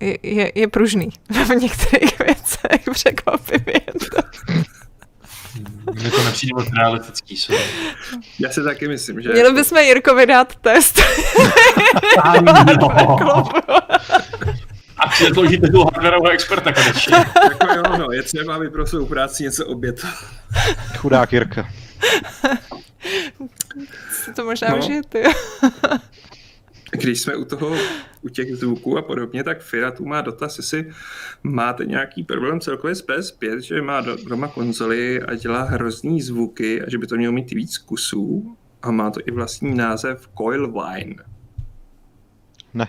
[0.01, 1.09] je, je, je pružný
[1.47, 3.81] v některých věcech, překvapivě.
[5.95, 7.37] Mně to nepřijde moc realistický.
[7.37, 7.61] So.
[8.39, 9.29] Já si taky myslím, že...
[9.29, 11.01] Měli bychom Jirkovi dát test.
[12.81, 13.49] no.
[14.99, 17.17] A předložíte tu hardwareového experta konečně.
[17.17, 20.07] jako jo, no, je třeba, aby pro svou práci něco obět.
[20.97, 21.69] Chudák Jirka.
[24.37, 24.79] to možná no.
[24.79, 25.23] užije, ty.
[26.91, 27.77] Když jsme u toho,
[28.23, 30.91] u těch zvuků a podobně, tak Fira tu má dotaz, jestli
[31.43, 36.91] máte nějaký problém celkově s PS5, že má doma konzoli a dělá hrozný zvuky a
[36.91, 41.17] že by to mělo mít víc kusů a má to i vlastní název Coilvine.
[42.75, 42.89] Ne.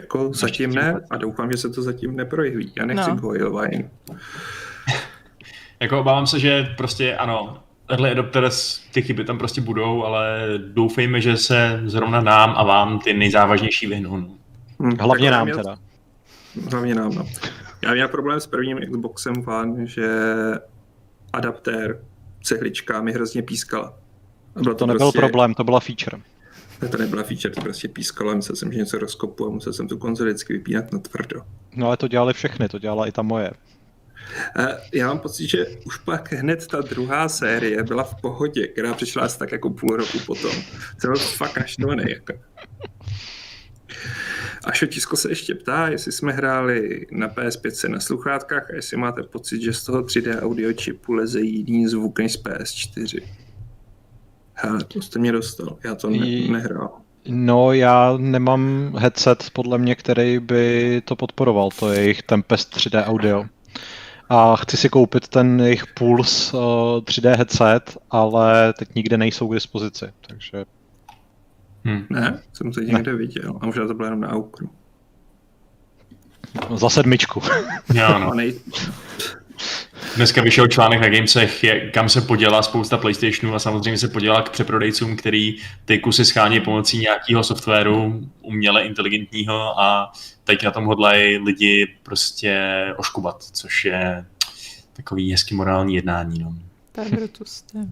[0.00, 2.72] Jako zatím ne a doufám, že se to zatím neprojeví.
[2.76, 3.20] Já nechci no.
[3.20, 3.90] Coilvine.
[5.80, 11.20] jako obávám se, že prostě ano, early adopters, ty chyby tam prostě budou, ale doufejme,
[11.20, 14.36] že se zrovna nám a vám ty nejzávažnější vyhnou.
[14.80, 15.76] Hmm, Hlavně nám měl, teda.
[16.70, 17.26] Hlavně nám, no.
[17.82, 20.08] Já měl problém s prvním Xboxem One, že
[21.32, 21.98] adaptér
[22.42, 23.94] cihlička mi hrozně pískala.
[24.56, 25.18] A bylo to, to nebyl prostě...
[25.18, 26.18] problém, to byla feature.
[26.82, 29.88] Ne, to nebyla feature, to prostě pískalo, musel jsem, že něco rozkopu a musel jsem
[29.88, 31.40] tu konzoli vždycky vypínat na tvrdo.
[31.76, 33.50] No ale to dělali všechny, to dělala i ta moje.
[34.92, 39.22] Já mám pocit, že už pak hned ta druhá série byla v pohodě, která přišla
[39.22, 40.52] asi tak jako půl roku potom.
[41.00, 42.04] To byl fakt naštvaný.
[42.08, 42.32] Jako.
[44.64, 49.22] A Šotisko se ještě ptá, jestli jsme hráli na PS5 na sluchátkách a jestli máte
[49.22, 53.22] pocit, že z toho 3D audio čipu leze jiný zvuk než z PS4.
[54.54, 56.92] Hele, to jste mě dostal, já to ne- nehrál.
[57.28, 63.04] No, já nemám headset, podle mě, který by to podporoval, to je jejich Tempest 3D
[63.06, 63.44] audio
[64.28, 66.62] a chci si koupit ten jejich Pulse uh,
[66.98, 70.64] 3D headset, ale teď nikde nejsou k dispozici, takže...
[71.84, 72.06] Hmm.
[72.10, 73.18] Ne, jsem to někde ne.
[73.18, 74.70] viděl, a možná to bylo jenom na Aukru.
[76.74, 77.42] Za sedmičku.
[77.94, 78.32] Jo, no.
[80.16, 84.50] Dneska vyšel článek na Gamesech, kam se podělá spousta PlayStationů a samozřejmě se podělá k
[84.50, 90.12] přeprodejcům, který ty kusy schání pomocí nějakého softwaru uměle inteligentního a
[90.44, 94.24] teď na tom hodlají lidi prostě oškubat, což je
[94.92, 96.38] takový hezky morální jednání.
[96.38, 96.54] No.
[96.92, 97.84] To je Brutus, to je.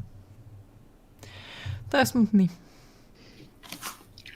[1.89, 2.51] To je smutný.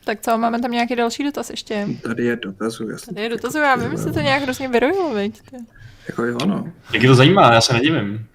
[0.04, 1.88] Tak co, máme tam nějaký další dotaz ještě?
[2.02, 3.14] Tady je dotazu, jasně.
[3.14, 5.42] Tady je dotazu, já vím, že to nějak hrozně vyrojilo, veď.
[6.08, 6.72] Jako jo, no.
[6.92, 8.26] Jak je to zajímá, já se nedivím.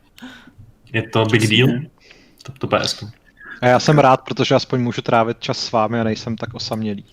[0.94, 1.70] Je to big deal,
[2.44, 3.04] to, to PS.
[3.62, 7.06] A já jsem rád, protože aspoň můžu trávit čas s vámi a nejsem tak osamělý.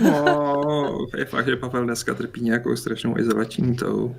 [0.00, 4.16] No, je fakt, že Pavel dneska trpí nějakou strašnou izolační tou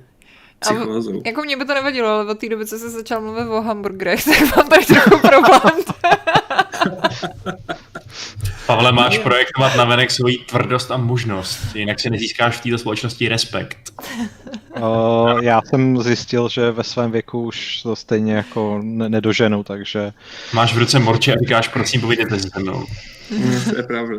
[0.58, 1.20] psychózou.
[1.20, 3.62] A, jako mě by to nevadilo, ale od té doby, co se začal mluvit o
[3.62, 5.84] hamburgerech, tak mám tak trochu problém.
[8.66, 13.28] Pavle, máš projektovat na venek svoji tvrdost a mužnost, jinak si nezískáš v této společnosti
[13.28, 13.92] respekt.
[14.80, 20.12] Uh, já jsem zjistil, že ve svém věku už to stejně jako ne- nedoženu, takže...
[20.52, 22.86] Máš v ruce morče a říkáš, prosím, povídejte se mnou.
[23.30, 24.16] Mm, to je pravda.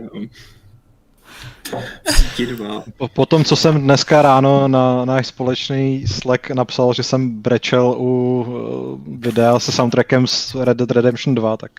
[2.98, 7.96] Po, po tom, co jsem dneska ráno na náš společný Slack napsal, že jsem brečel
[7.98, 11.72] u uh, videa se soundtrackem z Red Dead Redemption 2, tak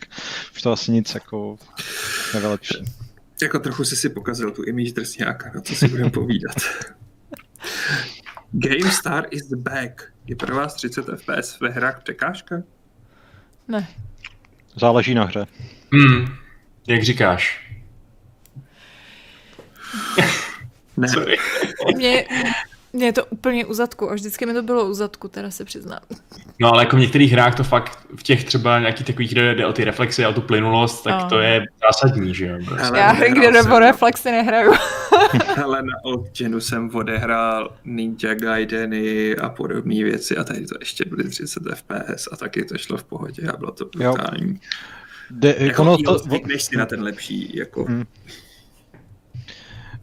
[0.54, 1.56] už to asi nic jako
[2.34, 2.84] nevylepší.
[3.42, 6.56] Jako trochu jsi si pokazil tu image drsňáka, na co si budeme povídat.
[8.52, 10.02] GameStar is the back.
[10.26, 12.62] Je pro vás 30 FPS ve hrách překážka?
[13.68, 13.88] Ne.
[14.76, 15.46] Záleží na hře.
[15.92, 16.26] Hmm,
[16.88, 17.63] jak říkáš?
[20.96, 21.08] Ne.
[21.96, 22.24] Mě,
[22.94, 25.64] mě je to úplně u zadku, a vždycky mi to bylo u zadku, teda se
[25.64, 26.00] přiznám.
[26.60, 29.66] No ale jako v některých hrách to fakt, v těch třeba nějakých takových, kde jde
[29.66, 31.28] o ty reflexy a o tu plynulost, tak oh.
[31.28, 32.58] to je zásadní, že jo?
[32.66, 32.98] Prostě.
[32.98, 34.72] Já hry, kde jde o reflexy, nehraju.
[35.64, 41.28] Ale na Oldgenu jsem odehrál Ninja Gaideny a podobné věci a tady to ještě byly
[41.28, 44.60] 30 FPS a taky to šlo v pohodě a bylo to brutální.
[45.30, 46.18] De, jako ono to...
[46.58, 47.84] si na ten lepší, jako...
[47.84, 48.04] Hmm.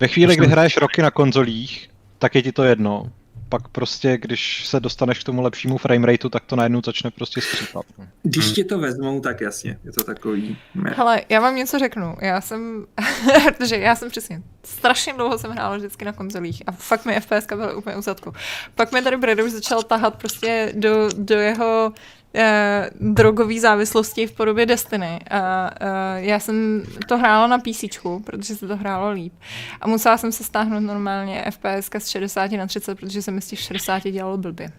[0.01, 3.11] Ve chvíli, kdy hraješ roky na konzolích, tak je ti to jedno.
[3.49, 7.85] Pak prostě, když se dostaneš k tomu lepšímu framerateu, tak to najednou začne prostě skřípat.
[8.23, 10.57] Když ti to vezmou, tak jasně, je to takový...
[10.83, 12.15] Hele, já vám něco řeknu.
[12.21, 12.85] Já jsem,
[13.57, 17.47] protože já jsem přesně, strašně dlouho jsem hrála vždycky na konzolích a fakt mi FPS
[17.47, 18.33] byly úplně u zadku.
[18.75, 21.93] Pak mi tady Brad už začal tahat prostě do, do jeho
[22.35, 25.19] eh, drogové závislosti v podobě Destiny.
[25.29, 27.83] A eh, já jsem to hrála na PC,
[28.23, 29.33] protože se to hrálo líp.
[29.81, 33.47] A musela jsem se stáhnout normálně FPS z 60 na 30, protože se mi z
[33.47, 34.71] těch 60 dělalo blbě.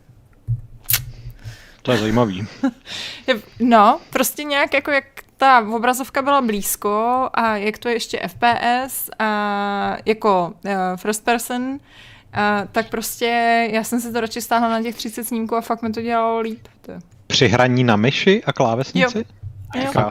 [1.82, 2.46] To je zajímavý.
[3.60, 5.04] no, prostě nějak jako jak
[5.36, 11.62] ta obrazovka byla blízko a jak to je ještě FPS a jako uh, first person,
[11.62, 11.78] uh,
[12.72, 13.26] tak prostě
[13.72, 16.40] já jsem si to radši stáhla na těch 30 snímků a fakt mi to dělalo
[16.40, 16.68] líp.
[16.80, 16.92] To
[17.32, 19.18] při hraní na myši a klávesnici?
[19.18, 19.24] Jo.
[19.74, 20.10] Jo.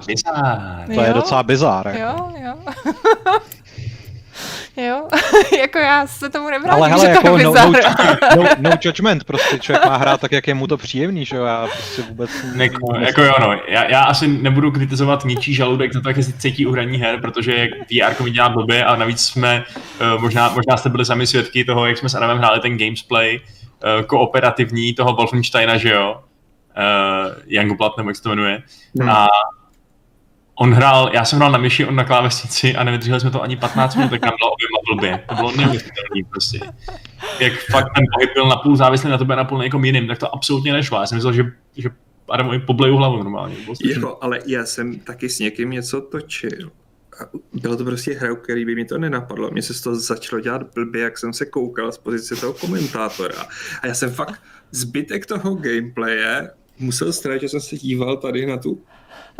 [0.95, 1.95] To je docela bizár.
[1.99, 2.56] Jo, jo.
[4.77, 5.07] Jo,
[5.60, 7.72] jako já se tomu nevrátím, Ale hele, že jako to je no, no,
[8.43, 11.43] no, no judgment, prostě člověk má hrát tak, jak je mu to příjemný, že jo,
[11.43, 12.31] já prostě vůbec...
[12.56, 13.53] Jako, jako jo, no.
[13.68, 17.22] Já, já, asi nebudu kritizovat ničí žaludek za to, jak se cítí u hraní her,
[17.22, 19.64] protože VR mi dělá blbě a navíc jsme,
[20.15, 23.39] uh, možná, možná jste byli sami svědky toho, jak jsme s Adamem hráli ten gamesplay
[23.39, 26.15] uh, kooperativní toho Wolfensteina, že jo,
[26.77, 28.64] uh, Youngblood, nebo jak se to jmenuje,
[28.99, 29.10] Hmm.
[29.10, 29.27] a
[30.56, 33.57] on hrál, já jsem hrál na myši, on na klávesnici a nevydrželi jsme to ani
[33.57, 35.26] 15 minut, tak nám bylo oběma blbě.
[35.30, 36.60] To bylo neuvěřitelné prostě.
[37.39, 40.18] Jak fakt ten pohyb byl napůl závislý na tobě a napůl na někom jiným, tak
[40.18, 40.99] to absolutně nešlo.
[40.99, 41.43] Já jsem myslel, že,
[41.77, 41.89] že
[42.30, 43.56] Adamovi pobleju hlavu normálně.
[43.56, 43.89] Strašný.
[43.89, 46.72] Jako, ale já jsem taky s někým něco točil.
[47.22, 49.52] A bylo to prostě hra, který by mi to nenapadlo.
[49.52, 53.45] Mně se z toho začalo dělat blbě, jak jsem se koukal z pozice toho komentátora.
[53.81, 54.41] A já jsem fakt
[54.72, 56.52] zbytek toho gameplaye
[56.82, 58.84] musel strávit, že jsem se díval tady na tu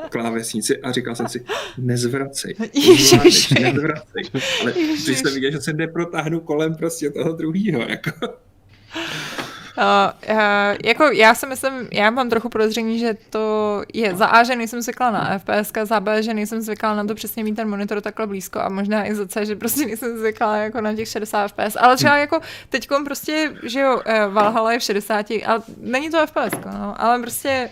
[0.09, 1.45] klávesnici a říkal jsem si,
[1.77, 2.55] nezvracej,
[2.99, 4.23] zvládneš, nezvracej.
[4.61, 5.05] Ale Ježiš.
[5.05, 8.11] když jsem viděl, že se neprotáhnu kolem prostě toho druhého, jako.
[9.81, 10.37] Uh, uh,
[10.83, 14.81] jako já si myslím, já mám trochu podezření, že to je za A, že nejsem
[14.81, 18.27] zvyklá na FPS, za B, že nejsem zvyklá na to přesně mít ten monitor takhle
[18.27, 21.77] blízko a možná i za C, že prostě nejsem zvyklá jako na těch 60 FPS,
[21.79, 22.39] ale třeba jako
[22.69, 27.19] teďkom prostě, že jo, eh, Valhalla je v 60, ale není to FPS, no, ale
[27.19, 27.69] prostě,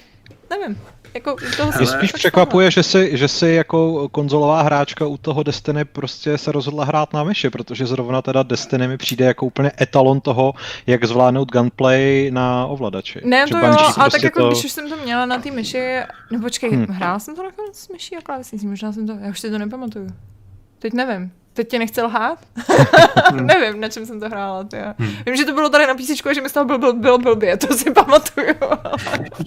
[0.50, 0.82] nevím,
[1.14, 5.18] jako u toho Mě Ale- spíš překvapuje, že si, že si jako konzolová hráčka u
[5.18, 9.46] toho Destiny prostě se rozhodla hrát na myši, protože zrovna teda Destiny mi přijde jako
[9.46, 10.54] úplně etalon toho,
[10.88, 13.22] jak zvládnout gunplay na ovladači.
[13.24, 14.48] Ne, to jo, si ale prostě tak jako to...
[14.50, 16.00] když už jsem to měla na té myši,
[16.32, 16.86] no počkej, Hmm.
[16.86, 16.96] hmm.
[16.96, 19.58] hrála jsem to nakonec s myší a klávesnicí, možná jsem to, já už si to
[19.58, 20.08] nepamatuju.
[20.80, 21.32] Teď nevím.
[21.54, 22.40] Teď tě nechci lhát?
[23.34, 24.64] nevím, na čem jsem to hrála.
[24.64, 24.78] Ty.
[24.98, 25.12] Hmm.
[25.26, 27.18] Vím, že to bylo tady na písečku a že mi z toho byl, byl, byl
[27.18, 28.56] blbě, to si pamatuju.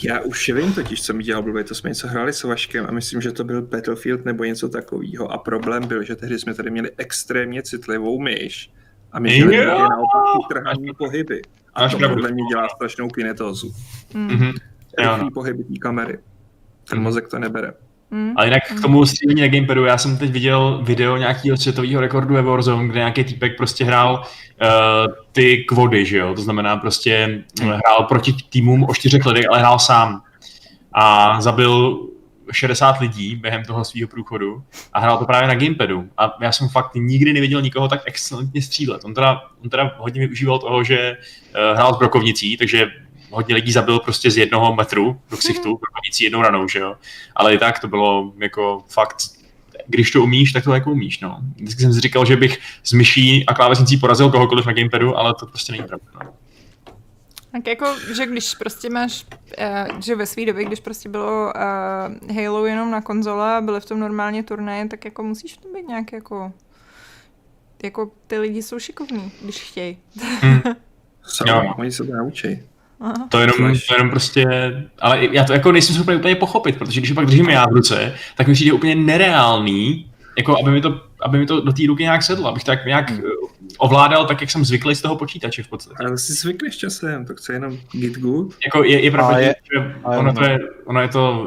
[0.05, 2.93] Já už vím totiž, co mi dělal blbě, to jsme něco hráli s Vaškem a
[2.93, 5.33] myslím, že to byl Battlefield nebo něco takového.
[5.33, 8.71] A problém byl, že tehdy jsme tady měli extrémně citlivou myš
[9.13, 11.43] a my dělali naopak utrhaný pohyby.
[11.75, 13.75] A to podle mě dělá strašnou kinetózu.
[14.15, 14.27] Hmm.
[14.27, 14.53] Mhm.
[14.99, 15.31] Jo, Rychlý no.
[15.31, 16.19] pohyby té kamery.
[16.91, 17.73] Ten mozek to nebere.
[18.13, 18.33] Hmm.
[18.37, 22.35] Ale jinak k tomu střílení na gamepadu, já jsem teď viděl video nějakého světového rekordu
[22.35, 27.43] ve Warzone, kde nějaký týpek prostě hrál uh, ty kvody, že jo, to znamená prostě
[27.63, 30.23] uh, hrál proti týmům o čtyřech lidech, ale hrál sám.
[30.93, 32.01] A zabil
[32.53, 34.63] 60 lidí během toho svého průchodu
[34.93, 36.09] a hrál to právě na gamepadu.
[36.19, 39.05] A já jsem fakt nikdy neviděl nikoho tak excelentně střílet.
[39.05, 42.87] On teda, on teda hodně využíval toho, že uh, hrál s brokovnicí, takže
[43.33, 46.95] hodně lidí zabil prostě z jednoho metru do ksichtu, brokovnicí jednou ranou, že jo.
[47.37, 49.17] Ale i tak to bylo jako fakt
[49.87, 51.39] když to umíš, tak to jako umíš, no.
[51.57, 55.35] Vždycky jsem si říkal, že bych s myší a klávesnicí porazil kohokoliv na gamepadu, ale
[55.35, 56.07] to prostě není pravda.
[56.25, 56.33] No.
[57.53, 57.87] Tak jako,
[58.17, 59.27] že když prostě máš,
[59.93, 61.53] uh, že ve své době, když prostě bylo
[62.31, 65.57] uh, Halo jenom na konzole a byly v tom normálně turnaje, tak jako musíš v
[65.57, 66.53] tom být nějak jako,
[67.83, 69.99] jako ty lidi jsou šikovní, když chtějí.
[71.25, 71.75] Jsou, Jo.
[71.79, 72.63] oni se to naučí.
[73.03, 73.15] Aha.
[73.29, 73.57] To jenom,
[73.89, 74.45] to jenom prostě,
[74.99, 77.73] ale já to jako nejsem schopný úplně pochopit, protože když ho pak držím já v
[77.73, 81.83] ruce, tak mi přijde úplně nereálný, jako aby mi to, aby mi to do té
[81.87, 83.23] ruky nějak sedlo, abych tak nějak eh,
[83.79, 85.97] ovládal tak, jak jsem zvyklý z toho počítače v podstatě.
[86.01, 88.55] Ale si zvykneš časem, to chce jenom get good.
[88.65, 91.47] Jako je, je pravda, je- že ono, to je, ono, je to,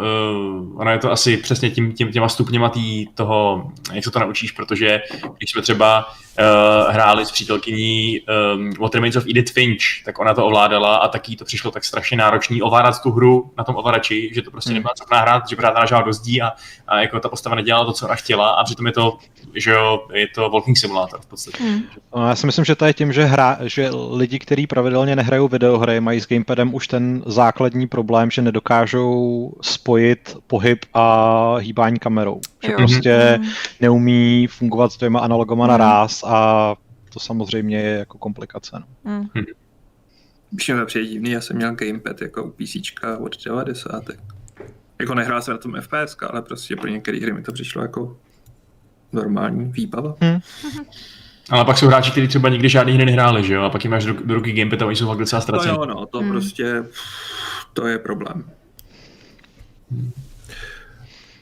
[0.65, 4.19] uh, ono je to asi přesně tím, tím, těma stupněma tý, toho, jak se to
[4.19, 5.01] naučíš, protože
[5.37, 8.21] když jsme třeba uh, hráli s přítelkyní
[8.55, 11.83] um, What Remains of Edith Finch, tak ona to ovládala a taky to přišlo tak
[11.83, 14.75] strašně náročný ovládat tu hru na tom ovladači, že to prostě Hmm.
[14.75, 16.51] nebyla schopná hrát, že pořád narážela do zdí a,
[16.87, 19.17] a jako ta postava nedělala to, co ona chtěla a přitom je to,
[19.55, 21.63] že jo, je to walking simulator v podstatě.
[21.63, 21.81] Hmm.
[22.15, 25.47] No, já si myslím, že to je tím, že, hra, že lidi, kteří pravidelně nehrajou
[25.47, 32.41] videohry, mají s gamepadem už ten základní problém, že nedokážou spojit pohyb a hýbání kamerou.
[32.65, 32.77] Že Jo.
[32.77, 33.49] prostě Hmm.
[33.81, 35.71] neumí fungovat s dvěma analogama Mhm.
[35.71, 36.75] naraz a
[37.13, 38.77] to samozřejmě je jako komplikace.
[38.79, 38.85] No.
[39.35, 39.45] Hmm.
[40.51, 42.75] Když mi to přijde divný, já jsem měl gamepad jako u PC
[43.19, 44.03] od 90.
[44.99, 48.17] Jako nehrál jsem na tom FPS, ale prostě pro některé hry mi to přišlo jako
[49.13, 50.15] normální výbava.
[51.49, 53.91] Ale pak jsou hráči, kteří třeba nikdy žádný hry nehráli, že jo, a pak jim
[53.91, 55.73] máš do, do ruky gamepad a oni jsou fakt docela No ztraceni.
[55.75, 56.29] jo, no, to Hmm.
[56.29, 56.83] prostě,
[57.73, 58.43] to je problém.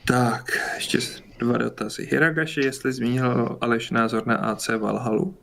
[0.05, 0.99] Tak, ještě
[1.39, 2.07] dva dotazy.
[2.11, 5.37] Hiragashi, jestli zmínil Aleš názor na AC Valhalu.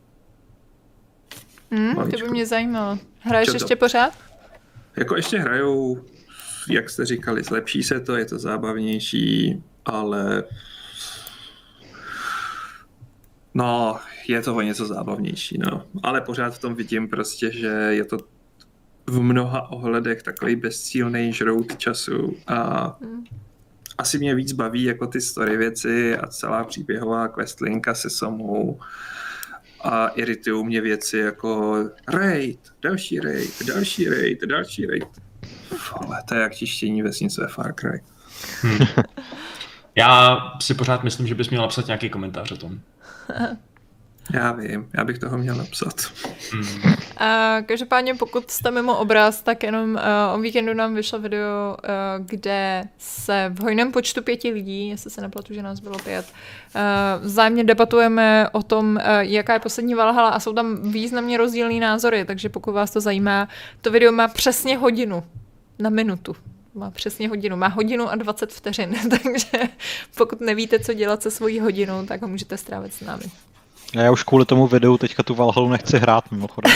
[1.71, 2.99] Hmm, to by mě zajímalo.
[3.21, 3.57] Hraješ Co to?
[3.57, 4.13] ještě pořád?
[4.97, 6.05] Jako ještě hrajou,
[6.71, 10.45] jak jste říkali, zlepší se to, je to zábavnější, ale
[13.55, 15.85] no, je to o něco zábavnější, no.
[16.03, 18.19] Ale pořád v tom vidím prostě, že je to
[19.07, 23.25] v mnoha ohledech takový bezcílný žrout času a Hmm.
[24.01, 28.81] Asi mě víc baví jako ty story věci a celá příběhová questlinka se samou
[29.81, 31.77] a iritují mě věci jako
[32.09, 35.09] raid, další raid, další raid, další raid.
[35.93, 38.03] Ale to je jak čištění vesnice Far Cry.
[38.63, 38.79] Hmm.
[39.95, 42.81] Já si pořád myslím, že bys měl napsat nějaký komentář o tom.
[44.35, 45.95] Já vím, já bych toho měl napsat.
[46.53, 46.95] Hmm.
[47.17, 50.01] A každopádně pokud jste mimo obraz, tak jenom uh,
[50.35, 55.21] o víkendu nám vyšlo video, uh, kde se v hojném počtu pěti lidí, jestli se
[55.21, 56.27] neplatu, že nás bylo pět,
[56.75, 61.81] uh, vzájemně debatujeme o tom, uh, jaká je poslední Valhalla a jsou tam významně rozdílné
[61.81, 63.49] názory, takže pokud vás to zajímá,
[63.81, 65.25] to video má přesně hodinu
[65.79, 66.37] na minutu.
[66.75, 67.57] Má přesně hodinu.
[67.57, 69.69] Má hodinu a 20 vteřin, takže
[70.17, 73.25] pokud nevíte, co dělat se svojí hodinou, tak ho můžete strávit s námi.
[73.95, 76.73] Já už kvůli tomu videu teďka tu Valhalu nechci hrát mimochodem.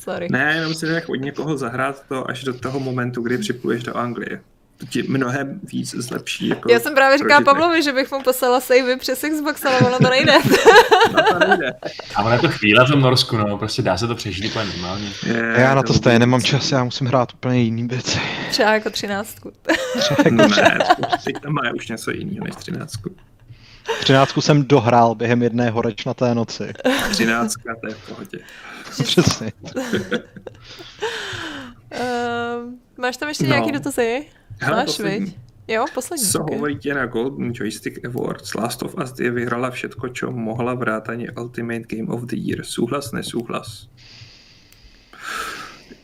[0.00, 0.28] Sorry.
[0.30, 3.96] Ne, jenom si nech od někoho zahrát to až do toho momentu, kdy připluješ do
[3.96, 4.40] Anglie.
[4.76, 6.48] To ti mnohem víc zlepší.
[6.48, 9.98] Jako Já jsem právě říkala Pavlovi, že bych mu poslala savey přes Xbox, ale ono
[9.98, 10.32] to nejde.
[11.12, 11.72] no to nejde.
[12.14, 14.64] A ono je to chvíle v tom Norsku, no, prostě dá se to přežít úplně
[14.64, 15.08] normálně.
[15.26, 18.20] Je, já na to stejně nemám čas, já musím hrát úplně jiný věci.
[18.50, 19.52] Třeba jako třináctku.
[20.30, 20.78] no ne,
[21.24, 23.10] teď tam má už něco jiného než třináctku.
[24.00, 26.72] Třináctku jsem dohrál během jedné horečnaté noci.
[27.10, 28.38] Třináctka, to je v pohodě.
[29.02, 29.52] Přesně.
[31.94, 33.50] uh, máš tam ještě no.
[33.50, 34.26] nějaký dotazy?
[34.60, 35.20] Hele, Máš, poslední.
[35.20, 35.36] viď?
[35.68, 36.26] Jo, poslední.
[36.26, 36.56] Co okay.
[36.56, 38.54] hovoríte na Golden Joystick Awards?
[38.54, 42.64] Last of Us 2 vyhrala všetko, čo mohla vrátanie Ultimate Game of the Year.
[42.64, 43.88] Súhlas, nesúhlas?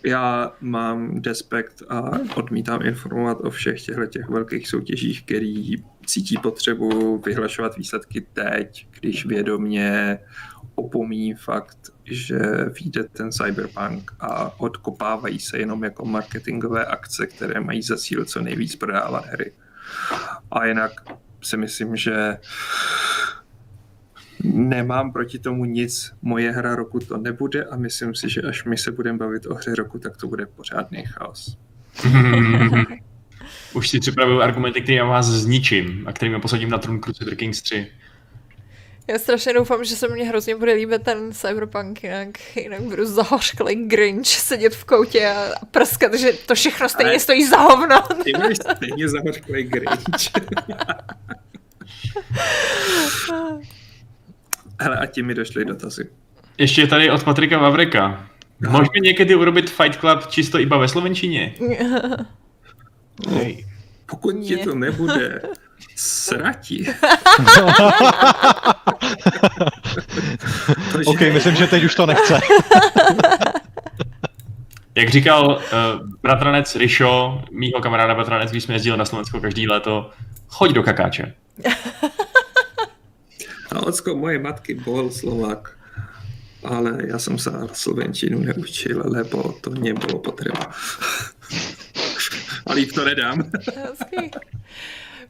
[0.05, 7.19] Já mám despekt a odmítám informovat o všech těchto těch velkých soutěžích, který cítí potřebu
[7.19, 10.19] vyhlašovat výsledky teď, když vědomě
[10.75, 12.39] opomíjí fakt, že
[12.81, 18.41] vyjde ten cyberpunk a odkopávají se jenom jako marketingové akce, které mají za cíl co
[18.41, 19.53] nejvíc prodávat hry.
[20.51, 20.93] A jinak
[21.43, 22.39] si myslím, že
[24.45, 26.13] nemám proti tomu nic.
[26.23, 29.55] Moje hra roku to nebude a myslím si, že až my se budeme bavit o
[29.55, 31.57] hře roku, tak to bude pořádný chaos.
[33.75, 37.63] Už si připravuju argumenty, které já vás zničím a kterými posadím na trůn Crusader Kings
[37.63, 37.87] 3.
[39.09, 43.75] Já strašně doufám, že se mně hrozně bude líbit ten cyberpunk, jinak, jinak budu zahořklý
[43.89, 48.03] Grinch sedět v koutě a prskat, že to všechno stejně Ale stojí za hovno.
[48.25, 50.05] Ty budeš stejně zahořklý Grinch.
[54.81, 56.11] Hele, a tím mi došly dotazy.
[56.59, 58.27] Ještě je tady od Patrika Vavreka.
[58.61, 58.71] No.
[58.71, 61.55] Můžeme někdy urobit Fight Club čisto iba ve slovenčině?
[63.27, 63.41] No,
[64.07, 65.43] pokud ti to nebude
[65.97, 66.87] srati.
[71.07, 72.41] ok, myslím, že teď už to nechce.
[74.95, 75.61] Jak říkal uh,
[76.23, 80.11] bratranec Rišo, mýho kamaráda bratranec, když jsme jezdili na Slovensko každý léto,
[80.49, 81.35] choď do kakáče.
[83.75, 85.77] A ocko moje matky bol Slovák,
[86.65, 90.71] ale já jsem se slovenčinu neučil, lebo to nebylo potřeba.
[92.67, 93.51] a líp to nedám.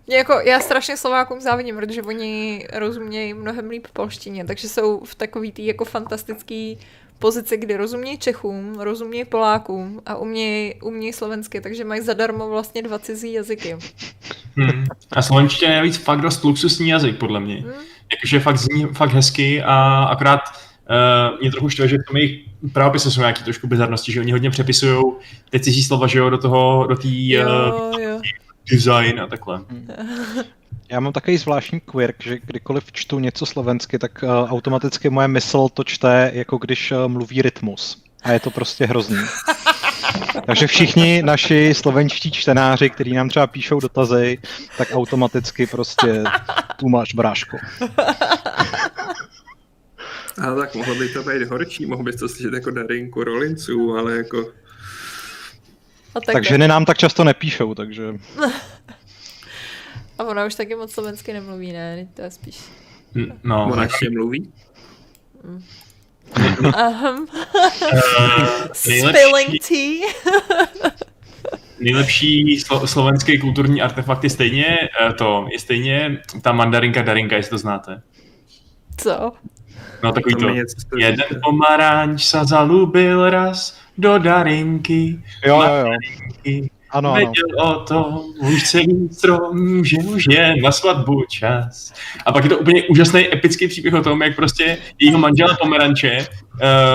[0.07, 5.15] Mě jako, já strašně Slovákům závidím, protože oni rozumějí mnohem líp polštině, takže jsou v
[5.15, 6.79] takový tý jako fantastický
[7.19, 12.99] pozici, kdy rozumějí Čechům, rozumějí Polákům a umějí, umějí slovensky, takže mají zadarmo vlastně dva
[12.99, 13.77] cizí jazyky.
[14.57, 14.85] Hmm.
[15.13, 17.55] A slovenština je navíc fakt dost luxusní jazyk, podle mě.
[17.55, 17.73] Hmm.
[18.15, 20.41] Jakože fakt zní fakt hezky a akorát
[21.31, 22.41] uh, mě trochu štve, že v tom jejich
[22.73, 25.05] právopise jsou nějaké trošku bizarnosti, že oni hodně přepisují
[25.51, 28.21] ty cizí slova, že jo, do toho, do té uh,
[28.71, 29.61] design a takhle.
[30.91, 35.69] Já mám takový zvláštní quirk, že kdykoliv čtu něco slovensky, tak uh, automaticky moje mysl
[35.69, 38.03] to čte, jako když uh, mluví rytmus.
[38.23, 39.19] A je to prostě hrozný.
[40.47, 44.39] Takže všichni naši slovenští čtenáři, kteří nám třeba píšou dotazy,
[44.79, 46.25] tak automaticky prostě
[46.77, 47.57] tu máš bráško.
[50.43, 54.17] Ale tak mohlo by to být horší, mohl bys to slyšet jako Darinku Rolinců, ale
[54.17, 54.53] jako...
[56.13, 58.03] tak takže ženy nám tak často nepíšou, takže...
[60.19, 62.09] A ona už taky moc slovensky nemluví, ne?
[62.15, 62.59] To je spíš...
[63.45, 64.53] No, ona ještě mluví?
[66.37, 67.27] Um,
[67.93, 70.09] uh, spilling tea.
[71.81, 74.79] nejlepší slo- slovenský kulturní artefakt je stejně
[75.19, 78.03] to, je stejně ta mandarinka darinka, jestli to znáte.
[78.97, 79.33] Co?
[80.03, 80.49] No takový to,
[80.99, 85.23] jeden pomaranč se zalubil raz do darinky.
[85.47, 85.87] Jo, jo, jo.
[86.45, 87.15] Ano, ano.
[87.15, 91.93] Věděl o tom už celý strom, že už je na svatbu čas.
[92.27, 96.27] A pak je to úplně úžasný epický příběh o tom, jak prostě jejího manžela Pomeranče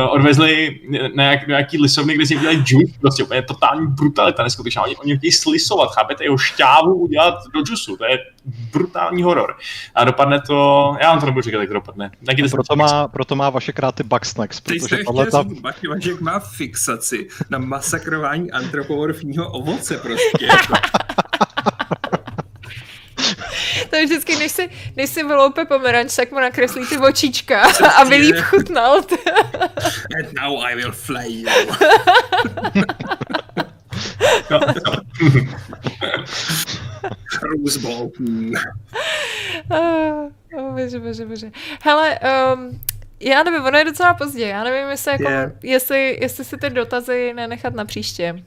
[0.09, 0.79] odvezli
[1.15, 4.83] na jak, nějaký lisovny, kde si udělali juice, prostě úplně totální brutalita, neskutečná.
[4.83, 8.19] Oni, oni chtějí slisovat, chápete, jeho šťávu udělat do džusu, to je
[8.73, 9.55] brutální horor.
[9.95, 12.11] A dopadne to, já vám to nebudu říkat, jak to dopadne.
[12.25, 15.43] Taky proto, má, proto má vaše kráty Bugsnax, protože tohle ta...
[15.89, 20.47] Vašek má fixaci na masakrování antropomorfního ovoce prostě.
[23.89, 27.61] To je vždycky, než si, než si vyloupe pomeranč, tak mu nakreslí ty očička,
[28.01, 28.95] aby líp chutnal.
[30.17, 31.49] And now I will flay you.
[37.41, 38.51] Rose Bolton.
[39.71, 40.29] oh,
[40.73, 41.51] bože, bože, bože.
[41.81, 42.19] Hele,
[42.53, 42.79] um,
[43.19, 45.51] já nevím, ono je docela pozdě, já nevím, jestli, jako, yeah.
[45.63, 48.43] jestli, jestli si ty dotazy nenechat na příště.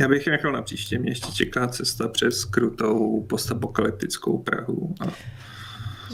[0.00, 4.94] Já bych nechal na příště, mě ještě čeká cesta přes krutou postapokalyptickou Prahu.
[5.00, 5.04] A...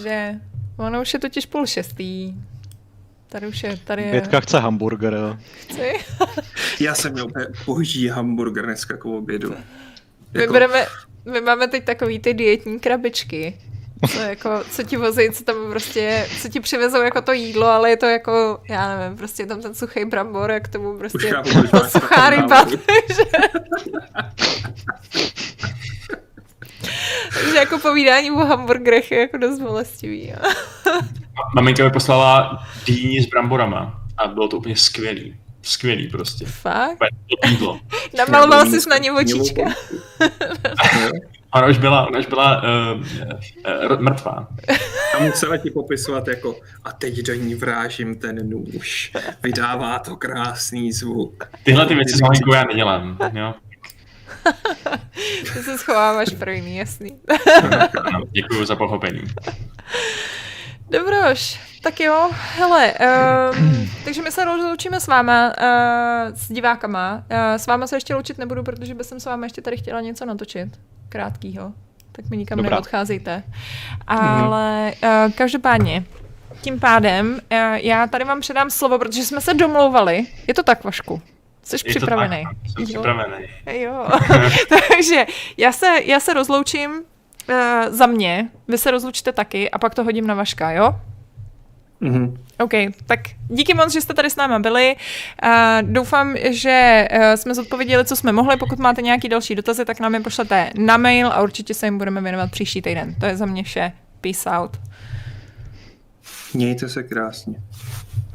[0.03, 0.35] Že,
[0.77, 2.35] ono už je totiž půl šestý.
[3.29, 4.11] Tady už je, tady je...
[4.11, 5.39] Pětka chce hamburger.
[5.61, 5.93] Chci?
[6.81, 7.27] Já jsem měl
[7.67, 9.51] boží hamburger dneska k obědu.
[10.35, 10.53] My, jako...
[10.53, 10.87] budeme,
[11.33, 13.59] my máme teď takový ty dietní krabičky,
[14.11, 17.91] co, jako, co ti vozí, co tam prostě, co ti přivezou jako to jídlo, ale
[17.91, 21.51] je to jako, já nevím, prostě tam ten suchý brambor a k tomu prostě chápu,
[21.89, 23.25] suchá ryba, takže...
[27.55, 30.33] jako povídání o hamburgerech je jako dost bolestivý.
[31.55, 35.37] Maminka mi poslala dýni s bramborama a bylo to úplně skvělý.
[35.63, 36.47] Skvělý prostě.
[36.47, 36.99] Fakt?
[37.47, 37.81] Jídlo.
[38.19, 39.63] Namaloval jsi na ně očička.
[41.55, 43.01] Ona už byla, ona už byla uh,
[43.91, 44.49] uh, mrtvá.
[45.17, 49.13] A musela ti popisovat jako a teď do ní vrážím ten nůž.
[49.43, 51.49] Vydává to krásný zvuk.
[51.63, 53.19] Tyhle ty věci s malinkou já nedělám.
[53.33, 53.55] Jo?
[55.43, 57.19] Ty se schováváš pro jiný, jasný.
[58.31, 59.23] Děkuji za pochopení.
[60.91, 62.95] Dobroš, tak jo, hele,
[63.59, 67.15] um, takže my se rozloučíme s váma, uh, s divákama.
[67.31, 70.25] Uh, s váma se ještě loučit nebudu, protože bych s váma ještě tady chtěla něco
[70.25, 71.73] natočit krátkýho,
[72.13, 72.71] tak mi nikam Dobrá.
[72.71, 73.43] neodcházejte.
[74.07, 76.05] Ale uh, každopádně,
[76.61, 80.27] tím pádem uh, já tady vám předám slovo, protože jsme se domlouvali.
[80.47, 81.23] Je to tak, Vašku?
[81.63, 82.45] Jsi Je připravený?
[82.45, 82.87] Tak, jsem jo.
[82.87, 83.47] připravený.
[83.71, 84.09] Jo.
[84.89, 87.03] Takže já se, já se rozloučím
[87.49, 90.95] uh, za mě, vy se rozlučte taky a pak to hodím na Vaška, jo?
[92.03, 92.37] Mm-hmm.
[92.61, 94.97] OK, tak díky moc, že jste tady s náma byli.
[95.45, 95.51] Uh,
[95.83, 98.57] doufám, že uh, jsme zodpověděli, co jsme mohli.
[98.57, 101.99] Pokud máte nějaký další dotazy, tak nám je pošlete na mail a určitě se jim
[101.99, 103.15] budeme věnovat příští týden.
[103.15, 103.93] To je za mě vše.
[104.21, 104.81] Peace out.
[106.55, 107.63] Mějte se krásně.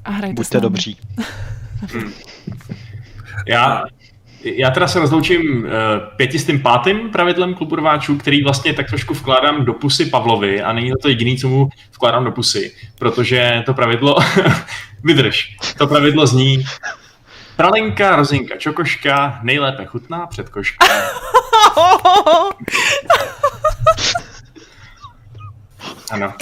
[0.05, 0.97] A hrajte Buďte dobří.
[3.47, 3.83] Já
[4.43, 5.69] já teda se rozloučím uh,
[6.15, 10.91] pětistým pátým pravidlem klubu rváčů, který vlastně tak trošku vkládám do pusy Pavlovi a není
[10.91, 14.15] to to jediný, co mu vkládám do pusy, protože to pravidlo,
[15.03, 16.63] vydrž, to pravidlo zní
[17.59, 20.87] pralinka, rozinka, čokoška, nejlépe chutná před koška.
[26.11, 26.33] ano.